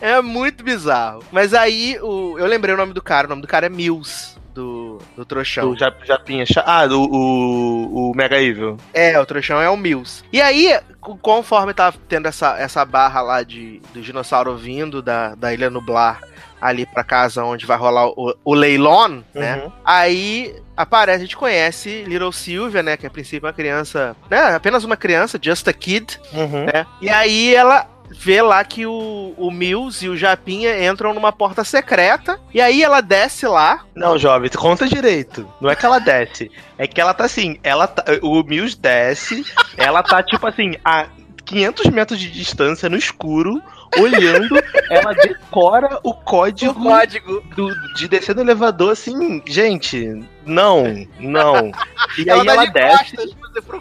É 0.00 0.20
muito 0.20 0.62
bizarro. 0.62 1.24
Mas 1.32 1.54
aí 1.54 1.98
o 2.02 2.38
eu 2.38 2.46
lembrei 2.46 2.74
o 2.74 2.78
nome 2.78 2.92
do 2.92 3.02
cara, 3.02 3.26
o 3.26 3.30
nome 3.30 3.42
do 3.42 3.48
cara 3.48 3.66
é 3.66 3.68
Mills 3.70 4.33
do 4.54 4.98
do 5.16 5.24
trouxão. 5.24 5.70
o 5.70 5.76
Jap- 5.76 6.06
Japinha. 6.06 6.44
Ah, 6.64 6.86
do, 6.86 7.02
o, 7.02 8.10
o 8.10 8.16
Mega 8.16 8.40
Evil. 8.40 8.76
É, 8.92 9.18
o 9.20 9.26
trouxão 9.26 9.60
é 9.60 9.68
o 9.68 9.76
Mills. 9.76 10.22
E 10.32 10.40
aí, 10.40 10.78
co- 11.00 11.16
conforme 11.16 11.74
tá 11.74 11.92
tendo 12.08 12.26
essa, 12.26 12.56
essa 12.58 12.84
barra 12.84 13.20
lá 13.20 13.42
de, 13.42 13.80
do 13.92 14.00
dinossauro 14.00 14.56
vindo 14.56 15.02
da, 15.02 15.34
da 15.34 15.52
Ilha 15.52 15.68
Nublar 15.68 16.20
ali 16.60 16.86
pra 16.86 17.04
casa 17.04 17.44
onde 17.44 17.66
vai 17.66 17.76
rolar 17.76 18.06
o, 18.08 18.34
o 18.42 18.54
leilão, 18.54 19.22
né? 19.34 19.56
Uhum. 19.64 19.72
Aí 19.84 20.54
aparece, 20.76 21.18
a 21.18 21.20
gente 21.20 21.36
conhece 21.36 22.04
Little 22.04 22.32
Sylvia, 22.32 22.82
né? 22.82 22.96
Que 22.96 23.06
a 23.06 23.10
princípio 23.10 23.46
é 23.46 23.48
uma 23.50 23.52
criança, 23.54 24.16
né? 24.30 24.54
Apenas 24.54 24.82
uma 24.82 24.96
criança, 24.96 25.38
just 25.40 25.68
a 25.68 25.72
kid, 25.74 26.18
Uhum. 26.32 26.64
né? 26.64 26.86
E 27.02 27.10
aí 27.10 27.54
ela 27.54 27.86
vê 28.10 28.40
lá 28.42 28.62
que 28.64 28.86
o, 28.86 29.34
o 29.36 29.50
Mills 29.50 30.04
e 30.04 30.08
o 30.08 30.16
Japinha 30.16 30.86
entram 30.88 31.12
numa 31.14 31.32
porta 31.32 31.64
secreta. 31.64 32.38
E 32.52 32.60
aí 32.60 32.82
ela 32.82 33.00
desce 33.00 33.46
lá. 33.46 33.84
Não, 33.94 34.18
jovem, 34.18 34.48
tu 34.50 34.58
conta 34.58 34.86
direito. 34.88 35.48
Não 35.60 35.70
é 35.70 35.74
que 35.76 35.84
ela 35.86 35.98
desce. 35.98 36.50
É 36.78 36.86
que 36.86 37.00
ela 37.00 37.14
tá 37.14 37.24
assim, 37.24 37.58
ela 37.62 37.86
tá, 37.86 38.04
o 38.22 38.42
Mills 38.42 38.76
desce, 38.78 39.44
ela 39.76 40.02
tá 40.02 40.22
tipo 40.22 40.46
assim, 40.46 40.74
a 40.84 41.06
500 41.44 41.86
metros 41.90 42.18
de 42.18 42.30
distância 42.30 42.88
no 42.88 42.96
escuro, 42.96 43.60
olhando, 43.98 44.56
ela 44.90 45.12
decora 45.12 46.00
o 46.02 46.12
código, 46.14 46.72
O 46.72 46.82
código. 46.82 47.40
do- 47.54 47.94
de 47.94 48.08
descer 48.08 48.34
no 48.34 48.40
elevador 48.40 48.92
assim, 48.92 49.42
gente, 49.46 50.24
não, 50.46 51.06
não. 51.20 51.70
E 52.18 52.28
ela 52.28 52.40
aí 52.40 52.46
dá 52.46 52.52
ela 52.54 52.64
de 52.66 52.72
desce. 52.72 53.16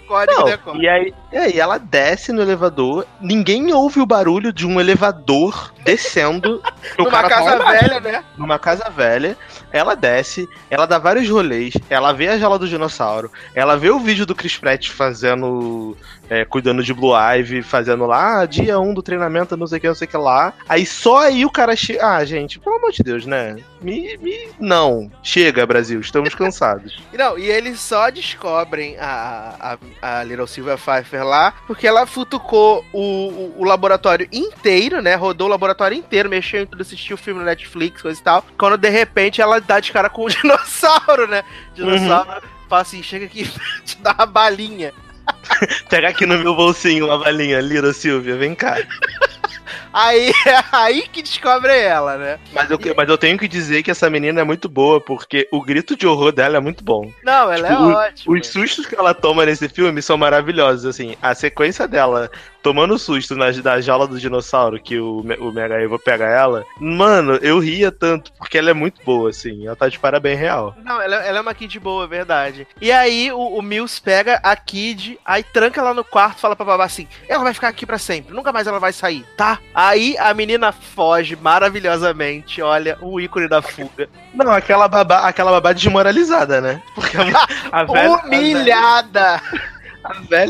costas 0.06 0.38
Não, 0.38 0.46
decora. 0.46 0.78
e 0.78 0.88
aí, 0.90 1.14
é, 1.34 1.50
e 1.50 1.60
ela 1.60 1.78
desce 1.78 2.32
no 2.32 2.42
elevador, 2.42 3.08
ninguém 3.20 3.74
ouve 3.74 4.00
o 4.00 4.06
barulho 4.06 4.54
de 4.54 4.68
um 4.68 4.80
elevador 4.80 5.74
descendo. 5.84 6.62
Numa 6.98 7.10
tá 7.10 7.30
casa 7.30 7.56
embaixo 7.56 7.90
velha, 7.90 8.00
né? 8.00 8.24
numa 8.38 8.60
casa 8.60 8.90
velha, 8.90 9.38
ela 9.72 9.96
desce, 9.96 10.48
ela 10.70 10.86
dá 10.86 11.00
vários 11.00 11.28
rolês, 11.28 11.74
ela 11.90 12.14
vê 12.14 12.28
a 12.28 12.38
jaula 12.38 12.60
do 12.60 12.68
dinossauro, 12.68 13.32
ela 13.56 13.76
vê 13.76 13.90
o 13.90 14.00
vídeo 14.00 14.26
do 14.26 14.36
Chris 14.36 14.58
Pratt 14.58 14.90
fazendo, 14.90 15.98
é, 16.30 16.46
cuidando 16.46 16.84
de 16.84 16.94
Blue 16.94 17.14
Ivy, 17.16 17.64
fazendo 17.64 18.06
lá, 18.06 18.42
ah, 18.42 18.46
dia 18.46 18.80
1 18.80 18.90
um 18.90 18.94
do 18.94 19.02
treinamento, 19.02 19.58
não 19.58 19.66
sei 19.66 19.78
o 19.80 19.82
que, 19.82 19.88
não 19.88 19.96
sei 19.96 20.08
o 20.08 20.12
que 20.12 20.18
lá. 20.18 20.54
Aí 20.70 20.86
só 20.86 21.20
aí 21.20 21.46
o 21.46 21.50
cara 21.50 21.76
chega, 21.76 22.06
ah, 22.06 22.24
gente, 22.24 22.60
pelo 22.60 22.76
amor 22.76 22.92
de 22.92 23.02
Deus, 23.02 23.26
né? 23.26 23.56
Me, 23.82 24.18
me, 24.18 24.50
não, 24.60 25.12
chega 25.22 25.66
Brasil, 25.66 26.00
estamos 26.00 26.34
cansados. 26.36 27.02
Não, 27.14 27.38
e 27.38 27.50
eles 27.50 27.80
só 27.80 28.10
descobrem 28.10 28.98
a, 28.98 29.78
a, 30.02 30.20
a 30.20 30.24
Little 30.24 30.48
Silver 30.48 30.78
Pfeiffer 30.78 31.23
lá 31.24 31.54
porque 31.66 31.88
ela 31.88 32.06
futucou 32.06 32.86
o, 32.92 33.00
o, 33.00 33.56
o 33.60 33.64
laboratório 33.64 34.28
inteiro, 34.32 35.02
né? 35.02 35.16
Rodou 35.16 35.48
o 35.48 35.52
laboratório 35.52 35.98
inteiro, 35.98 36.30
mexeu 36.30 36.62
em 36.62 36.66
tudo, 36.66 36.82
assistiu 36.82 37.16
o 37.16 37.20
filme 37.20 37.40
no 37.40 37.46
Netflix, 37.46 38.02
coisa 38.02 38.20
e 38.20 38.24
tal. 38.24 38.46
Quando 38.58 38.78
de 38.78 38.90
repente 38.90 39.42
ela 39.42 39.60
dá 39.60 39.80
de 39.80 39.92
cara 39.92 40.10
com 40.10 40.26
o 40.26 40.30
dinossauro, 40.32 41.28
né? 41.28 41.44
O 41.72 41.76
dinossauro 41.76 42.42
fala 42.70 42.82
assim: 42.82 43.02
chega 43.04 43.26
aqui, 43.26 43.50
te 43.86 43.98
dá 44.02 44.14
uma 44.14 44.26
balinha. 44.26 44.94
Pega 45.90 46.10
aqui 46.10 46.26
no 46.26 46.38
meu 46.38 46.56
bolsinho 46.56 47.06
uma 47.06 47.18
balinha, 47.18 47.62
Lira 47.62 47.94
Silvia, 47.94 48.36
vem 48.36 48.54
cá. 48.54 48.78
Aí 49.94 50.30
é 50.30 50.34
aí 50.72 51.02
que 51.08 51.22
descobre 51.22 51.72
ela, 51.78 52.18
né? 52.18 52.40
Mas 52.52 52.70
eu, 52.72 52.80
mas 52.98 53.08
eu 53.08 53.18
tenho 53.18 53.38
que 53.38 53.48
dizer 53.48 53.84
que 53.84 53.92
essa 53.92 54.10
menina 54.10 54.42
é 54.42 54.44
muito 54.44 54.68
boa, 54.68 55.00
porque 55.00 55.48
o 55.52 55.62
grito 55.62 55.96
de 55.96 56.08
horror 56.08 56.32
dela 56.32 56.58
é 56.58 56.60
muito 56.60 56.84
bom. 56.84 57.12
Não, 57.24 57.52
ela 57.52 57.68
Tipo, 57.70 57.82
é 57.84 57.86
o- 57.86 57.92
ótima. 57.94 58.36
Os 58.36 58.48
sustos 58.48 58.86
que 58.88 58.96
ela 58.96 59.14
toma 59.14 59.46
nesse 59.46 59.70
filme 59.70 60.02
são 60.02 60.18
maravilhosos, 60.18 60.86
assim. 60.86 61.16
A 61.22 61.36
sequência 61.36 61.88
dela 61.88 62.32
tomando 62.64 62.98
susto 62.98 63.36
na, 63.36 63.52
na 63.52 63.82
jaula 63.82 64.08
do 64.08 64.18
dinossauro, 64.18 64.82
que 64.82 64.98
o, 64.98 65.20
o 65.20 65.52
Mega 65.52 65.80
Evo 65.82 66.00
pega 66.00 66.26
ela. 66.26 66.66
Mano, 66.80 67.36
eu 67.36 67.60
ria 67.60 67.92
tanto, 67.92 68.32
porque 68.34 68.58
ela 68.58 68.70
é 68.70 68.74
muito 68.74 69.04
boa, 69.04 69.30
assim. 69.30 69.68
Ela 69.68 69.76
tá 69.76 69.90
de 69.90 70.00
parabéns 70.00 70.40
real. 70.40 70.74
Não, 70.84 71.02
ela, 71.02 71.18
ela 71.18 71.38
é 71.40 71.42
uma 71.42 71.54
Kid 71.54 71.78
boa, 71.80 72.06
é 72.06 72.08
verdade. 72.08 72.66
E 72.82 72.92
aí 72.92 73.32
o, 73.32 73.58
o 73.58 73.62
Mills 73.62 74.02
pega 74.02 74.40
a 74.42 74.56
Kid, 74.56 75.20
aí 75.26 75.44
tranca 75.44 75.82
ela 75.82 75.94
no 75.94 76.06
quarto, 76.06 76.40
fala 76.40 76.56
pra 76.56 76.66
babá 76.66 76.86
assim: 76.86 77.08
ela 77.28 77.44
vai 77.44 77.54
ficar 77.54 77.68
aqui 77.68 77.86
pra 77.86 77.98
sempre, 77.98 78.34
nunca 78.34 78.54
mais 78.54 78.66
ela 78.66 78.80
vai 78.80 78.94
sair, 78.94 79.26
tá? 79.36 79.60
Aí 79.76 80.16
a 80.18 80.34
menina 80.34 80.72
foge 80.72 81.36
maravilhosamente, 81.36 82.62
olha, 82.62 82.98
o 83.02 83.20
ícone 83.20 83.50
da 83.50 83.62
fuga. 83.62 84.08
Não, 84.34 84.52
aquela 84.52 84.88
babá, 84.88 85.28
aquela 85.28 85.52
babá 85.52 85.74
desmoralizada, 85.74 86.62
né? 86.62 86.82
Porque 86.96 87.18
a, 87.18 87.48
a 87.82 87.84
velha. 87.84 88.12
Humilhada! 88.12 89.36
A 89.36 89.38
velha, 89.38 89.83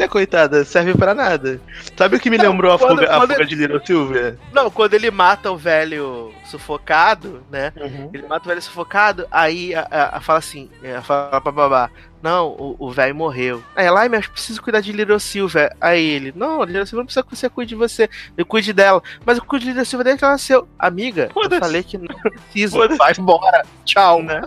coitada, 0.10 0.64
serve 0.66 0.94
pra 0.96 1.14
nada. 1.14 1.60
Sabe 1.98 2.16
o 2.16 2.20
que 2.20 2.30
me 2.30 2.38
Não, 2.38 2.52
lembrou 2.52 2.74
a, 2.74 2.80
quando- 2.80 3.00
fuga, 3.00 3.16
a 3.18 3.22
fuga 3.22 3.46
de 3.46 3.56
Little 3.56 3.86
Silvia? 3.86 4.38
Não, 4.52 4.70
quando 4.70 4.94
ele 4.94 5.10
mata 5.12 5.52
o 5.52 5.58
velho 5.58 6.34
sufocado, 6.46 7.44
né? 7.52 7.72
Ele 8.14 8.28
mata 8.28 8.46
o 8.46 8.50
velho 8.50 8.62
sufocado, 8.62 9.28
aí 9.32 9.74
a, 9.76 9.88
a- 9.90 10.18
a 10.18 10.22
fala 10.22 10.40
assim, 10.40 10.70
é, 10.84 11.00
fala 11.02 11.40
pra 11.42 11.52
babá, 11.52 11.90
não, 12.22 12.48
o, 12.50 12.76
o 12.80 12.92
velho 12.92 13.14
morreu. 13.14 13.62
Aí 13.76 13.86
ela, 13.86 14.00
ai, 14.02 14.10
mas 14.10 14.26
preciso 14.28 14.62
cuidar 14.62 14.80
de 14.80 14.92
Little 14.94 15.20
Silver. 15.20 15.76
Aí 15.82 16.04
ele, 16.04 16.34
não, 16.36 16.64
Little 16.64 16.86
Silver 16.86 17.02
não 17.02 17.06
precisa 17.06 17.24
que 17.24 17.36
você 17.36 17.50
cuide 17.50 17.70
de 17.70 17.76
você, 17.76 18.10
eu 18.38 18.46
cuide 18.46 18.72
dela. 18.74 19.02
Mas 19.26 19.38
eu 19.38 19.44
cuido 19.46 19.66
de 19.66 19.72
Little 19.72 19.86
Silver 19.86 20.06
desde 20.06 20.20
que 20.20 20.26
ela 20.26 20.34
nasceu. 20.34 20.68
Amiga, 20.80 21.30
eu 21.36 21.60
falei 21.60 21.84
que 21.84 21.98
não 21.98 22.08
precisa, 22.22 22.88
vai 22.98 23.14
embora, 23.18 23.66
tchau. 23.86 24.24
Né? 24.24 24.42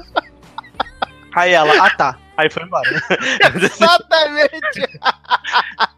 Aí 1.35 1.53
ela, 1.53 1.73
ah 1.87 1.91
tá. 1.91 2.19
Aí 2.37 2.51
foi 2.51 2.65
embora. 2.65 2.89
Exatamente. 3.55 5.01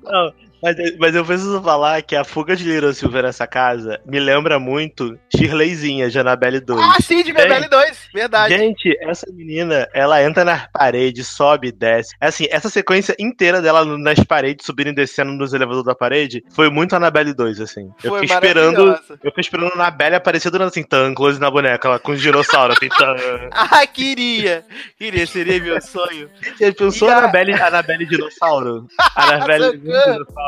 Não, 0.02 0.32
mas, 0.62 0.76
mas 0.98 1.14
eu 1.14 1.24
preciso 1.24 1.62
falar 1.62 2.02
que 2.02 2.16
a 2.16 2.24
fuga 2.24 2.56
de 2.56 2.64
Little 2.64 2.92
Silver 2.92 3.22
nessa 3.22 3.46
casa 3.46 4.00
me 4.04 4.18
lembra 4.18 4.58
muito 4.58 5.18
Shirleyzinha 5.34 6.10
de 6.10 6.18
Annabelle 6.18 6.60
2. 6.60 6.80
ah, 6.80 6.96
sim, 7.00 7.22
de 7.22 7.32
Bebele 7.32 7.68
2, 7.68 8.08
verdade. 8.12 8.56
Gente, 8.56 8.96
essa 9.00 9.26
menina, 9.32 9.88
ela 9.94 10.22
entra 10.22 10.44
nas 10.44 10.66
paredes, 10.72 11.26
sobe 11.28 11.68
e 11.68 11.72
desce. 11.72 12.14
Assim, 12.20 12.46
essa 12.50 12.68
sequência 12.68 13.14
inteira 13.18 13.62
dela 13.62 13.84
nas 13.84 14.18
paredes, 14.20 14.66
subindo 14.66 14.88
e 14.88 14.94
descendo 14.94 15.32
nos 15.32 15.52
elevadores 15.52 15.86
da 15.86 15.94
parede, 15.94 16.42
foi 16.50 16.70
muito 16.70 16.94
Annabelle 16.94 17.32
2, 17.32 17.60
assim. 17.60 17.90
Eu 18.02 18.10
Foi 18.10 18.20
fiquei 18.20 18.34
esperando. 18.36 18.98
Eu 19.22 19.30
fiquei 19.30 19.40
esperando 19.40 19.72
a 19.72 19.74
Annabelle 19.74 20.16
aparecer 20.16 20.50
durante 20.50 20.70
assim, 20.70 20.82
tan, 20.82 21.14
close 21.14 21.40
na 21.40 21.50
boneca, 21.50 21.88
ela 21.88 21.98
com 21.98 22.12
os 22.12 22.20
dinossauros, 22.20 22.76
assim, 22.76 22.88
tan. 22.88 23.16
Ah, 23.52 23.86
queria. 23.86 24.64
Queria, 24.96 25.26
seria 25.26 25.60
meu 25.62 25.80
sonho. 25.80 26.28
Você 26.56 26.72
pensou 26.72 27.08
E 27.08 27.12
a 27.12 27.18
Annabelle, 27.18 27.52
Annabelle 27.54 28.06
dinossauro? 28.06 28.86
Annabelle 29.14 29.78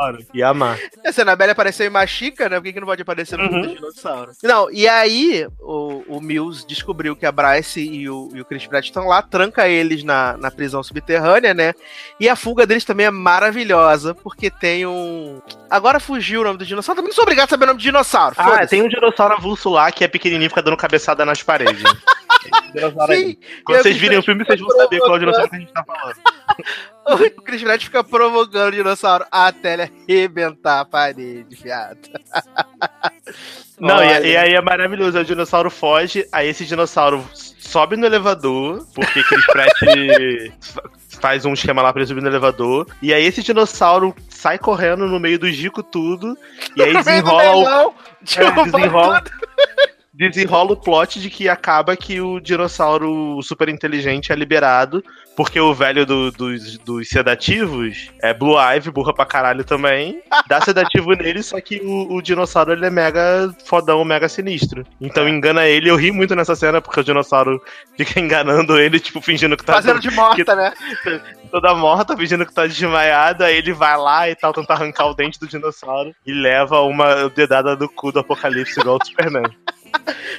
Dinossauro. 0.01 0.25
Ia 0.33 0.47
amar. 0.49 0.77
Se 1.11 1.21
a 1.21 1.23
Annabelle 1.23 1.51
apareceu 1.51 1.85
em 1.85 1.89
Machica, 1.89 2.49
né? 2.49 2.57
Por 2.57 2.63
que, 2.63 2.73
que 2.73 2.79
não 2.79 2.87
pode 2.87 3.01
aparecer 3.01 3.37
no 3.37 3.45
Uhum. 3.45 3.73
dinossauro? 3.73 4.31
Não, 4.43 4.71
e 4.71 4.87
aí 4.87 5.47
o, 5.59 6.03
o 6.07 6.21
Mills 6.21 6.65
descobriu 6.67 7.15
que 7.15 7.25
a 7.25 7.31
Bryce 7.31 7.81
e 7.81 8.09
o, 8.09 8.29
e 8.33 8.41
o 8.41 8.45
Chris 8.45 8.65
Pratt 8.65 8.85
estão 8.85 9.07
lá, 9.07 9.21
tranca 9.21 9.67
eles 9.67 10.03
na, 10.03 10.37
na 10.37 10.49
prisão 10.51 10.81
subterrânea, 10.83 11.53
né? 11.53 11.73
E 12.19 12.27
a 12.29 12.35
fuga 12.35 12.65
deles 12.65 12.85
também 12.85 13.05
é 13.05 13.11
maravilhosa, 13.11 14.13
porque 14.15 14.49
tem 14.49 14.85
um. 14.85 15.41
Agora 15.69 15.99
fugiu 15.99 16.41
o 16.41 16.43
nome 16.43 16.57
do 16.57 16.65
dinossauro. 16.65 16.97
Também 16.97 17.09
não 17.09 17.15
sou 17.15 17.23
obrigado 17.23 17.47
a 17.47 17.49
saber 17.49 17.63
o 17.65 17.67
nome 17.67 17.79
do 17.79 17.83
dinossauro. 17.83 18.35
Ah, 18.37 18.65
tem 18.67 18.81
um 18.81 18.87
dinossauro 18.87 19.33
avulso 19.35 19.69
lá 19.69 19.91
que 19.91 20.03
é 20.03 20.07
pequenininho 20.07 20.47
e 20.47 20.49
fica 20.49 20.61
dando 20.61 20.77
cabeçada 20.77 21.25
nas 21.25 21.41
paredes. 21.43 21.83
Sim, 23.13 23.37
Quando 23.63 23.81
vocês 23.83 23.95
vi 23.95 24.01
virem 24.01 24.17
o 24.17 24.23
filme, 24.23 24.43
vocês 24.45 24.59
vão 24.59 24.69
saber 24.69 24.99
qual 24.99 25.15
é 25.15 25.19
dinossauro 25.19 25.49
que 25.49 25.55
a 25.55 25.59
gente 25.59 25.73
tá 25.73 25.83
falando. 25.83 26.15
o 27.37 27.41
Chris 27.41 27.63
Pratt 27.63 27.83
fica 27.83 28.03
provocando 28.03 28.69
o 28.69 28.71
dinossauro 28.71 29.25
até 29.31 29.73
ele 29.73 29.83
arrebentar 29.83 30.79
a 30.81 30.85
parede, 30.85 31.55
fiado. 31.55 31.99
Não, 33.79 34.03
e, 34.03 34.27
e 34.27 34.37
aí 34.37 34.53
é 34.53 34.61
maravilhoso. 34.61 35.17
O 35.17 35.23
dinossauro 35.23 35.71
foge, 35.71 36.27
aí 36.31 36.47
esse 36.47 36.65
dinossauro 36.65 37.25
sobe 37.33 37.95
no 37.97 38.05
elevador, 38.05 38.85
porque 38.93 39.23
Chris 39.23 39.45
Pratt 39.47 39.71
fa- 40.61 40.83
faz 41.19 41.45
um 41.45 41.53
esquema 41.53 41.81
lá 41.81 41.91
pra 41.91 42.01
ele 42.01 42.07
subir 42.07 42.21
no 42.21 42.27
elevador. 42.27 42.85
E 43.01 43.13
aí 43.13 43.25
esse 43.25 43.41
dinossauro 43.41 44.15
sai 44.29 44.59
correndo 44.59 45.07
no 45.07 45.19
meio 45.19 45.39
do 45.39 45.49
Gico 45.49 45.81
tudo, 45.81 46.37
e 46.75 46.83
aí 46.83 46.93
desenrola 46.93 47.87
o, 47.87 47.93
derruba 48.21 48.63
desenrola-. 48.65 49.23
Desenrola 50.29 50.73
o 50.73 50.77
plot 50.77 51.19
de 51.19 51.29
que 51.29 51.47
acaba 51.49 51.95
que 51.95 52.19
o 52.21 52.39
dinossauro 52.39 53.39
super 53.41 53.69
inteligente 53.69 54.31
é 54.31 54.35
liberado, 54.35 55.03
porque 55.35 55.59
o 55.59 55.73
velho 55.73 56.05
do- 56.05 56.31
dos, 56.31 56.77
dos 56.79 57.07
sedativos 57.09 58.09
é 58.21 58.33
Blue 58.33 58.57
Ivy, 58.59 58.91
burra 58.91 59.13
pra 59.13 59.25
caralho 59.25 59.63
também, 59.63 60.21
dá 60.47 60.61
sedativo 60.61 61.11
nele, 61.15 61.41
só 61.41 61.59
que 61.61 61.81
o, 61.83 62.15
o 62.15 62.21
dinossauro 62.21 62.73
ele 62.73 62.85
é 62.85 62.89
mega 62.89 63.53
fodão, 63.65 64.03
mega 64.03 64.27
sinistro. 64.27 64.85
Então 64.99 65.27
engana 65.27 65.65
ele, 65.67 65.89
eu 65.89 65.95
ri 65.95 66.11
muito 66.11 66.35
nessa 66.35 66.55
cena, 66.55 66.81
porque 66.81 66.99
o 66.99 67.03
dinossauro 67.03 67.61
fica 67.97 68.19
enganando 68.19 68.77
ele, 68.77 68.99
tipo, 68.99 69.21
fingindo 69.21 69.55
que 69.57 69.63
tá 69.63 69.73
Fazendo 69.73 69.99
de 69.99 70.11
morta, 70.11 70.55
né? 70.55 70.73
toda 71.49 71.73
morta, 71.75 72.15
fingindo 72.15 72.45
que 72.45 72.53
tá 72.53 72.65
desmaiada, 72.67 73.45
aí 73.45 73.57
ele 73.57 73.73
vai 73.73 73.97
lá 73.97 74.29
e 74.29 74.35
tal, 74.35 74.53
tenta 74.53 74.73
arrancar 74.73 75.07
o 75.07 75.13
dente 75.13 75.39
do 75.39 75.47
dinossauro 75.47 76.13
e 76.25 76.31
leva 76.33 76.79
uma 76.81 77.29
dedada 77.29 77.75
do 77.75 77.89
cu 77.89 78.11
do 78.11 78.19
apocalipse 78.19 78.79
igual 78.79 78.97
o 79.01 79.05
Superman. 79.05 79.43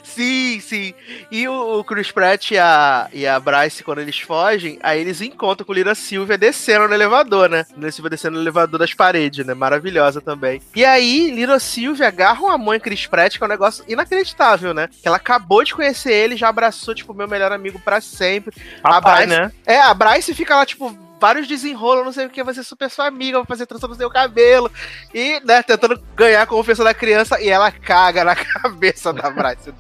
Sim, 0.03 0.61
sim. 0.61 0.95
E 1.31 1.47
o, 1.49 1.79
o 1.79 1.85
Chris 1.85 2.11
Pratt 2.11 2.51
e 2.51 2.59
a, 2.59 3.09
e 3.13 3.27
a 3.27 3.39
Bryce, 3.39 3.83
quando 3.85 4.01
eles 4.01 4.19
fogem, 4.19 4.79
aí 4.83 5.01
eles 5.01 5.21
encontram 5.21 5.65
com 5.65 5.73
o 5.73 5.75
Lira 5.75 5.95
Silvia 5.95 6.37
descendo 6.37 6.89
no 6.89 6.95
elevador, 6.95 7.49
né? 7.49 7.65
Lira 7.77 7.93
Silvia 7.93 8.11
descendo 8.11 8.37
no 8.37 8.43
elevador 8.43 8.79
das 8.79 8.93
paredes, 8.95 9.45
né? 9.47 9.55
Maravilhosa 9.55 10.21
também. 10.21 10.61
E 10.75 10.85
aí, 10.85 11.31
Lira 11.31 11.59
Silvia 11.59 12.09
agarra 12.09 12.41
uma 12.43 12.59
mãe 12.59 12.81
Chris 12.81 13.07
Pratt, 13.07 13.37
que 13.39 13.43
é 13.43 13.47
um 13.47 13.51
negócio 13.51 13.85
inacreditável, 13.89 14.75
né? 14.75 14.89
Que 15.01 15.09
ela 15.09 15.17
acabou 15.17 15.63
de 15.65 15.75
conhecer 15.75 16.13
ele, 16.13 16.37
já 16.37 16.49
abraçou, 16.49 16.95
tipo, 16.95 17.15
meu 17.15 17.29
melhor 17.29 17.53
amigo 17.53 17.79
pra 17.79 18.01
sempre. 18.01 18.55
Papai, 18.83 19.27
Bryce- 19.27 19.41
né? 19.41 19.53
É, 19.67 19.81
a 19.81 19.95
Bryce 19.95 20.35
fica 20.35 20.57
lá, 20.57 20.67
tipo, 20.67 20.97
vários 21.23 21.47
desenrolos, 21.47 22.05
não 22.05 22.13
sei 22.13 22.27
o 22.27 22.31
que, 22.31 22.43
vai 22.43 22.53
ser 22.53 22.65
super 22.65 22.91
sua 22.91 23.07
amiga, 23.07 23.39
vai 23.39 23.47
fazer 23.47 23.65
trança 23.65 23.87
no 23.87 23.95
seu 23.95 24.11
cabelo. 24.11 24.69
E, 25.15 25.39
né, 25.45 25.63
tentando 25.63 25.97
ganhar 26.17 26.43
a 26.43 26.47
confiança 26.47 26.83
da 26.83 26.93
criança 26.93 27.41
e 27.41 27.49
ela 27.49 27.71
caga 27.71 28.25
na 28.25 28.35
cabeça 28.35 29.13
da 29.13 29.31
Bryce. 29.31 29.73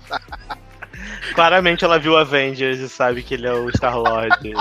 Claramente 1.34 1.84
ela 1.84 1.98
viu 1.98 2.16
Avengers 2.16 2.78
e 2.78 2.88
sabe 2.88 3.24
que 3.24 3.34
ele 3.34 3.48
é 3.48 3.52
o 3.52 3.68
Star-Lord. 3.70 4.52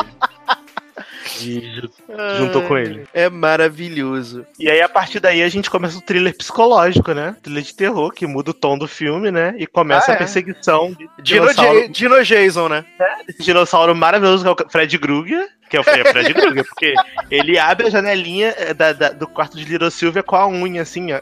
ju- 1.40 1.90
juntou 2.38 2.64
com 2.64 2.78
ele. 2.78 3.08
É 3.14 3.30
maravilhoso. 3.30 4.44
E 4.60 4.70
aí, 4.70 4.82
a 4.82 4.90
partir 4.90 5.20
daí, 5.20 5.44
a 5.44 5.50
gente 5.50 5.70
começa 5.70 5.98
o 5.98 6.02
thriller 6.02 6.36
psicológico, 6.36 7.14
né? 7.14 7.36
Thriller 7.44 7.64
de 7.64 7.76
terror, 7.76 8.12
que 8.12 8.26
muda 8.26 8.52
o 8.52 8.56
tom 8.56 8.76
do 8.78 8.88
filme, 8.88 9.30
né? 9.32 9.54
E 9.58 9.68
começa 9.68 10.12
Ah, 10.12 10.14
a 10.14 10.16
é. 10.16 10.18
perseguição 10.18 10.92
de 10.94 10.98
Dino, 11.22 11.48
dinossauro, 11.48 11.90
Dino 11.90 12.24
Jason, 12.24 12.70
né? 12.70 12.86
esse 13.28 13.44
dinossauro 13.44 13.96
maravilhoso 13.96 14.44
que 14.56 14.64
é 14.64 14.66
o 14.66 14.70
Fred 14.70 14.98
Krueger. 14.98 15.48
Que 15.72 15.78
é 15.78 15.80
o 15.80 15.84
Fred, 15.84 16.34
Krueger, 16.34 16.66
porque 16.66 16.94
ele 17.32 17.58
abre 17.58 17.88
a 17.88 17.90
janelinha 17.90 18.54
eh, 18.58 18.74
da- 18.74 18.92
da- 18.94 19.10
do 19.12 19.26
quarto 19.26 19.58
de 19.58 19.64
Little 19.66 19.90
Silvia 19.90 20.22
com 20.22 20.36
a 20.36 20.46
unha, 20.48 20.82
assim, 20.82 21.14
ó. 21.14 21.22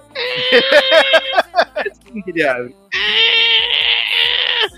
assim 1.80 2.22
que 2.24 2.32
ele 2.32 2.44
abre. 2.44 2.76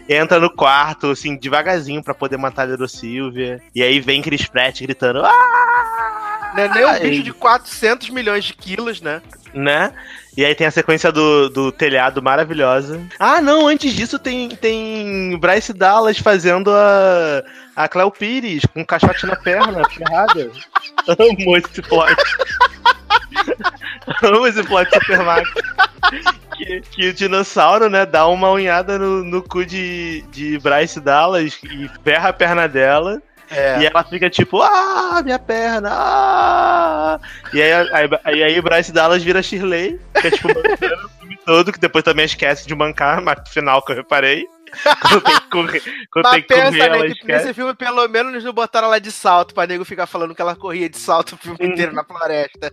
Entra 0.09 0.39
no 0.39 0.49
quarto, 0.53 1.11
assim, 1.11 1.37
devagarzinho 1.37 2.03
pra 2.03 2.13
poder 2.13 2.35
matar 2.37 2.63
a 2.63 2.65
Little 2.71 2.87
Silvia. 2.87 3.61
E 3.73 3.81
aí 3.81 3.99
vem 4.01 4.21
Chris 4.21 4.45
Pratt 4.45 4.81
gritando, 4.81 5.23
ah! 5.25 6.51
Não 6.53 6.63
é 6.63 6.67
nem 6.67 6.85
um 6.85 6.99
bicho 6.99 7.23
de 7.23 7.31
400 7.31 8.09
milhões 8.09 8.43
de 8.43 8.53
quilos, 8.53 8.99
né? 8.99 9.21
Né? 9.53 9.91
E 10.35 10.45
aí 10.45 10.55
tem 10.55 10.65
a 10.65 10.71
sequência 10.71 11.11
do, 11.11 11.49
do 11.49 11.71
telhado 11.71 12.21
maravilhosa. 12.21 13.01
Ah, 13.19 13.41
não, 13.41 13.67
antes 13.67 13.93
disso 13.93 14.17
tem, 14.17 14.49
tem 14.49 15.37
Bryce 15.37 15.73
Dallas 15.73 16.17
fazendo 16.19 16.71
a, 16.71 17.43
a 17.75 17.87
Cleo 17.87 18.09
Pires 18.11 18.63
com 18.73 18.81
um 18.81 18.85
caixote 18.85 19.25
na 19.25 19.35
perna, 19.35 19.81
ferrada. 19.91 20.51
Amo 21.07 21.57
esse 21.57 21.81
plot. 21.81 22.15
Amo 24.23 24.47
esse 24.47 24.63
plot 24.63 24.89
Super 24.93 25.23
Max. 25.23 25.49
Que, 26.55 26.81
que 26.81 27.09
o 27.09 27.13
dinossauro, 27.13 27.89
né, 27.89 28.05
dá 28.05 28.27
uma 28.27 28.51
unhada 28.51 28.97
no, 28.97 29.23
no 29.23 29.43
cu 29.43 29.65
de, 29.65 30.21
de 30.31 30.57
Bryce 30.59 30.99
Dallas 31.01 31.59
e 31.63 31.89
ferra 32.03 32.29
a 32.29 32.33
perna 32.33 32.67
dela. 32.67 33.21
É. 33.51 33.81
E 33.81 33.85
ela 33.85 34.03
fica 34.03 34.29
tipo, 34.29 34.61
ah, 34.61 35.21
minha 35.23 35.37
perna, 35.37 35.89
ah! 35.91 37.19
E 37.53 37.61
aí, 37.61 37.73
aí, 37.73 38.09
aí, 38.23 38.43
aí 38.43 38.61
Bryce 38.61 38.93
Dallas 38.93 39.21
vira 39.21 39.43
Shirley, 39.43 39.99
que 40.19 40.27
é 40.27 40.31
tipo 40.31 40.47
mancando 40.47 41.05
o 41.05 41.09
filme 41.19 41.37
todo, 41.45 41.73
que 41.73 41.79
depois 41.79 42.03
também 42.03 42.25
esquece 42.25 42.65
de 42.65 42.73
mancar, 42.73 43.21
mas 43.21 43.39
no 43.39 43.45
final 43.47 43.83
que 43.83 43.91
eu 43.91 43.97
reparei. 43.97 44.47
quando 45.01 45.21
tem 45.21 45.35
que 45.35 45.49
correr, 45.49 45.81
quando 46.09 46.23
Mas 46.23 46.31
tem 46.31 46.41
que 46.43 46.47
pensa, 46.47 46.89
correr, 46.89 47.09
né, 47.09 47.15
que 47.15 47.27
nesse 47.27 47.53
filme, 47.53 47.75
pelo 47.75 48.07
menos, 48.07 48.31
eles 48.31 48.43
não 48.45 48.53
botaram 48.53 48.87
ela 48.87 49.01
de 49.01 49.11
salto 49.11 49.53
pra 49.53 49.67
nego 49.67 49.83
ficar 49.83 50.07
falando 50.07 50.33
que 50.33 50.41
ela 50.41 50.55
corria 50.55 50.89
de 50.89 50.97
salto 50.97 51.33
o 51.33 51.37
filme 51.37 51.57
uhum. 51.59 51.71
inteiro 51.71 51.93
na 51.93 52.05
floresta. 52.05 52.71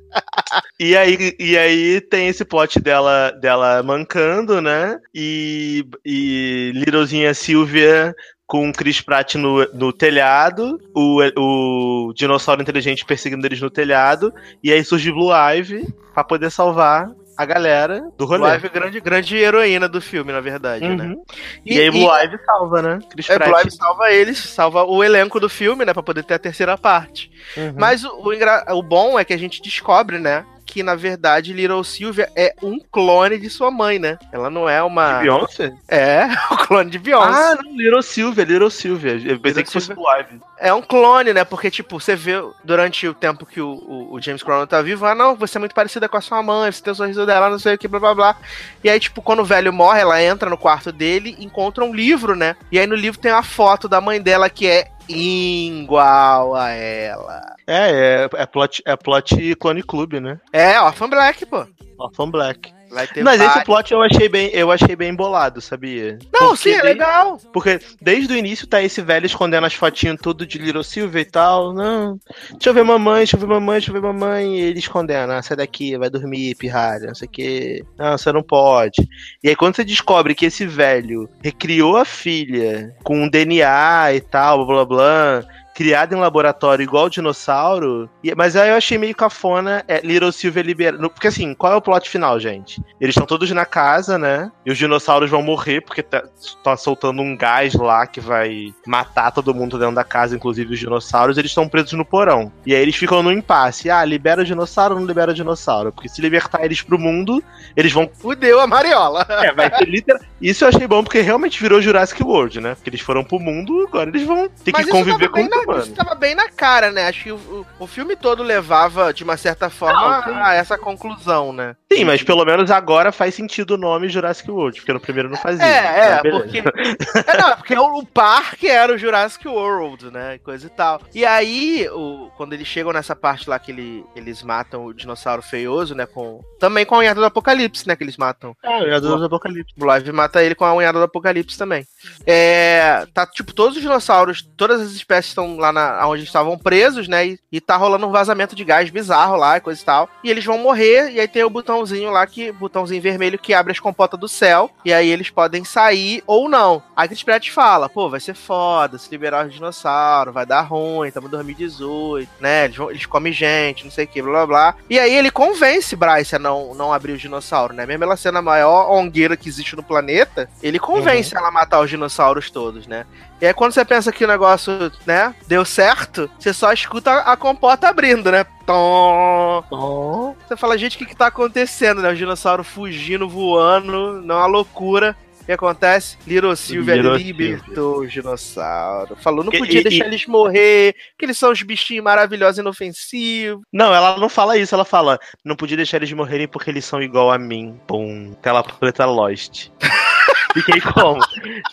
e, 0.79 0.97
aí, 0.97 1.35
e 1.41 1.59
aí 1.59 2.01
tem 2.01 2.29
esse 2.29 2.45
plot 2.45 2.79
dela, 2.79 3.33
dela 3.33 3.83
mancando, 3.83 4.61
né? 4.61 4.97
E, 5.13 5.85
e 6.05 6.71
Littlezinha 6.75 7.35
Silvia 7.35 8.15
com 8.49 8.71
o 8.71 8.73
Chris 8.73 9.03
Pratt 9.03 9.35
no, 9.35 9.63
no 9.75 9.93
telhado, 9.93 10.81
o, 10.95 11.21
o 11.37 12.13
dinossauro 12.15 12.63
inteligente 12.63 13.05
perseguindo 13.05 13.47
eles 13.47 13.61
no 13.61 13.69
telhado, 13.69 14.33
e 14.65 14.73
aí 14.73 14.83
surge 14.83 15.13
Blue 15.13 15.31
Ivy 15.31 15.87
pra 16.15 16.25
poder 16.25 16.51
salvar 16.51 17.11
a 17.37 17.45
galera 17.45 18.11
do 18.17 18.25
rolê. 18.25 18.39
Blue 18.39 18.55
Ivy 18.55 18.67
é 18.67 18.71
grande, 18.71 19.01
grande 19.01 19.37
heroína 19.37 19.87
do 19.87 20.01
filme, 20.01 20.33
na 20.33 20.41
verdade, 20.41 20.83
né? 20.89 21.05
uhum. 21.05 21.11
né? 21.11 21.17
E, 21.65 21.77
e 21.77 21.81
aí 21.81 21.91
Blue 21.91 22.11
e... 22.11 22.25
Ivy 22.25 22.39
salva, 22.47 22.81
né? 22.81 22.99
Chris 23.11 23.29
é, 23.29 23.37
Pratt. 23.37 23.51
Blue 23.51 23.61
Ivy 23.61 23.71
salva 23.71 24.11
eles, 24.11 24.39
salva 24.39 24.85
o 24.85 25.05
elenco 25.05 25.39
do 25.39 25.51
filme, 25.51 25.85
né? 25.85 25.93
Pra 25.93 26.03
poder 26.03 26.25
ter 26.25 26.35
a 26.35 26.39
terceira 26.39 26.79
parte. 26.79 27.31
Uhum. 27.55 27.75
Mas 27.77 28.03
o, 28.03 28.09
o, 28.09 28.79
o 28.79 28.83
bom 28.83 29.19
é 29.19 29.27
que 29.27 29.35
a 29.35 29.39
gente 29.39 29.61
descobre, 29.61 30.19
né? 30.19 30.47
Que, 30.69 30.83
na 30.83 30.95
verdade, 30.95 31.55
Little 31.55 31.83
Sylvia 31.83 32.31
é 32.37 32.55
um 32.63 32.79
clone 32.79 33.39
de 33.39 33.49
sua 33.49 33.71
mãe, 33.71 33.99
né? 33.99 34.19
Ela 34.31 34.51
não 34.51 34.69
é 34.69 34.83
uma. 34.83 35.15
De 35.15 35.23
Beyoncé? 35.23 35.75
É, 35.89 36.27
o 36.53 36.59
clone 36.59 36.91
de 36.91 36.99
Beyoncé. 36.99 37.27
Ah, 37.27 37.59
não, 37.63 37.75
Little 37.75 38.03
Sylvia, 38.03 38.45
Little 38.45 38.71
Sylvia. 38.71 39.13
Eu 39.13 39.41
pensei 39.41 39.63
Little 39.63 39.65
que 39.65 39.73
fosse 39.73 39.95
Live. 39.95 40.41
É 40.59 40.73
um 40.75 40.83
clone, 40.83 41.33
né? 41.33 41.45
Porque, 41.45 41.71
tipo, 41.71 41.99
você 41.99 42.15
vê 42.15 42.35
durante 42.63 43.09
o 43.09 43.15
tempo 43.15 43.47
que 43.47 43.61
o, 43.61 43.71
o, 43.71 44.15
o 44.15 44.21
James 44.21 44.43
Cronin 44.43 44.67
tá 44.67 44.83
vivo, 44.83 45.07
ah, 45.07 45.15
não, 45.15 45.35
você 45.35 45.57
é 45.57 45.61
muito 45.61 45.75
parecida 45.75 46.09
com 46.09 46.19
a 46.19 46.21
sua 46.21 46.43
mãe, 46.43 46.71
você 46.71 46.83
tem 46.83 46.93
o 46.93 46.97
sorriso 46.97 47.25
dela, 47.25 47.49
não 47.49 47.59
sei 47.59 47.75
o 47.75 47.79
que, 47.79 47.89
blá 47.89 47.99
blá 47.99 48.15
blá. 48.15 48.37
E 48.85 48.91
aí, 48.91 49.01
tipo, 49.01 49.23
quando 49.23 49.41
o 49.41 49.45
velho 49.45 49.73
morre, 49.73 50.01
ela 50.01 50.23
entra 50.23 50.51
no 50.51 50.59
quarto 50.59 50.93
dele 50.93 51.37
encontra 51.39 51.85
um 51.85 51.95
livro, 51.95 52.35
né? 52.37 52.57
E 52.71 52.79
aí 52.79 52.87
no 52.87 52.95
livro 52.95 53.21
tem 53.21 53.33
a 53.33 53.43
foto 53.43 53.89
da 53.89 54.01
mãe 54.01 54.21
dela 54.21 54.51
que 54.51 54.67
é 54.67 54.89
igual 55.09 56.55
a 56.55 56.71
ela. 56.71 57.57
É, 57.67 57.91
é, 57.91 58.29
é 58.33 58.47
plot, 58.47 58.83
é 58.85 58.97
plot 58.97 59.55
Clone 59.57 59.83
Club, 59.83 60.15
né? 60.15 60.41
É, 60.53 60.81
Orphan 60.81 61.09
Black, 61.09 61.47
pô. 61.47 61.67
Orphan 61.99 62.31
Black. 62.31 62.78
Mas 63.23 63.41
esse 63.41 63.65
plot 63.65 63.93
eu 63.93 64.03
achei 64.03 64.29
bem, 64.29 64.51
eu 64.53 64.71
achei 64.71 64.97
bem 64.97 65.15
bolado, 65.15 65.61
sabia? 65.61 66.19
Não, 66.33 66.49
porque 66.49 66.71
sim, 66.71 66.77
é 66.77 66.83
legal. 66.83 67.39
Porque 67.53 67.81
desde 68.01 68.33
o 68.33 68.37
início 68.37 68.67
tá 68.67 68.83
esse 68.83 69.03
velho 69.03 69.27
escondendo 69.27 69.67
as 69.67 69.75
fotinhas 69.75 70.19
tudo 70.21 70.47
de 70.47 70.59
Little 70.59 70.83
Silver 70.83 71.23
e 71.23 71.25
tal. 71.25 71.73
Não. 71.73 72.19
Deixa 72.53 72.71
eu 72.71 72.75
ver 72.75 72.85
mamãe, 72.85 73.19
deixa 73.19 73.37
eu 73.37 73.41
ver 73.41 73.47
mamãe, 73.47 73.79
deixa 73.79 73.91
eu 73.91 73.95
ver 73.95 74.03
mamãe. 74.03 74.59
E 74.59 74.61
ele 74.61 74.79
escondendo, 74.79 75.33
ah, 75.33 75.43
sai 75.43 75.57
daqui, 75.57 75.97
vai 75.97 76.11
dormir, 76.11 76.55
pirralha, 76.57 77.09
não 77.09 77.15
sei 77.15 77.29
o 77.29 77.31
que. 77.31 77.85
Não, 77.97 78.17
você 78.17 78.33
não 78.33 78.43
pode. 78.43 79.09
E 79.43 79.49
aí 79.49 79.57
quando 79.57 79.77
você 79.77 79.85
descobre 79.85 80.35
que 80.35 80.47
esse 80.47 80.67
velho 80.67 81.29
recriou 81.43 81.97
a 81.97 82.05
filha 82.05 82.95
com 83.05 83.23
um 83.23 83.29
DNA 83.29 84.15
e 84.15 84.21
tal, 84.21 84.67
blá 84.67 84.85
blá 84.85 84.87
blá 84.87 85.45
criado 85.79 86.13
em 86.13 86.19
laboratório 86.19 86.83
igual 86.83 87.05
o 87.05 87.09
dinossauro. 87.09 88.11
E, 88.25 88.35
mas 88.35 88.57
aí 88.57 88.71
eu 88.71 88.75
achei 88.75 88.99
meio 88.99 89.15
cafona 89.15 89.85
é, 89.87 90.01
Little 90.01 90.33
Silver 90.33 90.67
liberando. 90.67 91.09
Porque 91.09 91.29
assim, 91.29 91.55
qual 91.55 91.73
é 91.73 91.77
o 91.77 91.81
plot 91.81 92.11
final, 92.11 92.41
gente? 92.41 92.83
Eles 93.01 93.15
estão 93.15 93.25
todos 93.25 93.49
na 93.53 93.65
casa, 93.65 94.19
né? 94.19 94.51
E 94.67 94.73
os 94.73 94.77
dinossauros 94.77 95.31
vão 95.31 95.41
morrer 95.41 95.81
porque 95.81 96.03
tá, 96.03 96.25
tá, 96.65 96.77
soltando 96.77 97.23
um 97.23 97.37
gás 97.37 97.75
lá 97.75 98.09
que 98.09 98.19
vai 98.19 98.75
matar 98.85 99.31
todo 99.31 99.55
mundo 99.55 99.79
dentro 99.79 99.95
da 99.95 100.03
casa, 100.03 100.35
inclusive 100.35 100.75
os 100.75 100.81
dinossauros. 100.81 101.39
Eles 101.39 101.53
estão 101.53 101.69
presos 101.69 101.93
no 101.93 102.05
porão. 102.05 102.51
E 102.67 102.75
aí 102.75 102.83
eles 102.83 102.97
ficam 102.97 103.23
no 103.23 103.31
impasse. 103.31 103.89
Ah, 103.89 104.05
libera 104.05 104.43
o 104.43 104.45
dinossauro 104.45 104.95
ou 104.95 105.01
não 105.01 105.07
libera 105.07 105.31
o 105.31 105.35
dinossauro? 105.35 105.93
Porque 105.93 106.09
se 106.09 106.21
libertar 106.21 106.65
eles 106.65 106.83
pro 106.83 106.99
mundo, 106.99 107.41
eles 107.77 107.93
vão. 107.93 108.11
Fudeu 108.13 108.59
a 108.59 108.67
Mariola. 108.67 109.25
É, 109.39 109.53
vai 109.53 109.71
literal. 109.87 110.21
Isso 110.41 110.65
eu 110.65 110.69
achei 110.69 110.87
bom 110.87 111.05
porque 111.05 111.21
realmente 111.21 111.61
virou 111.61 111.81
Jurassic 111.81 112.21
World, 112.23 112.61
né? 112.61 112.75
Porque 112.75 112.91
eles 112.91 113.01
foram 113.01 113.23
pro 113.23 113.39
mundo, 113.39 113.87
agora 113.87 114.11
eles 114.11 114.25
vão 114.25 114.49
ter 114.65 114.73
Mas 114.73 114.87
que 114.87 114.91
conviver 114.91 115.29
com 115.29 115.41
o 115.41 115.68
mano. 115.69 115.83
Isso 115.83 115.95
tava 115.95 116.15
bem 116.15 116.35
na 116.35 116.49
cara, 116.49 116.91
né? 116.91 117.07
Acho 117.07 117.23
que 117.23 117.33
o, 117.33 117.67
o, 117.79 117.87
filme 117.87 118.17
todo 118.17 118.43
levava, 118.43 119.13
de 119.13 119.23
uma 119.23 119.37
certa 119.37 119.69
forma, 119.69 120.27
não, 120.27 120.43
a 120.43 120.55
essa 120.55 120.79
conclusão, 120.79 121.53
né? 121.53 121.77
Sim, 121.93 122.05
mas 122.05 122.23
pelo 122.23 122.45
menos 122.45 122.71
agora 122.71 123.13
faz 123.13 123.35
sentido 123.35 123.73
o 123.73 123.79
nome 123.79 124.09
Jurassic 124.09 124.51
World, 124.51 124.81
porque 124.81 124.93
no 124.93 125.01
primeiro 125.01 125.29
não 125.29 125.37
fazia. 125.37 125.65
É, 125.65 126.21
é, 126.25 126.31
porque. 126.31 126.59
é, 126.59 127.37
não, 127.37 127.57
porque 127.57 127.79
o, 127.79 127.99
o 127.99 128.07
parque 128.07 128.69
era 128.69 128.93
o 128.93 128.99
Jurassic 128.99 129.47
World, 129.47 130.11
né? 130.11 130.39
Coisa 130.39 130.67
e 130.67 130.71
tal. 130.71 131.01
E 131.15 131.25
aí, 131.25 131.89
o, 131.91 132.31
quando 132.37 132.53
eles 132.53 132.67
chegam 132.67 132.93
nessa 132.93 133.15
parte 133.15 133.49
lá 133.49 133.59
que 133.59 133.71
ele, 133.71 134.05
eles 134.17 134.43
matam 134.43 134.87
o 134.87 134.95
dinossauro 134.95 135.43
feioso, 135.43 135.95
né? 135.95 136.07
Com, 136.07 136.41
também 136.59 136.87
com 136.87 136.95
a 136.95 136.99
unhada 136.99 137.21
do 137.21 137.27
apocalipse, 137.27 137.87
né? 137.87 137.95
Que 137.95 138.05
eles 138.05 138.17
matam. 138.17 138.57
É, 138.63 138.79
a 138.79 138.85
unhada 138.85 139.01
do 139.01 139.25
apocalipse. 139.25 139.75
O 139.79 139.85
Live 139.85 140.13
mata 140.13 140.43
ele 140.43 140.55
com 140.55 140.65
a 140.65 140.75
unhada 140.75 140.99
do 140.99 141.05
apocalipse 141.05 141.59
também. 141.59 141.87
É. 142.27 143.07
Tá, 143.13 143.27
tipo, 143.27 143.53
todos 143.53 143.77
os 143.77 143.83
dinossauros, 143.83 144.43
todas 144.57 144.81
as 144.81 144.93
espécies 144.93 145.31
estão 145.31 145.58
lá 145.59 145.73
na, 145.73 146.07
onde 146.09 146.25
estavam 146.25 146.59
presos, 146.59 147.09
né? 147.09 147.27
E, 147.27 147.41
e 147.53 147.61
tá 147.61 147.77
rolando 147.77 148.07
um 148.07 148.13
vazamento 148.13 148.55
de 148.55 148.65
gás 148.65 148.91
bizarro 148.91 149.37
lá 149.37 149.57
e 149.57 149.61
coisa 149.61 149.81
e 149.81 149.85
tal. 149.85 150.09
E 150.23 150.31
eles 150.31 150.45
vão 150.45 150.59
morrer, 150.59 151.11
e 151.11 151.21
aí 151.21 151.29
tem 151.29 151.45
o 151.45 151.51
botãozinho 151.51 152.11
lá, 152.11 152.27
que 152.27 152.53
botãozinho 152.53 153.03
vermelho 153.03 153.39
que 153.39 153.55
abre 153.55 153.73
as 153.73 153.81
compotas 153.81 154.19
do 154.19 154.29
céu. 154.29 154.71
E 154.85 154.93
aí 154.93 155.09
eles 155.09 155.31
podem 155.31 155.65
sair 155.65 156.23
ou 156.27 156.49
não. 156.49 156.83
Aí 156.97 157.09
Chris 157.09 157.23
Pratt 157.23 157.51
fala, 157.51 157.89
pô, 157.89 158.09
vai 158.09 158.21
ser 158.21 158.35
foda 158.35 158.99
se 158.99 159.11
liberar 159.11 159.47
os 159.47 159.53
dinossauros, 159.53 160.35
vai 160.35 160.47
dar 160.47 160.63
ruim, 160.63 161.09
estamos 161.09 161.29
em 161.29 161.33
2018, 161.33 162.29
né? 162.41 162.65
Eles, 162.65 162.77
vão, 162.77 162.91
eles 162.91 163.07
comem 163.07 163.33
gente, 163.33 163.85
não 163.85 163.91
sei 163.91 164.05
o 164.05 164.09
que, 164.09 164.23
blá 164.23 164.33
blá 164.33 164.47
blá. 164.47 164.75
E 164.89 164.99
aí 164.99 165.15
ele 165.15 165.31
convence 165.31 165.95
Bryce 165.97 166.37
a 166.37 166.39
não, 166.39 166.75
não 166.75 166.93
abrir 166.93 167.13
o 167.13 167.19
dinossauro, 167.19 167.75
né? 167.75 167.87
Mesmo 167.87 168.05
ela 168.05 168.17
sendo 168.17 168.39
a 168.39 168.43
maior 168.43 168.91
ongueira 168.91 169.37
que 169.37 169.49
existe 169.49 169.77
no 169.77 169.83
planeta, 169.83 170.49
ele 170.63 170.79
convence 170.79 171.35
uhum. 171.35 171.41
ela 171.41 171.49
a 171.49 171.53
matar 171.53 171.81
os 171.81 171.91
dinossauros 171.91 172.51
todos, 172.51 172.87
né? 172.87 173.07
E 173.41 173.47
aí 173.47 173.55
quando 173.55 173.73
você 173.73 173.85
pensa 173.85 174.11
que 174.11 174.25
o 174.25 174.29
negócio, 174.29 174.91
né, 175.07 175.35
deu 175.47 175.65
certo, 175.65 176.29
você 176.39 176.53
só 176.53 176.73
escuta 176.73 177.13
a 177.21 177.37
comporta 177.37 177.89
abrindo, 177.89 178.33
né? 178.33 178.45
Tom. 178.67 179.65
Tom. 179.71 180.37
Você 180.47 180.57
fala, 180.57 180.77
gente, 180.77 180.97
o 180.97 180.99
que 180.99 181.07
que 181.07 181.17
tá 181.17 181.29
acontecendo, 181.29 182.03
né? 182.03 182.11
O 182.11 182.17
dinossauro 182.17 182.65
fugindo, 182.65 183.29
voando, 183.29 184.21
não 184.23 184.35
é 184.35 184.39
uma 184.39 184.47
loucura. 184.47 185.17
O 185.41 185.47
que 185.47 185.53
acontece? 185.53 186.19
Little 186.27 186.55
Silvia 186.55 186.97
Little 186.97 187.17
libertou 187.17 188.01
o 188.01 188.07
dinossauro. 188.07 189.17
Falou, 189.17 189.43
não 189.43 189.53
podia 189.53 189.81
e, 189.81 189.85
deixar 189.85 190.05
e... 190.05 190.09
eles 190.09 190.27
morrer, 190.27 190.95
que 191.17 191.25
eles 191.25 191.39
são 191.39 191.51
os 191.51 191.63
bichinhos 191.63 192.05
maravilhosos 192.05 192.59
e 192.59 192.61
inofensivos. 192.61 193.63
Não, 193.73 193.95
ela 193.95 194.19
não 194.19 194.29
fala 194.29 194.59
isso, 194.59 194.75
ela 194.75 194.85
fala, 194.85 195.19
não 195.43 195.57
podia 195.57 195.77
deixar 195.77 195.97
eles 195.97 196.13
morrerem 196.13 196.47
porque 196.47 196.71
eles 196.71 196.85
são 196.85 197.01
igual 197.01 197.31
a 197.31 197.39
mim. 197.39 197.81
Pum, 197.87 198.35
tela 198.43 198.63
preta 198.63 199.07
Lost. 199.07 199.71
Fiquei 200.53 200.81
como? 200.81 201.21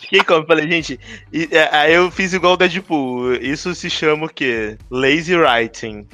Fiquei 0.00 0.22
como? 0.22 0.46
Falei, 0.46 0.70
gente, 0.70 1.00
e, 1.32 1.48
é, 1.50 1.68
aí 1.74 1.94
eu 1.94 2.10
fiz 2.10 2.32
igual 2.32 2.54
o 2.54 2.56
Deadpool. 2.56 3.34
Isso 3.34 3.74
se 3.74 3.88
chama 3.88 4.26
o 4.26 4.28
quê? 4.28 4.76
Lazy 4.90 5.34
writing. 5.36 6.06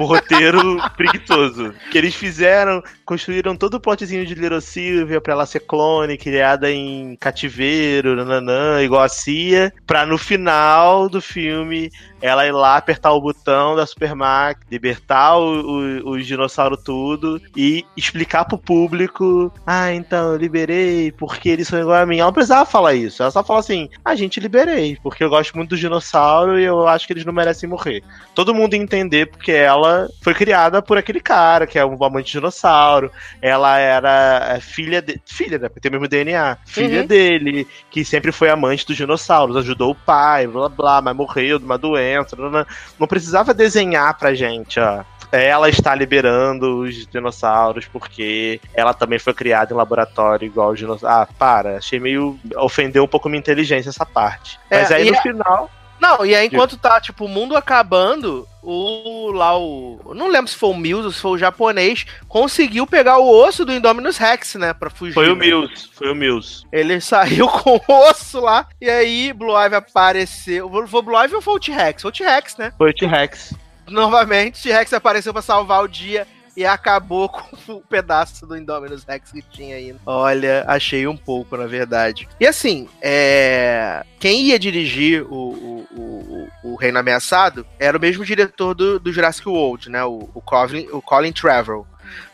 O 0.00 0.04
roteiro 0.04 0.78
preguiçoso. 0.96 1.74
Que 1.90 1.98
eles 1.98 2.14
fizeram, 2.14 2.82
construíram 3.04 3.56
todo 3.56 3.74
o 3.74 3.80
plotzinho 3.80 4.24
de 4.24 4.34
Little 4.34 4.60
Sylvia 4.60 5.20
pra 5.20 5.32
ela 5.32 5.46
ser 5.46 5.60
clone, 5.60 6.16
criada 6.16 6.70
em 6.70 7.16
cativeiro, 7.16 8.16
nananã, 8.16 8.82
igual 8.82 9.02
a 9.02 9.08
Cia, 9.08 9.72
pra 9.86 10.06
no 10.06 10.18
final 10.18 11.08
do 11.08 11.20
filme 11.20 11.90
ela 12.20 12.46
ir 12.46 12.52
lá 12.52 12.76
apertar 12.76 13.12
o 13.12 13.20
botão 13.20 13.76
da 13.76 13.86
Supermax, 13.86 14.60
libertar 14.70 15.36
o, 15.36 15.60
o, 15.60 16.10
o 16.10 16.22
dinossauro 16.22 16.76
tudo 16.76 17.40
e 17.56 17.84
explicar 17.96 18.44
pro 18.44 18.58
público: 18.58 19.52
ah, 19.66 19.92
então 19.92 20.32
eu 20.32 20.36
liberei 20.36 21.12
porque 21.12 21.48
eles 21.48 21.68
são 21.68 21.80
igual 21.80 22.02
a 22.02 22.06
mim. 22.06 22.18
Ela 22.18 22.26
não 22.26 22.32
precisava 22.32 22.66
falar 22.66 22.94
isso, 22.94 23.22
ela 23.22 23.30
só 23.30 23.42
fala 23.42 23.60
assim: 23.60 23.88
a 24.04 24.10
ah, 24.10 24.16
gente 24.16 24.40
liberei, 24.40 24.98
porque 25.02 25.22
eu 25.22 25.30
gosto 25.30 25.56
muito 25.56 25.70
do 25.70 25.76
dinossauro 25.76 26.58
e 26.58 26.64
eu 26.64 26.86
acho 26.86 27.06
que 27.06 27.12
eles 27.12 27.24
não 27.24 27.32
merecem 27.32 27.68
morrer. 27.68 28.02
Todo 28.34 28.54
mundo 28.54 28.74
entender 28.74 29.26
porque 29.26 29.52
ela 29.52 29.87
foi 30.22 30.34
criada 30.34 30.80
por 30.82 30.98
aquele 30.98 31.20
cara 31.20 31.66
que 31.66 31.78
é 31.78 31.84
um 31.84 32.02
amante 32.04 32.26
de 32.26 32.32
dinossauro, 32.32 33.10
ela 33.40 33.78
era 33.78 34.54
é, 34.56 34.60
filha 34.60 35.00
de, 35.02 35.20
filha, 35.24 35.58
né, 35.58 35.68
tem 35.68 35.90
o 35.90 35.92
mesmo 35.92 36.08
DNA, 36.08 36.58
filha 36.66 37.00
uhum. 37.00 37.06
dele, 37.06 37.66
que 37.90 38.04
sempre 38.04 38.32
foi 38.32 38.50
amante 38.50 38.86
dos 38.86 38.96
dinossauros, 38.96 39.56
ajudou 39.56 39.92
o 39.92 39.94
pai, 39.94 40.46
blá 40.46 40.68
blá, 40.68 41.02
mas 41.02 41.16
morreu 41.16 41.58
de 41.58 41.64
uma 41.64 41.78
doença 41.78 42.36
não, 42.36 42.66
não 42.98 43.06
precisava 43.06 43.54
desenhar 43.54 44.16
pra 44.18 44.34
gente, 44.34 44.78
ó 44.80 45.04
ela 45.30 45.68
está 45.68 45.94
liberando 45.94 46.80
os 46.80 47.06
dinossauros 47.06 47.86
porque 47.86 48.60
ela 48.72 48.94
também 48.94 49.18
foi 49.18 49.34
criada 49.34 49.72
em 49.72 49.76
laboratório 49.76 50.46
igual 50.46 50.70
os 50.70 50.78
dinossauros. 50.78 51.04
Ah, 51.04 51.28
para, 51.38 51.76
achei 51.76 52.00
meio. 52.00 52.38
ofendeu 52.56 53.04
um 53.04 53.08
pouco 53.08 53.28
minha 53.28 53.38
inteligência 53.38 53.90
essa 53.90 54.06
parte. 54.06 54.58
É, 54.70 54.80
Mas 54.80 54.92
aí 54.92 55.10
no 55.10 55.16
final. 55.20 55.70
Não, 56.00 56.24
e 56.24 56.34
aí 56.34 56.46
enquanto 56.46 56.76
tá, 56.76 57.00
tipo, 57.00 57.24
o 57.24 57.28
mundo 57.28 57.56
acabando, 57.56 58.46
o 58.62 59.30
lá 59.32 59.58
o. 59.58 60.12
Não 60.14 60.28
lembro 60.28 60.48
se 60.48 60.56
foi 60.56 60.70
o 60.70 60.76
Mills 60.76 61.06
ou 61.06 61.12
se 61.12 61.20
foi 61.20 61.30
o 61.32 61.38
japonês, 61.38 62.06
conseguiu 62.28 62.86
pegar 62.86 63.18
o 63.18 63.28
osso 63.28 63.64
do 63.64 63.72
Indominus 63.72 64.16
Rex, 64.16 64.54
né? 64.54 64.72
Pra 64.72 64.90
fugir. 64.90 65.14
Foi 65.14 65.28
o 65.28 65.34
né? 65.34 65.46
Mills, 65.46 65.88
foi 65.92 66.10
o 66.10 66.14
Mills. 66.14 66.64
Ele 66.72 67.00
saiu 67.02 67.48
com 67.48 67.80
o 67.86 68.10
osso 68.10 68.40
lá, 68.40 68.66
e 68.80 68.88
aí 68.88 69.32
Blue 69.32 69.58
Ivy 69.58 69.76
apareceu. 69.76 70.70
Foi 70.86 71.00
o 71.00 71.02
Blue 71.02 71.22
Ivy 71.22 71.34
ou 71.34 71.42
foi 71.42 71.54
o 71.54 71.60
T-Rex? 71.60 72.02
Foi 72.02 72.10
o 72.10 72.14
T-Rex, 72.14 72.56
né? 72.56 72.72
Foi 72.76 72.90
o 72.90 72.94
T-Rex. 72.94 73.54
Novamente, 73.88 74.62
T-Rex 74.62 74.92
apareceu 74.92 75.32
pra 75.32 75.42
salvar 75.42 75.82
o 75.82 75.88
dia 75.88 76.26
e 76.58 76.66
acabou 76.66 77.28
com 77.28 77.56
o 77.72 77.80
pedaço 77.80 78.44
do 78.44 78.56
Indominus 78.56 79.04
Rex 79.04 79.30
que 79.30 79.42
tinha 79.42 79.76
aí. 79.76 79.94
Olha, 80.04 80.64
achei 80.66 81.06
um 81.06 81.16
pouco, 81.16 81.56
na 81.56 81.68
verdade. 81.68 82.28
E 82.40 82.46
assim, 82.46 82.88
é... 83.00 84.04
quem 84.18 84.42
ia 84.42 84.58
dirigir 84.58 85.22
o, 85.22 85.28
o, 85.32 86.48
o, 86.64 86.72
o 86.72 86.74
Reino 86.74 86.98
Ameaçado 86.98 87.64
era 87.78 87.96
o 87.96 88.00
mesmo 88.00 88.24
diretor 88.24 88.74
do, 88.74 88.98
do 88.98 89.12
Jurassic 89.12 89.48
World, 89.48 89.88
né? 89.88 90.02
O, 90.04 90.28
o, 90.34 90.40
Colin, 90.40 90.88
o 90.90 91.00
Colin 91.00 91.30
Trevorrow. 91.30 91.86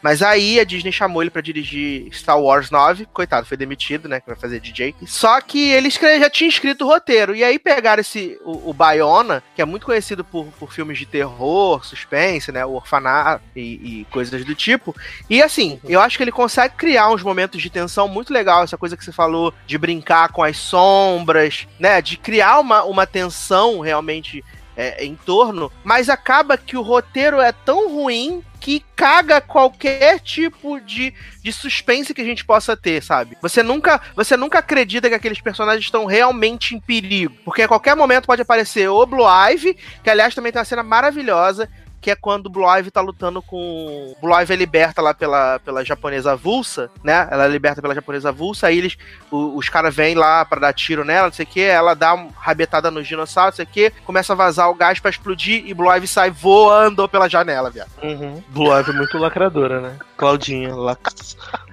Mas 0.03 0.23
aí 0.23 0.61
a 0.61 0.65
Disney 0.65 0.93
chamou 0.93 1.23
ele 1.23 1.31
para 1.31 1.43
dirigir 1.43 2.09
Star 2.13 2.41
Wars 2.41 2.71
9. 2.71 3.07
Coitado, 3.07 3.47
foi 3.47 3.57
demitido, 3.57 4.09
né? 4.09 4.21
Que 4.21 4.27
vai 4.27 4.37
fazer 4.37 4.61
DJ. 4.61 4.95
Só 5.07 5.41
que 5.41 5.71
ele 5.71 5.89
já 5.91 6.31
tinha 6.31 6.49
escrito 6.49 6.85
o 6.85 6.89
roteiro. 6.89 7.35
E 7.35 7.43
aí 7.43 7.59
pegaram 7.59 8.01
esse, 8.01 8.39
o, 8.45 8.71
o 8.71 8.75
Bayona, 8.75 9.43
que 9.55 9.63
é 9.63 9.65
muito 9.65 9.87
conhecido 9.87 10.25
por, 10.25 10.47
por 10.59 10.73
filmes 10.73 10.99
de 10.99 11.07
terror, 11.07 11.85
suspense, 11.85 12.53
né? 12.53 12.65
O 12.65 12.73
orfanato 12.75 13.45
e, 13.57 14.01
e, 14.01 14.07
coisas 14.11 14.45
do 14.45 14.55
tipo. 14.55 14.95
E 15.29 15.43
assim, 15.43 15.81
eu 15.85 16.01
acho 16.01 16.17
que 16.17 16.23
ele 16.23 16.33
consegue 16.33 16.75
criar 16.77 17.11
uns 17.11 17.23
momentos 17.23 17.61
de 17.61 17.71
tensão 17.71 18.09
muito 18.09 18.33
legal. 18.33 18.63
Essa 18.63 18.77
coisa 18.77 18.97
que 18.97 19.05
você 19.05 19.13
falou 19.13 19.55
de 19.67 19.79
brincar 19.79 20.31
com 20.31 20.43
as 20.43 20.57
sombras, 20.57 21.67
né? 21.79 22.01
De 22.01 22.17
criar 22.17 22.61
uma, 22.61 22.85
uma 22.85 23.07
tensão 23.07 23.81
realmente 23.81 24.45
é, 24.77 25.05
em 25.05 25.15
torno, 25.15 25.71
mas 25.83 26.09
acaba 26.09 26.57
que 26.57 26.77
o 26.77 26.83
roteiro 26.83 27.41
é 27.41 27.53
tão 27.53 27.93
ruim 27.93 28.43
que 28.65 28.83
caga 28.97 29.43
qualquer 29.43 30.19
tipo 30.21 30.81
de, 30.81 31.13
de 31.43 31.53
suspense 31.53 32.15
que 32.15 32.23
a 32.23 32.25
gente 32.25 32.47
possa 32.47 32.75
ter, 32.75 33.03
sabe? 33.03 33.37
Você 33.43 33.63
nunca, 33.63 34.01
você 34.17 34.39
nunca 34.39 34.61
acredita 34.61 35.07
que 35.07 35.15
aqueles 35.15 35.39
personagens 35.39 35.85
estão 35.85 36.07
realmente 36.07 36.75
em 36.75 36.81
perigo, 36.81 37.37
porque 37.45 37.61
a 37.61 37.69
qualquer 37.69 37.95
momento 37.95 38.25
pode 38.25 38.41
aparecer 38.41 38.89
o 38.89 39.05
Blue 39.05 39.27
Ivy, 39.51 39.77
que 40.03 40.09
aliás 40.09 40.35
também 40.35 40.51
tem 40.51 40.61
uma 40.61 40.65
cena 40.65 40.83
maravilhosa, 40.83 41.69
que 42.05 42.11
é 42.11 42.15
quando 42.15 42.47
o 42.47 42.51
Blue 42.51 42.69
Ivy 42.69 42.91
tá 42.91 43.01
lutando 43.01 43.41
com. 43.41 44.15
Blue 44.21 44.39
Ivy 44.39 44.53
é 44.53 44.57
liberta 44.57 45.01
lá 45.01 45.15
pela, 45.15 45.59
pela 45.61 45.83
japonesa 45.83 46.37
Vulsa, 46.37 46.91
né? 47.03 47.27
Ela 47.31 47.47
é 47.47 47.49
liberta 47.49 47.81
pela 47.81 47.95
japonesa 47.95 48.31
Vulsa, 48.31 48.67
aí 48.67 48.77
eles. 48.77 48.99
O, 49.31 49.57
os 49.57 49.71
caras 49.71 49.95
vêm 49.95 50.15
lá 50.15 50.45
para 50.45 50.61
dar 50.61 50.75
tiro 50.75 51.03
nela, 51.03 51.29
não 51.29 51.33
sei 51.33 51.47
o 51.47 51.49
que, 51.49 51.63
ela 51.63 51.95
dá 51.95 52.13
uma 52.13 52.31
rabetada 52.37 52.91
no 52.91 53.03
dinossauro, 53.03 53.53
não 53.53 53.57
sei 53.57 53.65
o 53.65 53.69
que, 53.69 53.91
começa 54.05 54.35
a 54.35 54.37
vazar 54.37 54.69
o 54.69 54.75
gás 54.75 55.01
para 55.01 55.11
explodir 55.11 55.67
e 55.67 55.73
Blue 55.73 55.91
Ivy 55.91 56.07
sai 56.07 56.31
voando 56.31 57.09
pela 57.09 57.27
janela, 57.27 57.71
viado. 57.71 57.91
Uhum. 58.03 58.43
Blue 58.49 58.79
Ivy 58.79 58.91
é 58.91 58.95
muito 58.95 59.17
lacradora, 59.17 59.81
né? 59.81 59.97
Claudinha, 60.19 60.75
lac... 60.75 61.01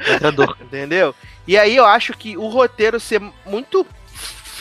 lacrador. 0.08 0.56
Entendeu? 0.64 1.14
E 1.46 1.58
aí 1.58 1.76
eu 1.76 1.86
acho 1.86 2.14
que 2.14 2.38
o 2.38 2.48
roteiro 2.48 3.02
ser 3.02 3.22
muito 3.46 3.86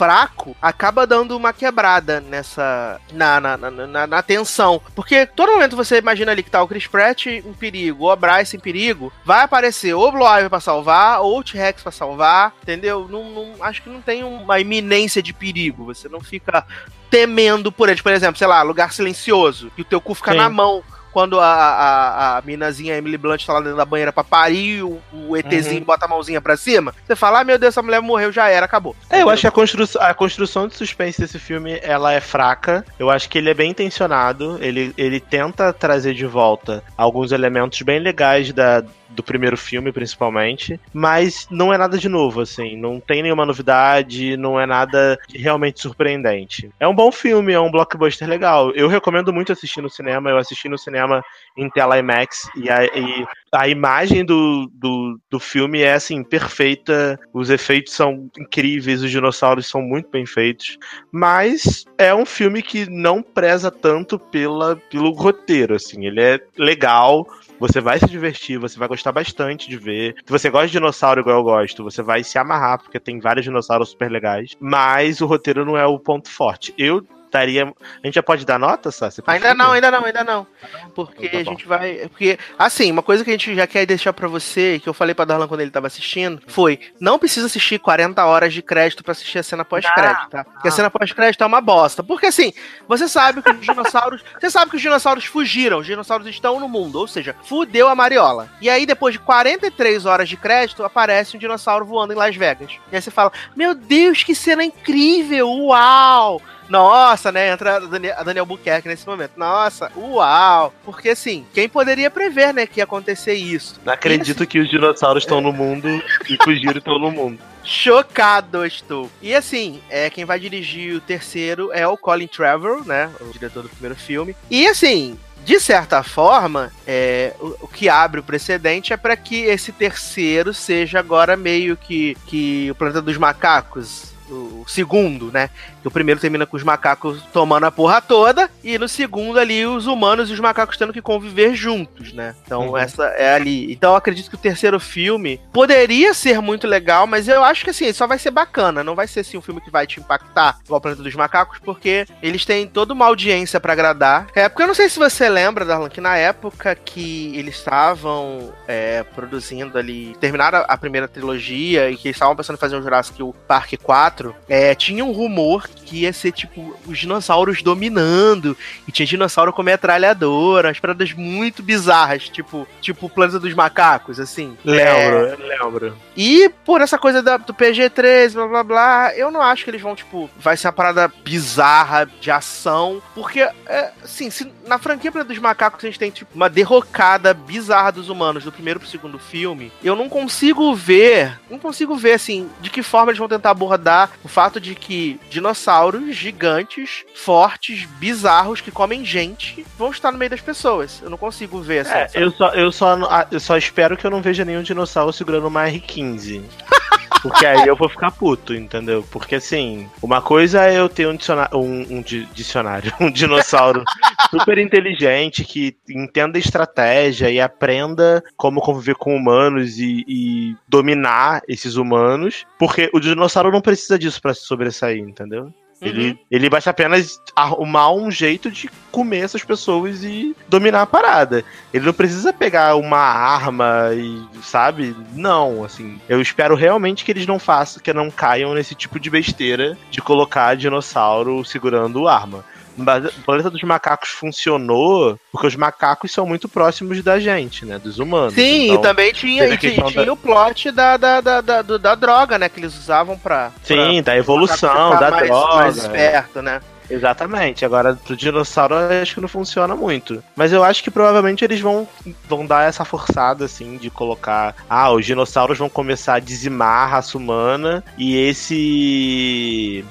fraco 0.01 0.55
acaba 0.59 1.05
dando 1.05 1.37
uma 1.37 1.53
quebrada 1.53 2.19
nessa. 2.19 2.99
na, 3.13 3.39
na, 3.39 3.55
na, 3.55 4.07
na, 4.07 4.23
tensão. 4.23 4.81
Porque 4.95 5.27
todo 5.27 5.51
momento 5.51 5.75
você 5.75 5.99
imagina 5.99 6.31
ali 6.31 6.41
que 6.41 6.49
tá 6.49 6.63
o 6.63 6.67
Chris 6.67 6.87
Pratt 6.87 7.27
em 7.27 7.53
perigo, 7.53 8.05
ou 8.05 8.11
o 8.11 8.15
Bryce 8.15 8.57
em 8.57 8.59
perigo, 8.59 9.13
vai 9.23 9.43
aparecer 9.43 9.93
ou 9.93 10.07
o 10.07 10.11
Blue 10.11 10.25
Ivy 10.25 10.49
pra 10.49 10.59
salvar, 10.59 11.21
ou 11.21 11.37
o 11.37 11.43
T-Rex 11.43 11.83
pra 11.83 11.91
salvar, 11.91 12.51
entendeu? 12.63 13.07
Não, 13.07 13.29
não, 13.29 13.63
acho 13.63 13.83
que 13.83 13.89
não 13.89 14.01
tem 14.01 14.23
uma 14.23 14.59
iminência 14.59 15.21
de 15.21 15.33
perigo. 15.33 15.85
Você 15.85 16.09
não 16.09 16.19
fica 16.19 16.65
temendo 17.11 17.71
por 17.71 17.87
eles. 17.87 18.01
Por 18.01 18.11
exemplo, 18.11 18.39
sei 18.39 18.47
lá, 18.47 18.63
lugar 18.63 18.91
silencioso, 18.91 19.71
que 19.75 19.83
o 19.83 19.85
teu 19.85 20.01
cu 20.01 20.15
fica 20.15 20.31
Sim. 20.31 20.37
na 20.37 20.49
mão 20.49 20.83
quando 21.11 21.39
a, 21.39 21.45
a, 21.45 22.37
a 22.37 22.41
minazinha 22.41 22.97
Emily 22.97 23.17
Blunt 23.17 23.45
tá 23.45 23.53
lá 23.53 23.59
dentro 23.59 23.77
da 23.77 23.85
banheira 23.85 24.11
pra 24.11 24.23
parir, 24.23 24.83
o, 24.83 25.01
o 25.13 25.37
ETzinho 25.37 25.79
uhum. 25.79 25.85
bota 25.85 26.05
a 26.05 26.07
mãozinha 26.07 26.41
pra 26.41 26.57
cima, 26.57 26.93
você 27.05 27.15
fala, 27.15 27.41
ah, 27.41 27.43
meu 27.43 27.57
Deus, 27.57 27.73
essa 27.73 27.81
mulher 27.81 28.01
morreu, 28.01 28.31
já 28.31 28.49
era, 28.49 28.65
acabou. 28.65 28.95
É, 29.09 29.21
eu 29.21 29.29
acho 29.29 29.41
que 29.41 29.47
a, 29.47 29.51
constru 29.51 29.85
a 29.99 30.13
construção 30.13 30.67
de 30.67 30.75
suspense 30.75 31.19
desse 31.19 31.39
filme, 31.39 31.79
ela 31.81 32.13
é 32.13 32.21
fraca. 32.21 32.85
Eu 32.99 33.09
acho 33.09 33.29
que 33.29 33.37
ele 33.37 33.49
é 33.49 33.53
bem 33.53 33.71
intencionado, 33.71 34.57
ele, 34.61 34.93
ele 34.97 35.19
tenta 35.19 35.73
trazer 35.73 36.13
de 36.13 36.25
volta 36.25 36.83
alguns 36.97 37.31
elementos 37.31 37.81
bem 37.81 37.99
legais 37.99 38.51
da, 38.53 38.83
do 39.11 39.23
primeiro 39.23 39.57
filme, 39.57 39.91
principalmente. 39.91 40.79
Mas 40.93 41.47
não 41.49 41.73
é 41.73 41.77
nada 41.77 41.97
de 41.97 42.09
novo, 42.09 42.41
assim. 42.41 42.75
Não 42.75 42.99
tem 42.99 43.23
nenhuma 43.23 43.45
novidade, 43.45 44.37
não 44.37 44.59
é 44.59 44.65
nada 44.65 45.19
realmente 45.33 45.81
surpreendente. 45.81 46.69
É 46.79 46.87
um 46.87 46.95
bom 46.95 47.11
filme, 47.11 47.53
é 47.53 47.59
um 47.59 47.71
blockbuster 47.71 48.27
legal. 48.27 48.71
Eu 48.71 48.87
recomendo 48.87 49.33
muito 49.33 49.51
assistir 49.51 49.81
no 49.81 49.89
cinema. 49.89 50.29
Eu 50.29 50.37
assisti 50.37 50.67
no 50.69 50.77
cinema 50.77 51.23
em 51.57 51.69
tela 51.69 51.97
IMAX 51.97 52.49
e 52.55 52.69
a, 52.69 52.85
e 52.85 53.25
a 53.53 53.67
imagem 53.67 54.23
do, 54.23 54.71
do, 54.73 55.19
do 55.29 55.39
filme 55.39 55.81
é, 55.81 55.93
assim, 55.93 56.23
perfeita. 56.23 57.19
Os 57.33 57.49
efeitos 57.49 57.93
são 57.93 58.29
incríveis, 58.39 59.03
os 59.03 59.11
dinossauros 59.11 59.67
são 59.67 59.81
muito 59.81 60.09
bem 60.09 60.25
feitos. 60.25 60.77
Mas 61.11 61.85
é 61.97 62.13
um 62.15 62.25
filme 62.25 62.61
que 62.61 62.89
não 62.89 63.21
preza 63.21 63.69
tanto 63.69 64.17
pela, 64.17 64.75
pelo 64.89 65.11
roteiro, 65.11 65.75
assim. 65.75 66.05
Ele 66.05 66.21
é 66.21 66.39
legal, 66.57 67.27
você 67.61 67.79
vai 67.79 67.99
se 67.99 68.07
divertir, 68.07 68.57
você 68.57 68.79
vai 68.79 68.87
gostar 68.87 69.11
bastante 69.11 69.69
de 69.69 69.77
ver. 69.77 70.15
Se 70.25 70.31
você 70.31 70.49
gosta 70.49 70.65
de 70.65 70.73
dinossauro 70.73 71.21
igual 71.21 71.37
eu 71.37 71.43
gosto, 71.43 71.83
você 71.83 72.01
vai 72.01 72.23
se 72.23 72.39
amarrar, 72.39 72.79
porque 72.79 72.99
tem 72.99 73.19
vários 73.19 73.43
dinossauros 73.45 73.89
super 73.89 74.09
legais. 74.11 74.57
Mas 74.59 75.21
o 75.21 75.27
roteiro 75.27 75.63
não 75.63 75.77
é 75.77 75.85
o 75.85 75.99
ponto 75.99 76.27
forte. 76.27 76.73
Eu 76.75 77.05
daria. 77.31 77.63
A 77.65 78.05
gente 78.05 78.15
já 78.15 78.23
pode 78.23 78.45
dar 78.45 78.59
nota, 78.59 78.91
Sassi? 78.91 79.21
Ainda 79.25 79.53
não, 79.53 79.71
ainda 79.71 79.89
não, 79.89 80.05
ainda 80.05 80.23
não. 80.23 80.47
Porque 80.93 81.27
então 81.27 81.43
tá 81.43 81.49
a 81.49 81.53
gente 81.53 81.67
vai. 81.67 81.95
Porque, 82.09 82.37
assim, 82.57 82.91
uma 82.91 83.01
coisa 83.01 83.23
que 83.23 83.29
a 83.29 83.33
gente 83.33 83.55
já 83.55 83.65
quer 83.65 83.85
deixar 83.85 84.13
para 84.13 84.27
você, 84.27 84.79
que 84.81 84.89
eu 84.89 84.93
falei 84.93 85.15
pra 85.15 85.25
Darlan 85.25 85.47
quando 85.47 85.61
ele 85.61 85.71
tava 85.71 85.87
assistindo, 85.87 86.41
foi: 86.47 86.79
não 86.99 87.17
precisa 87.17 87.47
assistir 87.47 87.79
40 87.79 88.23
horas 88.25 88.53
de 88.53 88.61
crédito 88.61 89.03
para 89.03 89.13
assistir 89.13 89.39
a 89.39 89.43
cena 89.43 89.65
pós-crédito, 89.65 90.29
tá? 90.29 90.43
Porque 90.43 90.67
a 90.67 90.71
cena 90.71 90.89
pós-crédito 90.89 91.43
é 91.43 91.47
uma 91.47 91.61
bosta. 91.61 92.03
Porque 92.03 92.27
assim, 92.27 92.53
você 92.87 93.07
sabe 93.07 93.41
que 93.41 93.49
os 93.49 93.61
dinossauros. 93.61 94.23
você 94.39 94.49
sabe 94.49 94.71
que 94.71 94.77
os 94.77 94.81
dinossauros 94.81 95.25
fugiram, 95.25 95.79
os 95.79 95.85
dinossauros 95.85 96.27
estão 96.27 96.59
no 96.59 96.67
mundo, 96.67 96.99
ou 96.99 97.07
seja, 97.07 97.35
fudeu 97.43 97.87
a 97.87 97.95
Mariola. 97.95 98.49
E 98.61 98.69
aí, 98.69 98.85
depois 98.85 99.13
de 99.13 99.19
43 99.19 100.05
horas 100.05 100.27
de 100.27 100.37
crédito, 100.37 100.83
aparece 100.83 101.35
um 101.35 101.39
dinossauro 101.39 101.85
voando 101.85 102.13
em 102.13 102.15
Las 102.15 102.35
Vegas. 102.35 102.71
E 102.91 102.95
aí 102.95 103.01
você 103.01 103.11
fala: 103.11 103.31
Meu 103.55 103.73
Deus, 103.73 104.23
que 104.23 104.35
cena 104.35 104.63
incrível! 104.63 105.49
Uau! 105.49 106.41
Nossa, 106.71 107.33
né? 107.33 107.51
Entra 107.51 107.75
a 107.75 108.23
Daniel, 108.23 108.45
Buquerque 108.45 108.87
nesse 108.87 109.05
momento. 109.05 109.33
Nossa, 109.35 109.91
uau! 109.93 110.73
Porque 110.85 111.09
assim, 111.09 111.45
quem 111.53 111.67
poderia 111.67 112.09
prever, 112.09 112.53
né, 112.53 112.65
que 112.65 112.79
ia 112.79 112.85
acontecer 112.85 113.33
isso? 113.33 113.79
Não 113.83 113.91
acredito 113.91 114.47
que 114.47 114.57
os 114.57 114.69
dinossauros 114.69 115.23
estão 115.23 115.41
no 115.41 115.51
mundo 115.51 115.87
e 116.29 116.37
fugiram 116.41 116.77
estão 116.77 116.97
no 116.97 117.11
mundo. 117.11 117.39
Chocado 117.61 118.65
estou. 118.65 119.11
E 119.21 119.35
assim, 119.35 119.81
é 119.89 120.09
quem 120.09 120.23
vai 120.23 120.39
dirigir 120.39 120.95
o 120.95 121.01
terceiro 121.01 121.71
é 121.73 121.85
o 121.85 121.97
Colin 121.97 122.27
Trevorrow, 122.27 122.85
né? 122.85 123.11
O 123.19 123.33
diretor 123.33 123.63
do 123.63 123.69
primeiro 123.69 123.95
filme. 123.95 124.33
E 124.49 124.65
assim, 124.65 125.19
de 125.43 125.59
certa 125.59 126.01
forma, 126.03 126.71
é, 126.87 127.33
o, 127.41 127.65
o, 127.65 127.67
que 127.67 127.89
abre 127.89 128.21
o 128.21 128.23
precedente 128.23 128.93
é 128.93 128.97
para 128.97 129.17
que 129.17 129.41
esse 129.43 129.73
terceiro 129.73 130.53
seja 130.53 130.99
agora 130.99 131.35
meio 131.35 131.75
que, 131.75 132.15
que 132.25 132.71
o 132.71 132.75
Planeta 132.75 133.01
dos 133.01 133.17
Macacos, 133.17 134.11
o 134.31 134.63
segundo, 134.67 135.31
né? 135.31 135.49
Que 135.81 135.87
o 135.87 135.91
primeiro 135.91 136.19
termina 136.19 136.45
com 136.45 136.57
os 136.57 136.63
macacos 136.63 137.21
tomando 137.33 137.65
a 137.65 137.71
porra 137.71 138.01
toda, 138.01 138.49
e 138.63 138.77
no 138.77 138.87
segundo 138.87 139.39
ali 139.39 139.65
os 139.65 139.87
humanos 139.87 140.29
e 140.29 140.33
os 140.33 140.39
macacos 140.39 140.77
tendo 140.77 140.93
que 140.93 141.01
conviver 141.01 141.55
juntos, 141.55 142.13
né? 142.13 142.35
Então 142.45 142.69
uhum. 142.69 142.77
essa 142.77 143.03
é 143.05 143.33
ali. 143.33 143.71
Então 143.71 143.91
eu 143.91 143.97
acredito 143.97 144.29
que 144.29 144.35
o 144.35 144.39
terceiro 144.39 144.79
filme 144.79 145.39
poderia 145.51 146.13
ser 146.13 146.41
muito 146.41 146.67
legal, 146.67 147.07
mas 147.07 147.27
eu 147.27 147.43
acho 147.43 147.63
que 147.63 147.71
assim, 147.71 147.91
só 147.93 148.07
vai 148.07 148.19
ser 148.19 148.31
bacana, 148.31 148.83
não 148.83 148.95
vai 148.95 149.07
ser 149.07 149.21
assim 149.21 149.37
um 149.37 149.41
filme 149.41 149.61
que 149.61 149.71
vai 149.71 149.87
te 149.87 149.99
impactar 149.99 150.59
igual 150.63 150.77
o 150.77 150.81
Planeta 150.81 151.03
dos 151.03 151.15
Macacos, 151.15 151.59
porque 151.59 152.05
eles 152.21 152.45
têm 152.45 152.67
toda 152.67 152.93
uma 152.93 153.05
audiência 153.05 153.59
para 153.59 153.73
agradar. 153.73 154.27
É, 154.35 154.47
porque 154.47 154.63
eu 154.63 154.67
não 154.67 154.73
sei 154.73 154.89
se 154.89 154.99
você 154.99 155.29
lembra, 155.29 155.65
Darlan, 155.65 155.89
que 155.89 156.01
na 156.01 156.17
época 156.17 156.75
que 156.75 157.35
eles 157.35 157.55
estavam 157.55 158.53
é, 158.67 159.03
produzindo 159.03 159.77
ali, 159.77 160.15
terminaram 160.19 160.63
a 160.67 160.77
primeira 160.77 161.07
trilogia 161.07 161.89
e 161.89 161.97
que 161.97 162.07
eles 162.07 162.15
estavam 162.15 162.35
pensando 162.35 162.55
em 162.55 162.59
fazer 162.59 162.75
um 162.75 162.81
Jurassic 162.81 163.17
Park 163.47 163.73
4, 163.81 164.35
é, 164.47 164.75
tinha 164.75 165.03
um 165.03 165.11
rumor 165.11 165.67
que 165.85 166.01
ia 166.01 166.13
ser, 166.13 166.31
tipo, 166.31 166.75
os 166.85 166.97
dinossauros 166.97 167.61
dominando. 167.61 168.57
E 168.87 168.91
tinha 168.91 169.05
dinossauro 169.05 169.51
com 169.53 169.63
metralhadora, 169.63 170.69
umas 170.69 170.79
paradas 170.79 171.13
muito 171.13 171.63
bizarras, 171.63 172.29
tipo, 172.29 172.67
tipo 172.79 173.05
o 173.05 173.09
Planeta 173.09 173.39
dos 173.39 173.53
Macacos, 173.53 174.19
assim. 174.19 174.57
Lembro, 174.63 175.27
é... 175.27 175.35
lembro. 175.35 175.97
E 176.15 176.49
por 176.65 176.81
essa 176.81 176.97
coisa 176.97 177.21
da, 177.21 177.37
do 177.37 177.53
PG-13, 177.53 178.33
blá 178.33 178.47
blá 178.47 178.63
blá, 178.63 179.15
eu 179.15 179.31
não 179.31 179.41
acho 179.41 179.63
que 179.63 179.69
eles 179.69 179.81
vão, 179.81 179.95
tipo, 179.95 180.29
vai 180.37 180.55
ser 180.57 180.67
uma 180.67 180.73
parada 180.73 181.11
bizarra 181.23 182.09
de 182.19 182.31
ação. 182.31 183.01
Porque, 183.15 183.41
é, 183.41 183.91
assim, 184.03 184.29
se 184.29 184.51
na 184.67 184.77
franquia 184.77 185.11
Planeta 185.11 185.33
dos 185.33 185.41
Macacos 185.41 185.83
a 185.83 185.87
gente 185.87 185.99
tem, 185.99 186.11
tipo, 186.11 186.31
uma 186.35 186.49
derrocada 186.49 187.33
bizarra 187.33 187.91
dos 187.91 188.09
humanos 188.09 188.43
do 188.43 188.51
primeiro 188.51 188.79
pro 188.79 188.89
segundo 188.89 189.19
filme, 189.19 189.71
eu 189.83 189.95
não 189.95 190.07
consigo 190.07 190.73
ver, 190.75 191.39
não 191.49 191.59
consigo 191.59 191.95
ver, 191.95 192.13
assim, 192.13 192.49
de 192.61 192.69
que 192.69 192.83
forma 192.83 193.11
eles 193.11 193.19
vão 193.19 193.27
tentar 193.27 193.51
abordar 193.51 194.11
o 194.23 194.27
fato 194.27 194.59
de 194.59 194.75
que 194.75 195.19
dinossauros 195.29 195.60
dinossauros 195.61 196.15
gigantes, 196.15 197.05
fortes, 197.13 197.85
bizarros, 197.99 198.61
que 198.61 198.71
comem 198.71 199.05
gente, 199.05 199.65
vão 199.77 199.91
estar 199.91 200.11
no 200.11 200.17
meio 200.17 200.31
das 200.31 200.41
pessoas. 200.41 200.99
Eu 201.03 201.09
não 201.09 201.17
consigo 201.17 201.61
ver 201.61 201.85
essa. 201.85 201.97
É, 201.97 202.09
eu, 202.15 202.31
só, 202.31 202.49
eu, 202.49 202.71
só, 202.71 202.97
eu 203.31 203.39
só 203.39 203.57
espero 203.57 203.95
que 203.95 204.05
eu 204.05 204.11
não 204.11 204.21
veja 204.21 204.43
nenhum 204.43 204.63
dinossauro 204.63 205.13
segurando 205.13 205.47
uma 205.47 205.65
R15. 205.65 206.41
Porque 207.21 207.45
aí 207.45 207.67
eu 207.67 207.75
vou 207.75 207.87
ficar 207.87 208.11
puto, 208.11 208.53
entendeu? 208.53 209.05
Porque 209.11 209.35
assim, 209.35 209.89
uma 210.01 210.21
coisa 210.21 210.65
é 210.65 210.79
eu 210.79 210.89
ter 210.89 211.07
um 211.07 211.15
dicionário, 211.15 211.57
um, 211.57 211.97
um 211.97 212.01
dicionário, 212.01 212.91
um 212.99 213.11
dinossauro 213.11 213.83
super 214.29 214.57
inteligente 214.57 215.43
que 215.43 215.75
entenda 215.89 216.39
estratégia 216.39 217.29
e 217.29 217.39
aprenda 217.39 218.23
como 218.35 218.61
conviver 218.61 218.95
com 218.95 219.15
humanos 219.15 219.77
e, 219.77 220.03
e 220.07 220.55
dominar 220.67 221.41
esses 221.47 221.75
humanos. 221.75 222.45
Porque 222.57 222.89
o 222.93 222.99
dinossauro 222.99 223.51
não 223.51 223.61
precisa 223.61 223.97
disso 223.97 224.21
para 224.21 224.33
se 224.33 224.41
sobressair, 224.41 224.99
entendeu? 224.99 225.53
Ele, 225.81 226.09
uhum. 226.09 226.17
ele 226.29 226.49
basta 226.49 226.69
apenas 226.69 227.19
arrumar 227.35 227.91
um 227.91 228.11
jeito 228.11 228.51
de 228.51 228.69
comer 228.91 229.19
essas 229.19 229.43
pessoas 229.43 230.03
e 230.03 230.35
dominar 230.47 230.83
a 230.83 230.85
parada. 230.85 231.43
Ele 231.73 231.85
não 231.85 231.93
precisa 231.93 232.31
pegar 232.31 232.75
uma 232.75 232.99
arma 232.99 233.89
e, 233.93 234.21
sabe? 234.43 234.95
Não, 235.13 235.63
assim. 235.63 235.99
Eu 236.07 236.21
espero 236.21 236.55
realmente 236.55 237.03
que 237.03 237.11
eles 237.11 237.25
não 237.25 237.39
façam, 237.39 237.81
que 237.81 237.91
não 237.91 238.11
caiam 238.11 238.53
nesse 238.53 238.75
tipo 238.75 238.99
de 238.99 239.09
besteira 239.09 239.77
de 239.89 240.01
colocar 240.01 240.55
dinossauro 240.55 241.43
segurando 241.43 242.07
arma. 242.07 242.45
O 242.81 243.23
planeta 243.23 243.49
dos 243.49 243.61
macacos 243.63 244.09
funcionou 244.09 245.19
porque 245.31 245.47
os 245.47 245.55
macacos 245.55 246.11
são 246.11 246.25
muito 246.25 246.49
próximos 246.49 247.01
da 247.01 247.19
gente, 247.19 247.65
né? 247.65 247.79
Dos 247.79 247.99
humanos. 247.99 248.33
Sim, 248.33 248.65
então, 248.65 248.75
e 248.75 248.81
também 248.81 249.13
tinha, 249.13 249.47
e 249.47 249.57
tinha, 249.57 250.05
da... 250.05 250.13
o 250.13 250.17
plot 250.17 250.71
da, 250.71 250.97
da, 250.97 251.21
da, 251.21 251.41
da, 251.41 251.61
da, 251.61 251.95
droga, 251.95 252.37
né? 252.37 252.49
Que 252.49 252.59
eles 252.59 252.77
usavam 252.77 253.17
pra. 253.17 253.51
Sim, 253.63 254.01
pra, 254.03 254.13
da 254.13 254.17
evolução, 254.17 254.99
da 254.99 255.11
mais, 255.11 255.27
droga. 255.27 255.55
Mais 255.55 255.77
esperto, 255.77 256.41
né? 256.41 256.61
Exatamente. 256.91 257.63
Agora, 257.63 257.95
pro 257.95 258.15
dinossauro, 258.15 258.75
eu 258.75 259.01
acho 259.01 259.15
que 259.15 259.21
não 259.21 259.27
funciona 259.29 259.75
muito. 259.75 260.21
Mas 260.35 260.51
eu 260.51 260.63
acho 260.63 260.83
que 260.83 260.91
provavelmente 260.91 261.43
eles 261.45 261.61
vão, 261.61 261.87
vão 262.27 262.45
dar 262.45 262.67
essa 262.67 262.83
forçada, 262.83 263.45
assim, 263.45 263.77
de 263.77 263.89
colocar. 263.89 264.55
Ah, 264.69 264.91
os 264.91 265.05
dinossauros 265.05 265.57
vão 265.57 265.69
começar 265.69 266.15
a 266.15 266.19
dizimar 266.19 266.83
a 266.83 266.87
raça 266.87 267.17
humana 267.17 267.83
e 267.97 268.17
esse. 268.17 269.85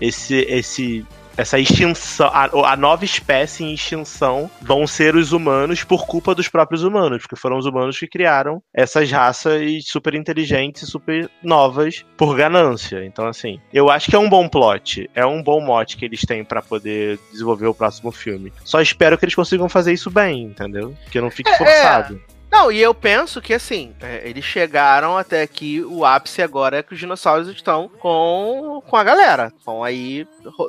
Esse. 0.00 0.36
Esse 0.48 1.06
essa 1.36 1.58
extinção, 1.58 2.28
a, 2.28 2.72
a, 2.72 2.76
nova 2.76 3.04
espécie 3.04 3.64
em 3.64 3.74
extinção 3.74 4.50
vão 4.60 4.86
ser 4.86 5.14
os 5.16 5.32
humanos 5.32 5.84
por 5.84 6.06
culpa 6.06 6.34
dos 6.34 6.48
próprios 6.48 6.82
humanos, 6.82 7.22
porque 7.22 7.36
foram 7.36 7.58
os 7.58 7.66
humanos 7.66 7.98
que 7.98 8.06
criaram 8.06 8.62
essas 8.74 9.10
raças 9.10 9.84
super 9.86 10.14
inteligentes 10.14 10.82
e 10.82 10.86
super 10.86 11.30
novas 11.42 12.04
por 12.16 12.36
ganância. 12.36 13.04
Então, 13.04 13.26
assim, 13.26 13.60
eu 13.72 13.90
acho 13.90 14.10
que 14.10 14.16
é 14.16 14.18
um 14.18 14.28
bom 14.28 14.48
plot, 14.48 15.08
é 15.14 15.24
um 15.24 15.42
bom 15.42 15.60
mote 15.60 15.96
que 15.96 16.04
eles 16.04 16.20
têm 16.22 16.44
para 16.44 16.62
poder 16.62 17.18
desenvolver 17.30 17.66
o 17.66 17.74
próximo 17.74 18.12
filme. 18.12 18.52
Só 18.64 18.80
espero 18.80 19.16
que 19.16 19.24
eles 19.24 19.34
consigam 19.34 19.68
fazer 19.68 19.92
isso 19.92 20.10
bem, 20.10 20.44
entendeu? 20.44 20.94
Que 21.10 21.20
não 21.20 21.30
fique 21.30 21.50
é, 21.50 21.56
forçado. 21.56 22.20
É. 22.36 22.40
Não, 22.50 22.70
e 22.72 22.80
eu 22.80 22.92
penso 22.92 23.40
que 23.40 23.54
assim, 23.54 23.94
é, 24.00 24.28
eles 24.28 24.44
chegaram 24.44 25.16
até 25.16 25.40
aqui, 25.42 25.82
o 25.82 26.04
ápice 26.04 26.42
agora 26.42 26.78
é 26.78 26.82
que 26.82 26.92
os 26.92 26.98
dinossauros 26.98 27.48
estão 27.48 27.88
com, 27.88 28.82
com 28.84 28.96
a 28.96 29.04
galera, 29.04 29.52
estão 29.56 29.84
aí 29.84 30.26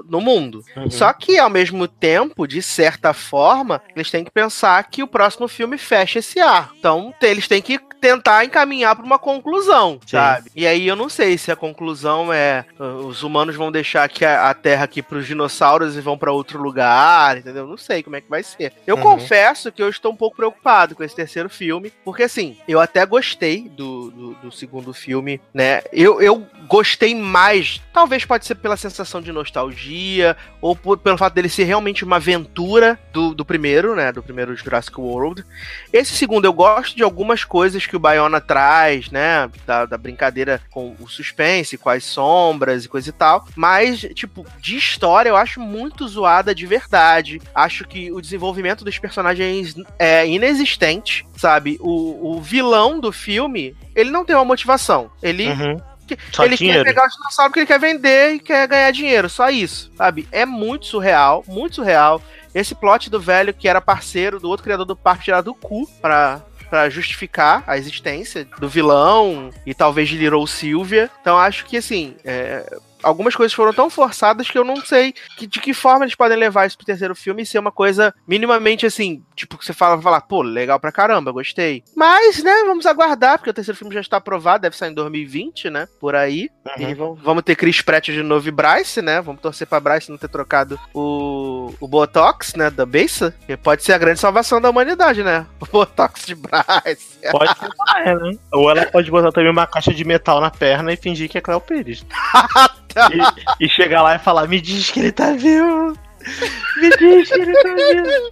no 0.07 0.22
mundo. 0.22 0.63
Uhum. 0.76 0.89
Só 0.89 1.11
que, 1.13 1.38
ao 1.38 1.49
mesmo 1.49 1.88
tempo, 1.88 2.47
de 2.47 2.61
certa 2.61 3.13
forma, 3.13 3.82
eles 3.95 4.11
têm 4.11 4.24
que 4.24 4.32
pensar 4.32 4.84
que 4.89 5.03
o 5.03 5.07
próximo 5.07 5.47
filme 5.47 5.78
fecha 5.78 6.19
esse 6.19 6.39
ar. 6.39 6.72
Então, 6.78 7.13
eles 7.22 7.47
têm 7.47 7.61
que 7.61 7.80
tentar 7.99 8.43
encaminhar 8.43 8.95
para 8.95 9.05
uma 9.05 9.19
conclusão, 9.19 9.99
Sim. 10.01 10.17
sabe? 10.17 10.49
E 10.55 10.65
aí 10.65 10.88
eu 10.88 10.95
não 10.95 11.07
sei 11.07 11.38
se 11.38 11.51
a 11.51 11.55
conclusão 11.55 12.34
é 12.34 12.65
uh, 12.80 13.05
os 13.05 13.22
humanos 13.22 13.55
vão 13.55 13.72
deixar 13.72 14.03
aqui 14.03 14.26
a, 14.26 14.49
a 14.49 14.53
Terra 14.55 14.86
aqui 14.86 15.03
para 15.03 15.19
os 15.19 15.28
dinossauros 15.28 15.95
e 15.95 16.01
vão 16.01 16.17
para 16.17 16.32
outro 16.32 16.59
lugar, 16.59 17.38
entendeu? 17.38 17.67
Não 17.67 17.78
sei 17.78 18.01
como 18.01 18.15
é 18.15 18.22
que 18.22 18.30
vai 18.30 18.41
ser. 18.41 18.74
Eu 18.88 18.95
uhum. 18.95 19.03
confesso 19.03 19.72
que 19.72 19.84
eu 19.84 19.88
estou 19.88 20.11
um 20.11 20.15
pouco 20.15 20.36
preocupado 20.36 20.95
com 20.95 21.03
esse 21.03 21.15
terceiro 21.15 21.47
filme 21.47 21.61
filme, 21.61 21.93
porque 22.03 22.24
assim, 22.24 22.57
eu 22.67 22.80
até 22.80 23.05
gostei 23.05 23.69
do, 23.69 24.11
do, 24.11 24.34
do 24.36 24.51
segundo 24.51 24.93
filme, 24.93 25.39
né? 25.53 25.82
Eu, 25.93 26.22
eu 26.22 26.45
gostei 26.67 27.15
mais, 27.15 27.82
talvez 27.93 28.26
pode 28.26 28.45
ser 28.45 28.55
pela 28.55 28.76
sensação 28.76 29.22
de 29.22 29.32
nostalgia, 29.32 29.61
ou 30.59 30.76
por, 30.76 30.97
pelo 30.97 31.18
fato 31.18 31.34
dele 31.34 31.49
ser 31.49 31.64
realmente 31.64 32.03
uma 32.03 32.18
aventura 32.18 32.99
do, 33.14 33.34
do 33.34 33.45
primeiro, 33.45 33.95
né? 33.95 34.12
Do 34.12 34.22
primeiro 34.22 34.55
Jurassic 34.55 34.99
World. 34.99 35.45
Esse 35.93 36.14
segundo, 36.14 36.45
eu 36.45 36.53
gosto 36.53 36.95
de 36.95 37.03
algumas 37.03 37.43
coisas 37.43 37.86
que 37.86 37.95
o 37.95 37.99
Bayona 37.99 38.41
traz, 38.41 39.09
né? 39.09 39.49
Da, 39.66 39.86
da 39.86 39.97
brincadeira 39.97 40.62
com 40.70 40.95
o 40.99 41.07
suspense, 41.07 41.78
com 41.78 41.89
as 41.89 42.03
sombras 42.03 42.86
e 42.86 42.89
coisa 42.89 43.09
e 43.09 43.14
tal. 43.14 43.47
Mas, 43.55 44.01
tipo, 44.14 44.45
de 44.59 44.76
história, 44.76 45.30
eu 45.30 45.38
acho 45.38 45.59
muito 45.59 46.07
zoada 46.07 46.53
de 46.53 46.66
verdade. 46.66 47.41
Acho 47.55 47.86
que 47.86 48.12
o 48.12 48.22
desenvolvimento 48.22 48.84
dos 48.84 48.99
personagens 48.99 49.76
é 49.97 50.28
inexistente, 50.28 51.26
sabe? 51.38 51.62
sabe? 51.62 51.78
O, 51.80 52.38
o 52.38 52.41
vilão 52.41 52.99
do 52.99 53.12
filme, 53.12 53.76
ele 53.95 54.09
não 54.09 54.26
tem 54.26 54.36
uma 54.36 54.45
motivação. 54.45 55.12
Ele. 55.22 55.47
Uhum. 55.47 55.91
Ele 56.39 56.57
dinheiro. 56.57 56.84
quer 56.84 56.93
pegar 56.93 57.05
o 57.05 57.09
dinossauro 57.09 57.49
porque 57.51 57.59
ele 57.59 57.68
quer 57.68 57.80
vender 57.80 58.34
e 58.34 58.39
quer 58.39 58.68
ganhar 58.68 58.91
dinheiro, 58.91 59.30
só 59.30 59.49
isso, 59.49 59.91
sabe? 59.95 60.28
É 60.32 60.45
muito 60.45 60.86
surreal, 60.86 61.43
muito 61.47 61.76
surreal. 61.76 62.22
Esse 62.53 62.76
plot 62.76 63.09
do 63.09 63.20
velho 63.20 63.53
que 63.53 63.68
era 63.68 63.80
parceiro 63.80 64.39
do 64.39 64.49
outro 64.49 64.64
criador 64.64 64.86
do 64.86 64.95
parque 64.95 65.26
tirar 65.26 65.41
do 65.41 65.53
cu 65.53 65.88
pra, 66.01 66.41
para 66.70 66.89
justificar 66.89 67.64
a 67.68 67.78
existência 67.78 68.47
do 68.59 68.68
vilão 68.68 69.51
e 69.66 69.74
talvez 69.74 70.09
de 70.09 70.18
Little 70.18 70.45
Sylvia. 70.47 71.09
Então 71.22 71.38
acho 71.38 71.66
que 71.66 71.78
assim, 71.78 72.16
é, 72.26 72.78
algumas 73.04 73.36
coisas 73.36 73.54
foram 73.54 73.74
tão 73.74 73.89
forçadas 73.89 74.49
que 74.49 74.58
eu 74.58 74.64
não 74.64 74.78
sei 74.78 75.14
que, 75.38 75.47
de 75.47 75.60
que 75.60 75.74
forma 75.74 76.06
eles 76.06 76.16
podem 76.16 76.38
levar 76.38 76.66
isso 76.66 76.78
pro 76.78 76.86
terceiro 76.86 77.16
filme 77.16 77.41
e 77.41 77.45
ser 77.45 77.60
uma 77.60 77.72
coisa 77.72 78.14
minimamente 78.28 78.86
assim, 78.86 79.24
tipo, 79.36 79.58
que 79.58 79.66
você 79.66 79.74
fala, 79.74 80.02
falar, 80.02 80.22
pô, 80.22 80.41
legal 80.41 80.80
pra 80.80 80.91
caramba, 80.91 81.32
gostei. 81.32 81.84
Mas, 81.95 82.43
né, 82.43 82.64
vamos 82.66 82.86
aguardar, 82.86 83.38
porque 83.38 83.49
o 83.49 83.54
terceiro 83.54 83.78
filme 83.78 83.93
já 83.93 84.02
está 84.02 84.18
aprovado, 84.18 84.64
deve 84.64 84.78
sair 84.78 84.91
em 84.91 84.95
2020, 84.95 85.70
né, 85.70 85.88
por 85.99 86.16
aí. 86.16 86.49
Uhum. 86.78 86.89
E 86.89 86.93
vamos, 86.93 87.22
vamos 87.22 87.43
ter 87.43 87.56
Chris 87.56 87.82
Pratt 87.82 88.06
de 88.06 88.24
novo 88.24 88.47
e 88.47 88.52
Bryce, 88.52 89.02
né, 89.02 89.22
vamos 89.22 89.41
torcer 89.41 89.68
pra 89.68 89.80
Bryce 89.80 90.10
não 90.10 90.18
ter 90.18 90.30
trocado 90.30 90.80
o, 90.93 91.74
o 91.80 91.88
Botox, 91.88 92.56
né, 92.56 92.70
da 92.70 92.86
Bessa, 92.86 93.34
que 93.45 93.56
pode 93.58 93.84
ser 93.84 93.93
a 93.93 93.97
grande 93.97 94.20
salvação 94.20 94.62
da 94.62 94.70
humanidade, 94.70 95.24
né, 95.24 95.45
o 95.60 95.66
Botox 95.66 96.26
de 96.26 96.36
Bryce. 96.36 97.20
Pode 97.32 97.58
ser, 97.60 97.70
é, 98.06 98.16
né? 98.16 98.32
Ou 98.52 98.70
ela 98.70 98.86
pode 98.86 99.10
botar 99.12 99.32
também 99.32 99.52
uma 99.52 99.68
caixa 99.68 99.93
de 99.93 100.04
metal 100.04 100.41
na 100.41 100.49
perna 100.49 100.91
e 100.91 100.97
fingir 100.97 101.30
que 101.30 101.38
é 101.38 101.41
Cléo 101.41 101.62
Pires. 101.62 102.06
e, 103.60 103.66
e 103.66 103.70
chegar 103.70 104.02
lá 104.02 104.16
e 104.16 104.20
falar: 104.20 104.48
Me 104.48 104.60
diz 104.62 104.89
que 104.89 105.00
ele 105.00 105.12
tá 105.12 105.34
vivo. 105.34 105.98
Me 106.78 106.89
diz 106.98 107.30
que 107.30 107.42
ele 107.42 107.54
tá 107.54 107.70
vivo. 107.76 108.32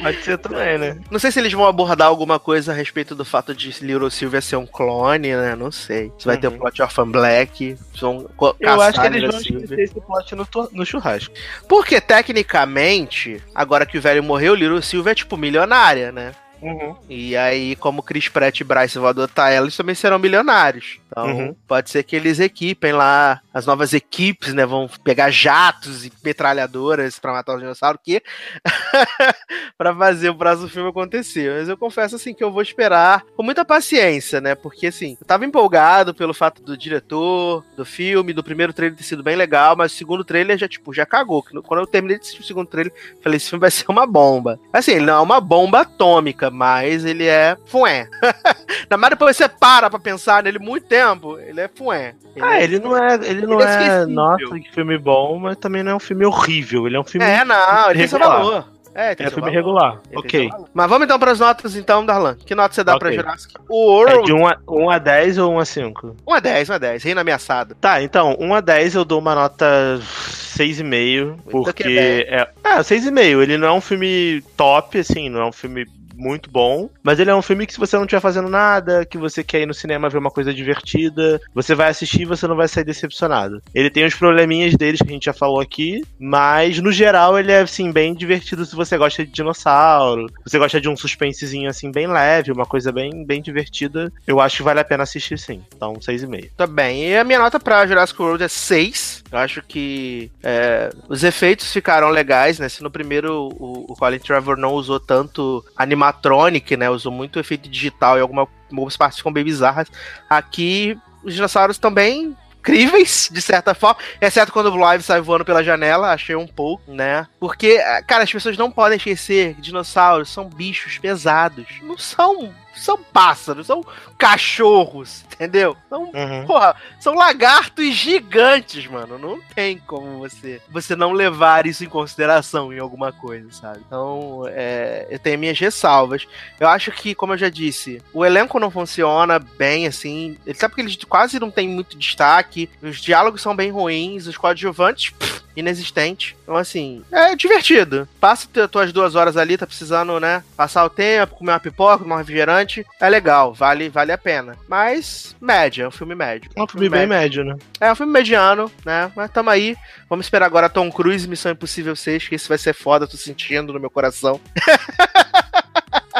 Pode 0.00 0.22
ser 0.22 0.38
também, 0.38 0.78
né? 0.78 0.98
Não 1.10 1.18
sei 1.18 1.30
se 1.30 1.38
eles 1.38 1.52
vão 1.52 1.66
abordar 1.66 2.08
alguma 2.08 2.38
coisa 2.38 2.72
a 2.72 2.74
respeito 2.74 3.14
do 3.14 3.24
fato 3.24 3.54
de 3.54 3.68
Little 3.84 4.10
Silvia 4.10 4.40
ser 4.40 4.56
um 4.56 4.66
clone, 4.66 5.36
né? 5.36 5.54
Não 5.54 5.70
sei. 5.70 6.10
Se 6.18 6.24
vai 6.24 6.36
uhum. 6.36 6.40
ter 6.40 6.48
o 6.48 6.50
um 6.52 6.58
plot 6.58 6.82
Orphan 6.82 7.10
Black. 7.10 7.76
Vão 8.00 8.26
Eu 8.58 8.80
acho 8.80 8.98
que 8.98 9.06
eles 9.06 9.30
vão 9.30 9.40
esquecer 9.40 9.78
esse 9.78 10.00
plot 10.00 10.34
no, 10.34 10.48
no 10.72 10.86
churrasco. 10.86 11.34
Porque, 11.68 12.00
tecnicamente, 12.00 13.42
agora 13.54 13.84
que 13.84 13.98
o 13.98 14.00
velho 14.00 14.22
morreu, 14.22 14.54
Little 14.54 14.80
Silvia 14.80 15.12
é 15.12 15.14
tipo 15.14 15.36
milionária, 15.36 16.10
né? 16.10 16.32
Uhum. 16.62 16.94
E 17.08 17.36
aí, 17.36 17.74
como 17.76 18.02
Chris 18.02 18.28
Pratt 18.28 18.60
e 18.60 18.64
Bryce 18.64 18.98
vão 18.98 19.08
adotar 19.08 19.50
ela, 19.52 19.64
eles 19.66 19.76
também 19.76 19.94
serão 19.94 20.18
milionários. 20.18 20.98
Então, 21.06 21.26
uhum. 21.26 21.56
pode 21.66 21.90
ser 21.90 22.02
que 22.02 22.14
eles 22.14 22.38
equipem 22.38 22.92
lá, 22.92 23.40
as 23.52 23.66
novas 23.66 23.92
equipes, 23.92 24.54
né? 24.54 24.64
Vão 24.64 24.88
pegar 25.02 25.30
jatos 25.30 26.04
e 26.04 26.12
metralhadoras 26.22 27.18
para 27.18 27.32
matar 27.32 27.54
os 27.54 27.60
dinossauros, 27.60 28.00
que 28.04 28.22
para 29.76 29.94
fazer 29.94 30.30
o 30.30 30.34
próximo 30.34 30.68
filme 30.68 30.90
acontecer. 30.90 31.58
Mas 31.58 31.68
eu 31.68 31.76
confesso, 31.76 32.16
assim, 32.16 32.34
que 32.34 32.44
eu 32.44 32.52
vou 32.52 32.62
esperar 32.62 33.24
com 33.36 33.42
muita 33.42 33.64
paciência, 33.64 34.40
né? 34.40 34.54
Porque, 34.54 34.88
assim, 34.88 35.16
eu 35.20 35.26
tava 35.26 35.44
empolgado 35.44 36.14
pelo 36.14 36.34
fato 36.34 36.62
do 36.62 36.76
diretor, 36.76 37.64
do 37.76 37.84
filme, 37.84 38.32
do 38.32 38.44
primeiro 38.44 38.72
trailer 38.72 38.96
ter 38.96 39.04
sido 39.04 39.22
bem 39.22 39.36
legal, 39.36 39.74
mas 39.76 39.92
o 39.92 39.96
segundo 39.96 40.24
trailer 40.24 40.58
já, 40.58 40.68
tipo, 40.68 40.92
já 40.92 41.06
cagou. 41.06 41.42
Quando 41.42 41.80
eu 41.80 41.86
terminei 41.86 42.18
de 42.18 42.22
assistir 42.22 42.42
o 42.42 42.46
segundo 42.46 42.68
trailer, 42.68 42.92
falei, 43.22 43.36
esse 43.38 43.48
filme 43.48 43.60
vai 43.60 43.70
ser 43.70 43.86
uma 43.88 44.06
bomba. 44.06 44.60
Assim, 44.72 44.92
ele 44.92 45.06
não 45.06 45.16
é 45.16 45.20
uma 45.20 45.40
bomba 45.40 45.80
atômica, 45.80 46.49
mas 46.50 47.04
ele 47.04 47.26
é 47.26 47.56
fué. 47.66 48.08
Na 48.90 48.96
mais 48.96 49.10
depois 49.10 49.36
você 49.36 49.48
para 49.48 49.88
pra 49.88 49.98
pensar 49.98 50.42
nele 50.42 50.58
muito 50.58 50.86
tempo, 50.86 51.38
ele 51.38 51.60
é 51.60 51.68
fué. 51.68 52.14
Ele 52.34 52.44
ah, 52.44 52.60
é... 52.60 52.64
ele 52.64 52.78
não 52.78 52.96
é, 52.96 53.14
ele 53.14 53.46
não 53.46 53.60
ele 53.60 53.70
é, 53.70 53.86
é 54.02 54.06
nossa, 54.06 54.58
que 54.58 54.72
filme 54.72 54.98
bom, 54.98 55.38
mas 55.38 55.56
também 55.56 55.82
não 55.82 55.92
é 55.92 55.94
um 55.94 56.00
filme 56.00 56.24
horrível, 56.24 56.86
ele 56.86 56.96
é 56.96 57.00
um 57.00 57.04
filme 57.04 57.26
É, 57.26 57.44
não, 57.44 57.90
ele 57.90 57.98
tem 58.00 58.08
seu 58.08 58.18
valor. 58.18 58.66
É, 58.94 59.14
tem 59.14 59.26
é 59.26 59.30
filme 59.30 59.42
valor. 59.42 59.54
regular. 59.54 60.00
Ele 60.10 60.18
ok. 60.18 60.50
Mas 60.74 60.88
vamos 60.88 61.04
então 61.04 61.18
para 61.18 61.30
as 61.30 61.40
notas, 61.40 61.76
então, 61.76 62.04
Darlan. 62.04 62.36
Que 62.44 62.54
nota 62.54 62.74
você 62.74 62.82
dá 62.82 62.96
okay. 62.96 63.16
pra 63.16 63.16
Jurassic 63.16 63.54
World? 63.68 64.18
É 64.18 64.22
de 64.22 64.32
1 64.32 64.46
a, 64.48 64.58
1 64.68 64.90
a 64.90 64.98
10 64.98 65.38
ou 65.38 65.52
1 65.52 65.58
a 65.58 65.64
5? 65.64 66.16
1 66.26 66.34
a 66.34 66.40
10, 66.40 66.70
1 66.70 66.72
a 66.72 66.78
10. 66.78 67.02
Reino 67.04 67.20
ameaçado. 67.20 67.74
Tá, 67.76 68.02
então, 68.02 68.36
1 68.40 68.54
a 68.54 68.60
10 68.60 68.94
eu 68.96 69.04
dou 69.04 69.20
uma 69.20 69.34
nota 69.34 70.00
6,5. 70.00 71.38
Porque. 71.50 71.84
É, 72.28 72.48
é, 72.64 72.78
6,5. 72.80 73.42
Ele 73.42 73.56
não 73.56 73.68
é 73.68 73.72
um 73.72 73.80
filme 73.80 74.42
top, 74.56 74.98
assim, 74.98 75.28
não 75.28 75.40
é 75.40 75.46
um 75.46 75.52
filme 75.52 75.86
muito 76.20 76.50
bom, 76.50 76.90
mas 77.02 77.18
ele 77.18 77.30
é 77.30 77.34
um 77.34 77.42
filme 77.42 77.66
que 77.66 77.72
se 77.72 77.78
você 77.78 77.96
não 77.96 78.04
estiver 78.04 78.20
fazendo 78.20 78.48
nada, 78.48 79.04
que 79.04 79.18
você 79.18 79.42
quer 79.42 79.62
ir 79.62 79.66
no 79.66 79.74
cinema 79.74 80.08
ver 80.08 80.18
uma 80.18 80.30
coisa 80.30 80.52
divertida, 80.52 81.40
você 81.54 81.74
vai 81.74 81.88
assistir 81.88 82.22
e 82.22 82.26
você 82.26 82.46
não 82.46 82.56
vai 82.56 82.68
sair 82.68 82.84
decepcionado. 82.84 83.62
Ele 83.74 83.90
tem 83.90 84.04
os 84.04 84.14
probleminhas 84.14 84.74
deles 84.74 85.00
que 85.00 85.08
a 85.08 85.12
gente 85.12 85.24
já 85.24 85.32
falou 85.32 85.60
aqui, 85.60 86.04
mas 86.18 86.78
no 86.78 86.92
geral 86.92 87.38
ele 87.38 87.52
é 87.52 87.60
assim 87.60 87.90
bem 87.90 88.14
divertido 88.14 88.66
se 88.66 88.76
você 88.76 88.98
gosta 88.98 89.24
de 89.24 89.32
dinossauro, 89.32 90.26
você 90.44 90.58
gosta 90.58 90.80
de 90.80 90.88
um 90.88 90.96
suspensezinho 90.96 91.70
assim 91.70 91.90
bem 91.90 92.06
leve, 92.06 92.52
uma 92.52 92.66
coisa 92.66 92.92
bem 92.92 93.24
bem 93.24 93.40
divertida. 93.40 94.12
Eu 94.26 94.40
acho 94.40 94.58
que 94.58 94.62
vale 94.62 94.80
a 94.80 94.84
pena 94.84 95.04
assistir 95.04 95.38
sim. 95.38 95.62
Então, 95.74 95.94
6,5. 95.94 96.50
Tá 96.56 96.66
bem. 96.66 97.08
E 97.08 97.16
a 97.16 97.24
minha 97.24 97.38
nota 97.38 97.58
pra 97.58 97.86
Jurassic 97.86 98.20
World 98.20 98.44
é 98.44 98.48
6. 98.48 99.24
Eu 99.30 99.38
acho 99.38 99.62
que 99.62 100.30
é, 100.42 100.90
os 101.08 101.22
efeitos 101.22 101.72
ficaram 101.72 102.08
legais, 102.08 102.58
né? 102.58 102.68
Se 102.68 102.82
no 102.82 102.90
primeiro 102.90 103.48
o, 103.58 103.92
o 103.92 103.96
Colin 103.96 104.18
Trevor 104.18 104.56
não 104.56 104.72
usou 104.72 104.98
tanto 104.98 105.64
animatronic, 106.10 106.76
né? 106.76 106.90
Usou 106.90 107.12
muito 107.12 107.38
efeito 107.38 107.68
digital 107.68 108.18
e 108.18 108.20
alguma, 108.20 108.46
algumas 108.70 108.96
partes 108.96 109.18
ficam 109.18 109.32
bem 109.32 109.44
bizarras. 109.44 109.88
Aqui 110.28 110.98
os 111.22 111.34
dinossauros 111.34 111.78
também 111.78 112.36
incríveis, 112.58 113.30
de 113.32 113.40
certa 113.40 113.74
forma, 113.74 113.98
exceto 114.20 114.52
quando 114.52 114.66
o 114.66 114.76
Live 114.76 115.02
sai 115.02 115.20
voando 115.20 115.46
pela 115.46 115.64
janela, 115.64 116.12
achei 116.12 116.36
um 116.36 116.46
pouco, 116.46 116.92
né? 116.92 117.26
Porque, 117.38 117.78
cara, 118.06 118.24
as 118.24 118.30
pessoas 118.32 118.58
não 118.58 118.70
podem 118.70 118.98
esquecer 118.98 119.54
que 119.54 119.62
dinossauros 119.62 120.28
são 120.28 120.46
bichos 120.46 120.98
pesados. 120.98 121.66
Não 121.82 121.96
são 121.96 122.52
são 122.80 123.02
pássaros, 123.02 123.66
são 123.66 123.84
cachorros, 124.18 125.24
entendeu? 125.34 125.76
São, 125.88 126.04
uhum. 126.04 126.46
porra, 126.46 126.76
são 126.98 127.14
lagartos 127.14 127.94
gigantes, 127.94 128.86
mano. 128.86 129.18
Não 129.18 129.40
tem 129.54 129.78
como 129.78 130.18
você 130.18 130.60
você 130.68 130.96
não 130.96 131.12
levar 131.12 131.66
isso 131.66 131.84
em 131.84 131.88
consideração 131.88 132.72
em 132.72 132.78
alguma 132.78 133.12
coisa, 133.12 133.50
sabe? 133.52 133.80
Então, 133.86 134.44
é, 134.48 135.06
eu 135.10 135.18
tenho 135.18 135.38
minhas 135.38 135.58
ressalvas. 135.58 136.26
Eu 136.58 136.68
acho 136.68 136.90
que, 136.92 137.14
como 137.14 137.34
eu 137.34 137.38
já 137.38 137.48
disse, 137.48 138.02
o 138.12 138.24
elenco 138.24 138.58
não 138.58 138.70
funciona 138.70 139.38
bem, 139.38 139.86
assim. 139.86 140.36
Sabe 140.54 140.72
porque 140.72 140.82
eles 140.82 140.96
quase 141.04 141.38
não 141.38 141.50
tem 141.50 141.68
muito 141.68 141.96
destaque, 141.96 142.70
os 142.82 143.00
diálogos 143.00 143.42
são 143.42 143.54
bem 143.54 143.70
ruins, 143.70 144.26
os 144.26 144.36
coadjuvantes. 144.36 145.10
Pff, 145.10 145.49
inexistente. 145.56 146.36
Então, 146.42 146.56
assim, 146.56 147.02
é 147.10 147.34
divertido. 147.34 148.08
Passa 148.20 148.48
tuas 148.68 148.92
duas 148.92 149.14
horas 149.14 149.36
ali, 149.36 149.56
tá 149.56 149.66
precisando, 149.66 150.18
né? 150.20 150.42
Passar 150.56 150.84
o 150.84 150.90
tempo, 150.90 151.36
comer 151.36 151.52
uma 151.52 151.60
pipoca, 151.60 151.98
comer 151.98 152.14
um 152.14 152.18
refrigerante. 152.18 152.86
É 153.00 153.08
legal, 153.08 153.52
vale, 153.52 153.88
vale 153.88 154.12
a 154.12 154.18
pena. 154.18 154.56
Mas, 154.68 155.36
média, 155.40 155.84
é 155.84 155.88
um 155.88 155.92
filme 155.92 156.14
médio. 156.14 156.50
É 156.56 156.62
um 156.62 156.66
filme, 156.66 156.86
filme 156.86 156.98
bem 156.98 157.06
médio. 157.06 157.44
médio, 157.44 157.56
né? 157.56 157.64
É 157.80 157.92
um 157.92 157.96
filme 157.96 158.12
mediano, 158.12 158.70
né? 158.84 159.10
Mas 159.14 159.30
tamo 159.30 159.50
aí. 159.50 159.76
Vamos 160.08 160.26
esperar 160.26 160.46
agora 160.46 160.68
Tom 160.68 160.90
Cruise 160.90 161.28
Missão 161.28 161.52
Impossível 161.52 161.94
6, 161.94 162.28
que 162.28 162.34
isso 162.34 162.48
vai 162.48 162.58
ser 162.58 162.72
foda, 162.72 163.06
tô 163.06 163.16
sentindo 163.16 163.72
no 163.72 163.80
meu 163.80 163.90
coração. 163.90 164.40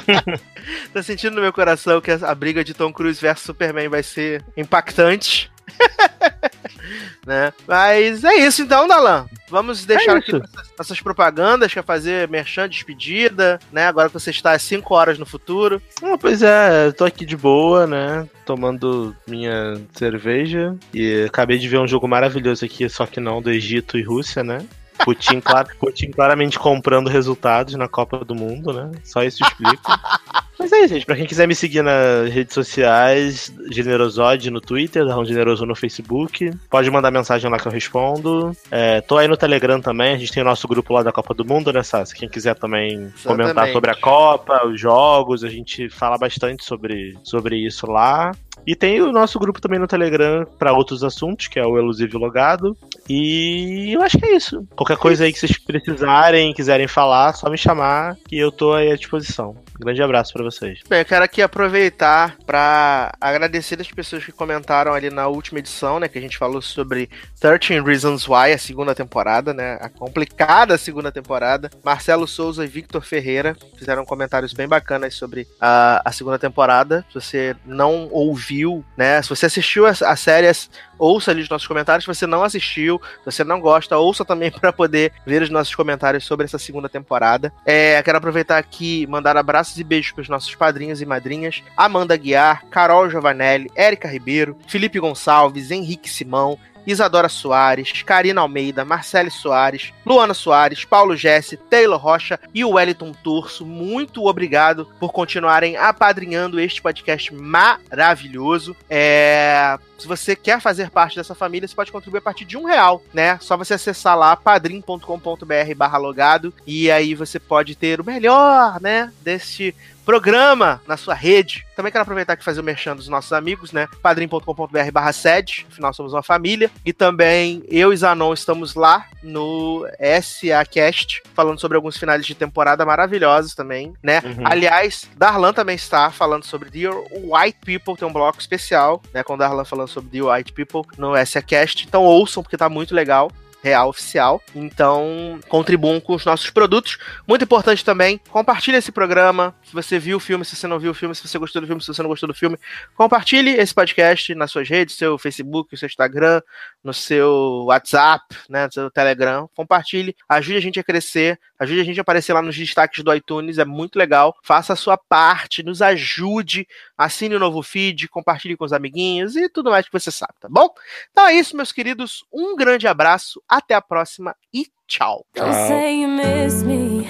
tô 0.93 1.03
sentindo 1.03 1.37
no 1.37 1.43
meu 1.43 1.53
coração 1.53 2.01
que 2.01 2.11
a 2.11 2.35
briga 2.35 2.65
de 2.65 2.75
Tom 2.75 2.93
Cruise 2.93 3.21
versus 3.21 3.45
Superman 3.45 3.89
vai 3.89 4.03
ser 4.03 4.45
impactante. 4.57 5.51
né? 7.27 7.53
Mas 7.67 8.25
é 8.25 8.35
isso 8.35 8.63
então, 8.63 8.87
Dalan. 8.87 9.27
Vamos 9.49 9.85
deixar 9.85 10.15
é 10.15 10.19
aqui 10.19 10.37
essas, 10.37 10.73
essas, 10.79 11.01
propagandas, 11.01 11.73
quer 11.73 11.85
fazer 11.85 12.29
merchan, 12.29 12.69
despedida, 12.69 13.59
né? 13.73 13.87
Agora 13.87 14.09
que 14.09 14.15
você 14.15 14.31
está 14.31 14.53
às 14.53 14.63
5 14.63 14.95
horas 14.95 15.19
no 15.19 15.27
futuro. 15.27 15.83
Ah, 16.03 16.17
pois 16.19 16.43
é, 16.43 16.93
tô 16.93 17.05
aqui 17.05 17.27
de 17.27 17.37
boa, 17.37 17.87
né? 17.87 18.29
Tomando 18.45 19.15
minha 19.27 19.81
cerveja. 19.93 20.77
E 20.95 21.25
acabei 21.25 21.59
de 21.59 21.69
ver 21.69 21.79
um 21.79 21.89
jogo 21.89 22.07
maravilhoso 22.07 22.65
aqui, 22.65 22.89
só 22.89 23.07
que 23.07 23.21
não 23.21 23.43
do 23.43 23.51
Egito 23.51 23.99
e 23.99 24.03
Rússia, 24.03 24.45
né? 24.45 24.65
Putin, 25.05 25.41
clar, 25.41 25.67
Putin 25.79 26.11
claramente 26.11 26.59
comprando 26.59 27.09
resultados 27.09 27.75
na 27.75 27.89
Copa 27.89 28.25
do 28.25 28.35
Mundo, 28.35 28.73
né? 28.73 28.91
Só 29.03 29.23
isso 29.23 29.43
explica. 29.43 29.99
Mas 30.61 30.73
é 30.73 30.81
isso, 30.81 30.93
gente. 30.93 31.07
Pra 31.07 31.17
quem 31.17 31.25
quiser 31.25 31.49
me 31.49 31.55
seguir 31.55 31.83
nas 31.83 32.29
redes 32.29 32.53
sociais, 32.53 33.51
Generosode 33.71 34.51
no 34.51 34.61
Twitter, 34.61 35.07
Darrão 35.07 35.25
Generoso 35.25 35.65
no 35.65 35.75
Facebook. 35.75 36.51
Pode 36.69 36.91
mandar 36.91 37.11
mensagem 37.11 37.51
lá 37.51 37.59
que 37.59 37.67
eu 37.67 37.73
respondo. 37.73 38.55
É, 38.71 39.01
tô 39.01 39.17
aí 39.17 39.27
no 39.27 39.39
Telegram 39.39 39.81
também. 39.81 40.13
A 40.13 40.19
gente 40.19 40.31
tem 40.31 40.43
o 40.43 40.47
nosso 40.47 40.69
grupo 40.69 40.93
lá 40.93 41.03
da 41.03 41.11
Copa 41.11 41.33
do 41.33 41.47
Mundo, 41.47 41.73
né, 41.73 41.83
Sassi? 41.83 42.15
Quem 42.15 42.29
quiser 42.29 42.55
também 42.57 42.93
Exatamente. 42.93 43.27
comentar 43.27 43.73
sobre 43.73 43.91
a 43.91 43.95
Copa, 43.95 44.67
os 44.67 44.79
jogos, 44.79 45.43
a 45.43 45.49
gente 45.49 45.89
fala 45.89 46.19
bastante 46.19 46.63
sobre, 46.63 47.17
sobre 47.23 47.57
isso 47.57 47.87
lá. 47.87 48.33
E 48.67 48.77
tem 48.77 49.01
o 49.01 49.11
nosso 49.11 49.39
grupo 49.39 49.63
também 49.63 49.79
no 49.79 49.87
Telegram 49.87 50.45
para 50.59 50.75
outros 50.75 51.03
assuntos, 51.03 51.49
que 51.49 51.59
é 51.59 51.65
o 51.65 51.79
Elusivo 51.79 52.19
Logado. 52.19 52.77
E 53.13 53.93
eu 53.93 54.03
acho 54.03 54.17
que 54.17 54.25
é 54.25 54.37
isso. 54.37 54.65
Qualquer 54.77 54.97
coisa 54.97 55.25
aí 55.25 55.33
que 55.33 55.41
vocês 55.41 55.59
precisarem, 55.59 56.55
quiserem 56.55 56.87
falar, 56.87 57.33
só 57.33 57.51
me 57.51 57.59
chamar 57.59 58.17
que 58.29 58.39
eu 58.39 58.53
tô 58.53 58.73
aí 58.73 58.93
à 58.93 58.95
disposição. 58.95 59.57
Grande 59.81 60.01
abraço 60.01 60.33
para 60.33 60.45
vocês. 60.45 60.79
Bem, 60.89 61.01
eu 61.01 61.05
quero 61.05 61.25
aqui 61.25 61.43
aproveitar 61.43 62.37
para 62.47 63.13
agradecer 63.21 63.81
as 63.81 63.91
pessoas 63.91 64.25
que 64.25 64.31
comentaram 64.31 64.93
ali 64.93 65.11
na 65.11 65.27
última 65.27 65.59
edição, 65.59 65.99
né, 65.99 66.07
que 66.07 66.19
a 66.19 66.21
gente 66.21 66.39
falou 66.39 66.63
sobre 66.63 67.09
13 67.41 67.81
Reasons 67.81 68.29
Why, 68.29 68.53
a 68.53 68.59
segunda 68.59 68.95
temporada, 68.95 69.53
né, 69.53 69.79
a 69.81 69.89
complicada 69.89 70.79
segunda 70.79 71.11
temporada. 71.11 71.69
Marcelo 71.83 72.29
Souza 72.29 72.63
e 72.63 72.69
Victor 72.69 73.03
Ferreira 73.03 73.57
fizeram 73.77 74.05
comentários 74.05 74.53
bem 74.53 74.69
bacanas 74.69 75.15
sobre 75.15 75.49
a, 75.61 76.03
a 76.05 76.13
segunda 76.13 76.39
temporada. 76.39 77.05
Se 77.09 77.15
você 77.15 77.57
não 77.67 78.09
ouviu, 78.13 78.85
né, 78.97 79.21
se 79.23 79.31
você 79.31 79.47
assistiu 79.47 79.87
as, 79.87 80.01
as 80.01 80.21
séries 80.21 80.71
ouça 81.01 81.31
ali 81.31 81.43
os 81.43 81.49
nossos 81.49 81.67
comentários. 81.67 82.05
Se 82.05 82.09
você 82.09 82.27
não 82.27 82.45
assistiu, 82.45 83.01
se 83.19 83.25
você 83.25 83.43
não 83.43 83.59
gosta, 83.61 83.97
ouça 83.97 84.25
também 84.25 84.51
para 84.53 84.73
poder 84.73 85.13
ver 85.27 85.43
os 85.43 85.51
nossos 85.51 85.75
comentários 85.75 86.25
sobre 86.25 86.45
essa 86.45 86.59
segunda 86.59 86.89
temporada. 86.89 87.53
É, 87.65 88.01
quero 88.03 88.19
aproveitar 88.19 88.59
aqui 88.59 89.07
mandar 89.07 89.37
abraços 89.37 89.79
e 89.79 89.85
beijos 89.85 90.13
para 90.13 90.23
os 90.23 90.29
nossos 90.29 90.55
padrinhos 90.55 91.01
e 91.01 91.07
madrinhas: 91.07 91.63
Amanda 91.77 92.17
Guiar, 92.17 92.67
Carol 92.71 93.09
Giovanelli, 93.09 93.71
Érica 93.75 94.07
Ribeiro, 94.07 94.57
Felipe 94.69 95.01
Gonçalves, 95.01 95.71
Henrique 95.71 96.11
Simão, 96.11 96.59
Isadora 96.87 97.29
Soares, 97.29 98.03
Karina 98.03 98.41
Almeida, 98.41 98.85
Marcele 98.85 99.31
Soares, 99.31 99.93
Luana 100.05 100.35
Soares, 100.35 100.85
Paulo 100.85 101.17
Jesse, 101.17 101.57
Taylor 101.57 102.01
Rocha 102.01 102.39
e 102.55 102.65
o 102.65 102.71
Wellington 102.71 103.13
Turso. 103.13 103.65
Muito 103.65 104.27
obrigado 104.27 104.89
por 104.99 105.13
continuarem 105.13 105.77
apadrinhando 105.77 106.61
este 106.61 106.81
podcast 106.83 107.33
maravilhoso. 107.35 108.77
É... 108.89 109.79
Se 109.99 110.09
você 110.09 110.35
quer 110.35 110.61
fazer 110.63 110.89
parte 110.91 111.17
dessa 111.17 111.35
família, 111.35 111.69
você 111.69 111.75
pode 111.75 111.93
contribuir 111.93 112.21
a 112.21 112.23
partir 112.23 112.47
de 112.47 112.57
um 112.57 112.65
real, 112.65 113.03
né? 113.13 113.39
Só 113.39 113.55
você 113.55 113.75
acessar 113.75 114.17
lá 114.17 114.35
padrim.com.br 114.35 115.75
barra 115.77 115.99
logado 115.99 116.55
e 116.67 116.91
aí 116.91 117.15
você 117.15 117.39
pode 117.39 117.75
ter 117.75 118.01
o 118.01 118.05
melhor, 118.05 118.81
né, 118.81 119.13
deste 119.23 119.75
programa 120.11 120.83
na 120.89 120.97
sua 120.97 121.15
rede. 121.15 121.65
Também 121.77 121.93
quero 121.93 122.03
aproveitar 122.03 122.33
aqui 122.33 122.43
fazer 122.43 122.61
o 122.61 122.65
merchan 122.65 122.97
dos 122.97 123.07
nossos 123.07 123.33
amigos, 123.33 123.71
né? 123.71 123.87
padrim.com.br 124.03 124.91
barra 124.93 125.13
sede, 125.13 125.65
afinal 125.71 125.95
somos 125.95 126.13
uma 126.13 126.23
família. 126.23 126.69
E 126.85 126.93
também 126.93 127.63
eu 127.69 127.93
e 127.93 127.97
Zanon 127.97 128.35
estamos 128.35 128.75
lá 128.75 129.07
no 129.23 129.87
SAcast, 130.21 131.23
falando 131.33 131.61
sobre 131.61 131.77
alguns 131.77 131.97
finais 131.97 132.27
de 132.27 132.35
temporada 132.35 132.85
maravilhosos 132.85 133.55
também, 133.55 133.93
né? 134.03 134.21
Uhum. 134.25 134.45
Aliás, 134.45 135.09
Darlan 135.17 135.53
também 135.53 135.77
está 135.77 136.11
falando 136.11 136.45
sobre 136.45 136.71
The 136.71 136.89
White 136.89 137.59
People, 137.65 137.97
tem 137.97 138.09
um 138.09 138.13
bloco 138.13 138.41
especial, 138.41 139.01
né? 139.15 139.23
Com 139.23 139.35
o 139.35 139.37
Darlan 139.37 139.65
falando 139.65 139.89
sobre 139.89 140.11
The 140.11 140.23
White 140.29 140.53
People 140.53 140.83
no 140.99 141.15
SAcast. 141.25 141.87
Então 141.87 142.03
ouçam, 142.03 142.43
porque 142.43 142.57
tá 142.57 142.69
muito 142.69 142.97
legal 142.97 143.31
real 143.63 143.89
oficial. 143.89 144.43
Então, 144.55 145.39
contribuam 145.49 146.01
com 146.01 146.15
os 146.15 146.25
nossos 146.25 146.51
produtos. 146.51 146.99
Muito 147.27 147.45
importante 147.45 147.85
também, 147.85 148.19
compartilhe 148.31 148.77
esse 148.77 148.91
programa. 148.91 149.55
Se 149.63 149.73
você 149.73 149.99
viu 149.99 150.17
o 150.17 150.21
filme, 150.21 150.45
se 150.45 150.57
você 150.57 150.67
não 150.67 150.79
viu 150.79 150.91
o 150.91 150.95
filme, 150.95 151.15
se 151.15 151.27
você 151.27 151.39
gostou 151.39 151.61
do 151.61 151.67
filme, 151.67 151.81
se 151.81 151.89
você 151.89 152.03
não 152.03 152.09
gostou 152.09 152.27
do 152.27 152.35
filme, 152.35 152.59
compartilhe 152.95 153.51
esse 153.51 153.75
podcast 153.75 154.35
nas 154.35 154.51
suas 154.51 154.69
redes, 154.69 154.97
seu 154.97 155.19
Facebook, 155.19 155.77
seu 155.77 155.87
Instagram, 155.87 156.41
no 156.83 156.95
seu 156.95 157.65
WhatsApp, 157.67 158.25
né, 158.49 158.67
no 158.67 158.73
seu 158.73 158.91
Telegram. 158.91 159.49
Compartilhe, 159.55 160.17
ajude 160.29 160.57
a 160.57 160.61
gente 160.61 160.81
a 160.81 160.85
crescer, 160.85 161.39
ajude 161.59 161.81
a 161.81 161.85
gente 161.85 161.99
a 161.99 162.03
aparecer 162.03 162.33
lá 162.33 162.43
nos 162.43 162.57
destaques 162.57 163.05
do 163.05 163.15
iTunes, 163.15 163.59
é 163.59 163.65
muito 163.65 163.97
legal. 163.99 164.37
Faça 164.43 164.73
a 164.73 164.77
sua 164.77 164.97
parte, 164.97 165.63
nos 165.63 165.83
ajude, 165.83 166.67
assine 166.97 167.35
o 167.35 167.37
um 167.37 167.41
novo 167.41 167.63
feed, 167.63 168.09
compartilhe 168.09 168.57
com 168.57 168.65
os 168.65 168.73
amiguinhos 168.73 169.37
e 169.37 169.49
tudo 169.49 169.71
mais 169.71 169.87
que 169.87 169.93
você 169.93 170.11
sabe, 170.11 170.35
tá 170.41 170.49
bom? 170.51 170.69
Então 171.11 171.27
é 171.27 171.35
isso, 171.35 171.57
meus 171.57 171.73
queridos. 171.73 172.25
Um 172.33 172.57
grande 172.57 172.87
abraço 172.87 173.43
até 173.51 173.75
a 173.75 173.83
próxima 173.83 174.35
e 174.55 174.67
tchau. 174.87 175.27
Don't 175.35 175.53
say 175.69 176.01
you 176.03 176.09
miss 176.09 176.63
me 176.63 177.07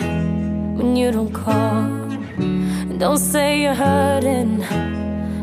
when 0.77 0.97
you 0.97 1.13
don't 1.13 1.33
call. 1.33 2.01
Don't 2.99 3.19
say 3.19 3.63
you're 3.63 3.75
hurting 3.75 4.65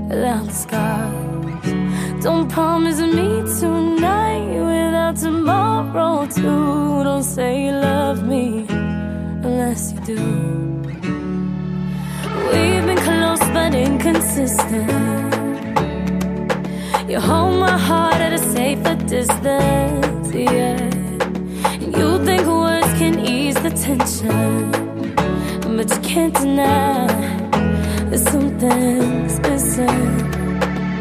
without 0.10 0.52
scars. 0.52 1.28
Don't 2.24 2.48
promise 2.50 3.00
me 3.00 3.44
tonight 3.60 4.50
without 4.50 5.16
tomorrow 5.16 6.26
too. 6.28 7.04
Don't 7.04 7.24
say 7.24 7.66
you 7.66 7.72
love 7.74 8.24
me 8.24 8.66
unless 8.70 9.94
you 9.94 10.00
do. 10.02 10.24
We've 12.52 12.86
been 12.86 12.98
close 12.98 13.40
but 13.54 13.74
inconsistent. 13.76 14.90
You 17.08 17.20
hold 17.20 17.60
my 17.60 17.78
heart 17.78 18.16
at 18.16 18.34
a 18.34 18.38
safer 18.40 18.96
distance, 19.08 20.07
yeah. 20.38 20.78
And 21.82 21.96
you 21.96 22.24
think 22.26 22.46
words 22.46 22.94
can 23.00 23.20
ease 23.20 23.56
the 23.56 23.72
tension. 23.72 24.72
but 25.78 25.90
you 25.90 26.02
can't 26.02 26.34
deny 26.34 27.08
that 28.10 28.20
something's 28.20 29.40
missing. 29.40 30.12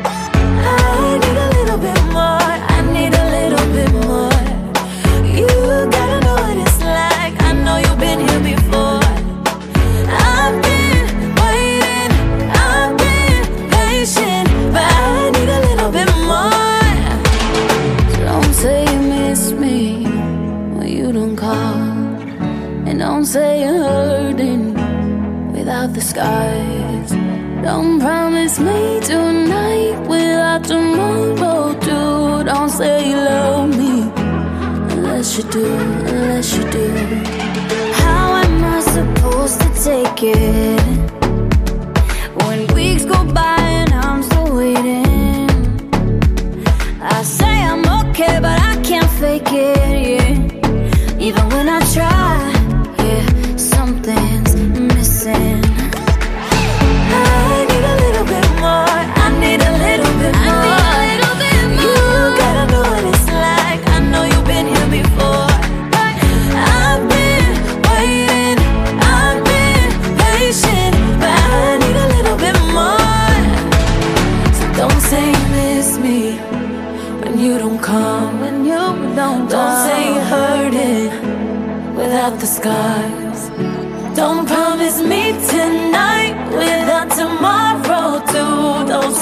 I 0.04 1.18
need 1.22 1.38
a 1.46 1.48
little 1.56 1.78
bit 1.78 2.02
more. 2.16 2.50
I 2.74 2.78
need 2.92 3.14
a 3.14 3.26
little 3.36 3.65
skies. 26.16 27.10
Don't 27.62 28.00
promise 28.00 28.58
me 28.58 29.00
tonight 29.00 29.98
without 30.08 30.64
tomorrow 30.64 31.78
too. 31.80 32.44
Don't 32.44 32.70
say 32.70 33.10
you 33.10 33.16
love 33.16 33.68
me 33.68 33.94
unless 34.94 35.36
you 35.36 35.44
do, 35.50 35.66
unless 36.12 36.56
you 36.56 36.64
do. 36.70 36.86
How 38.00 38.26
am 38.44 38.64
I 38.64 38.80
supposed 38.96 39.60
to 39.60 39.68
take 39.88 40.22
it 40.22 40.55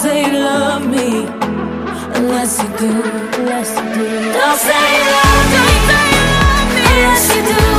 say 0.05 0.21
you 0.27 0.39
love 0.39 0.87
me. 0.87 1.25
Unless 2.19 2.63
you 2.63 2.69
do, 2.77 2.91
unless 3.39 3.71
you 3.79 3.87
do. 3.97 4.09
Don't 4.39 4.59
say 4.67 4.85
you 4.97 5.05
love 5.17 5.47
me, 5.55 5.67
unless 6.77 7.25
you 7.35 7.43
do, 7.51 7.74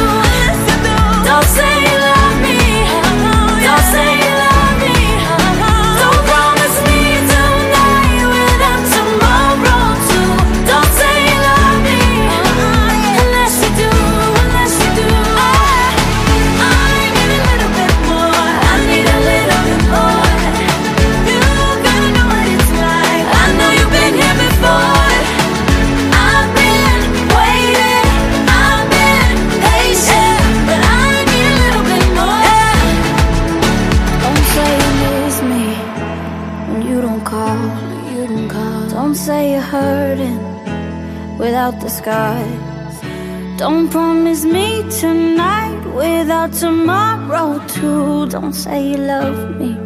without 41.66 41.80
the 41.82 41.89
skies. 41.89 43.57
Don't 43.57 43.89
promise 43.89 44.45
me 44.45 44.84
tonight 44.99 45.82
without 45.95 46.53
tomorrow 46.53 47.59
too. 47.68 48.28
Don't 48.28 48.53
say 48.53 48.91
you 48.91 48.97
love 48.97 49.59
me 49.59 49.78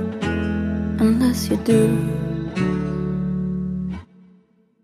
unless 0.99 1.49
you 1.49 1.57
do. 1.57 2.19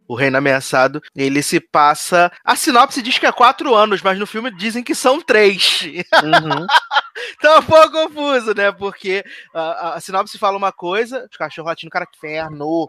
O 0.08 0.14
Reino 0.14 0.38
Ameaçado, 0.38 1.02
ele 1.16 1.42
se 1.42 1.60
passa. 1.60 2.32
A 2.44 2.56
sinopse 2.56 3.02
diz 3.02 3.18
que 3.18 3.26
é 3.26 3.32
quatro 3.32 3.74
anos, 3.74 4.04
mas 4.04 4.20
no 4.20 4.28
filme 4.28 4.52
dizem 4.52 4.84
que 4.84 4.94
são 4.94 5.20
três. 5.20 5.82
Uhum. 5.82 6.68
então 7.38 7.56
é 7.58 7.60
um 7.60 7.64
pouco 7.64 7.92
confuso, 7.92 8.54
né? 8.54 8.72
Porque 8.72 9.26
a, 9.52 9.62
a, 9.62 9.94
a 9.96 10.00
sinopse 10.00 10.38
fala 10.38 10.58
uma 10.58 10.72
coisa, 10.72 11.28
os 11.30 11.36
cachorros 11.36 11.70
latindo, 11.70 11.90
cara, 11.90 12.06
que 12.06 12.18
inferno. 12.18 12.88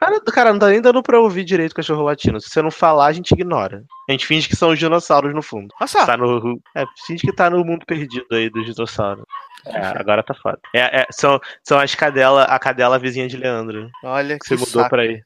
Cara, 0.00 0.20
cara, 0.20 0.52
não 0.52 0.58
tá 0.58 0.68
nem 0.68 0.80
dando 0.80 1.02
pra 1.02 1.18
ouvir 1.20 1.44
direito 1.44 1.72
o 1.72 1.76
cachorro 1.76 2.02
latino. 2.02 2.40
Se 2.40 2.48
você 2.50 2.60
não 2.60 2.70
falar, 2.70 3.06
a 3.06 3.12
gente 3.12 3.32
ignora. 3.32 3.82
A 4.08 4.12
gente 4.12 4.26
finge 4.26 4.48
que 4.48 4.56
são 4.56 4.70
os 4.70 4.78
dinossauros 4.78 5.32
no 5.34 5.42
fundo. 5.42 5.68
Nossa, 5.80 6.04
Tá 6.04 6.16
no, 6.16 6.60
é, 6.76 6.84
finge 7.06 7.22
que 7.22 7.32
tá 7.32 7.48
no 7.48 7.64
mundo 7.64 7.86
perdido 7.86 8.26
aí 8.32 8.50
dos 8.50 8.66
dinossauros. 8.66 9.24
É, 9.66 9.78
agora 9.98 10.22
tá 10.22 10.34
foda. 10.34 10.58
É, 10.74 11.00
é, 11.02 11.06
são, 11.10 11.40
são 11.62 11.78
as 11.78 11.94
cadela, 11.94 12.44
a 12.44 12.58
cadela 12.58 12.98
vizinha 12.98 13.26
de 13.26 13.36
Leandro. 13.36 13.88
olha 14.04 14.34
Que 14.34 14.40
que 14.40 14.46
você 14.48 14.54
mudou 14.56 14.82
saco. 14.82 14.90
pra 14.90 15.02
aí. 15.02 15.22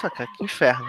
Cara, 0.00 0.26
que 0.36 0.44
inferno. 0.44 0.86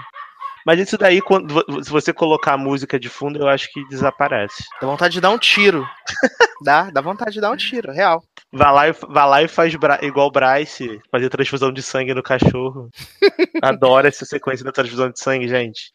Mas 0.66 0.80
isso 0.80 0.98
daí, 0.98 1.22
quando, 1.22 1.64
se 1.84 1.90
você 1.90 2.12
colocar 2.14 2.54
a 2.54 2.58
música 2.58 3.00
de 3.00 3.10
fundo, 3.10 3.40
eu 3.40 3.48
acho 3.48 3.72
que 3.72 3.88
desaparece. 3.88 4.64
Dá 4.82 4.88
vontade 4.88 5.14
de 5.14 5.22
dar 5.22 5.30
um 5.30 5.38
tiro. 5.38 5.88
dá, 6.64 6.90
dá 6.90 7.02
vontade 7.02 7.32
de 7.34 7.42
dar 7.42 7.52
um 7.52 7.58
tiro, 7.58 7.92
real. 7.92 8.22
Vai 8.52 8.72
lá 8.74 8.88
e, 8.90 8.92
vai 8.92 9.30
lá 9.30 9.44
e 9.44 9.48
faz 9.48 9.74
igual 10.02 10.28
o 10.28 10.32
Bryce, 10.32 11.00
fazer 11.12 11.30
transfusão 11.30 11.72
de 11.72 11.82
sangue 11.84 12.14
no 12.14 12.24
cachorro. 12.24 12.90
Adoro 13.62 14.08
essa 14.08 14.26
sequência 14.26 14.66
da 14.66 14.72
transfusão 14.72 15.10
de 15.10 15.20
sangue, 15.20 15.48
gente. 15.48 15.92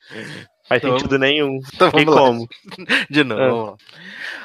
Faz 0.68 0.82
Então- 0.82 0.98
sentido 0.98 1.18
nenhum. 1.18 1.58
Então 1.74 1.90
Tem 1.90 2.06
como. 2.06 2.46
De 3.10 3.22
novo, 3.24 3.70
lá. 3.72 3.76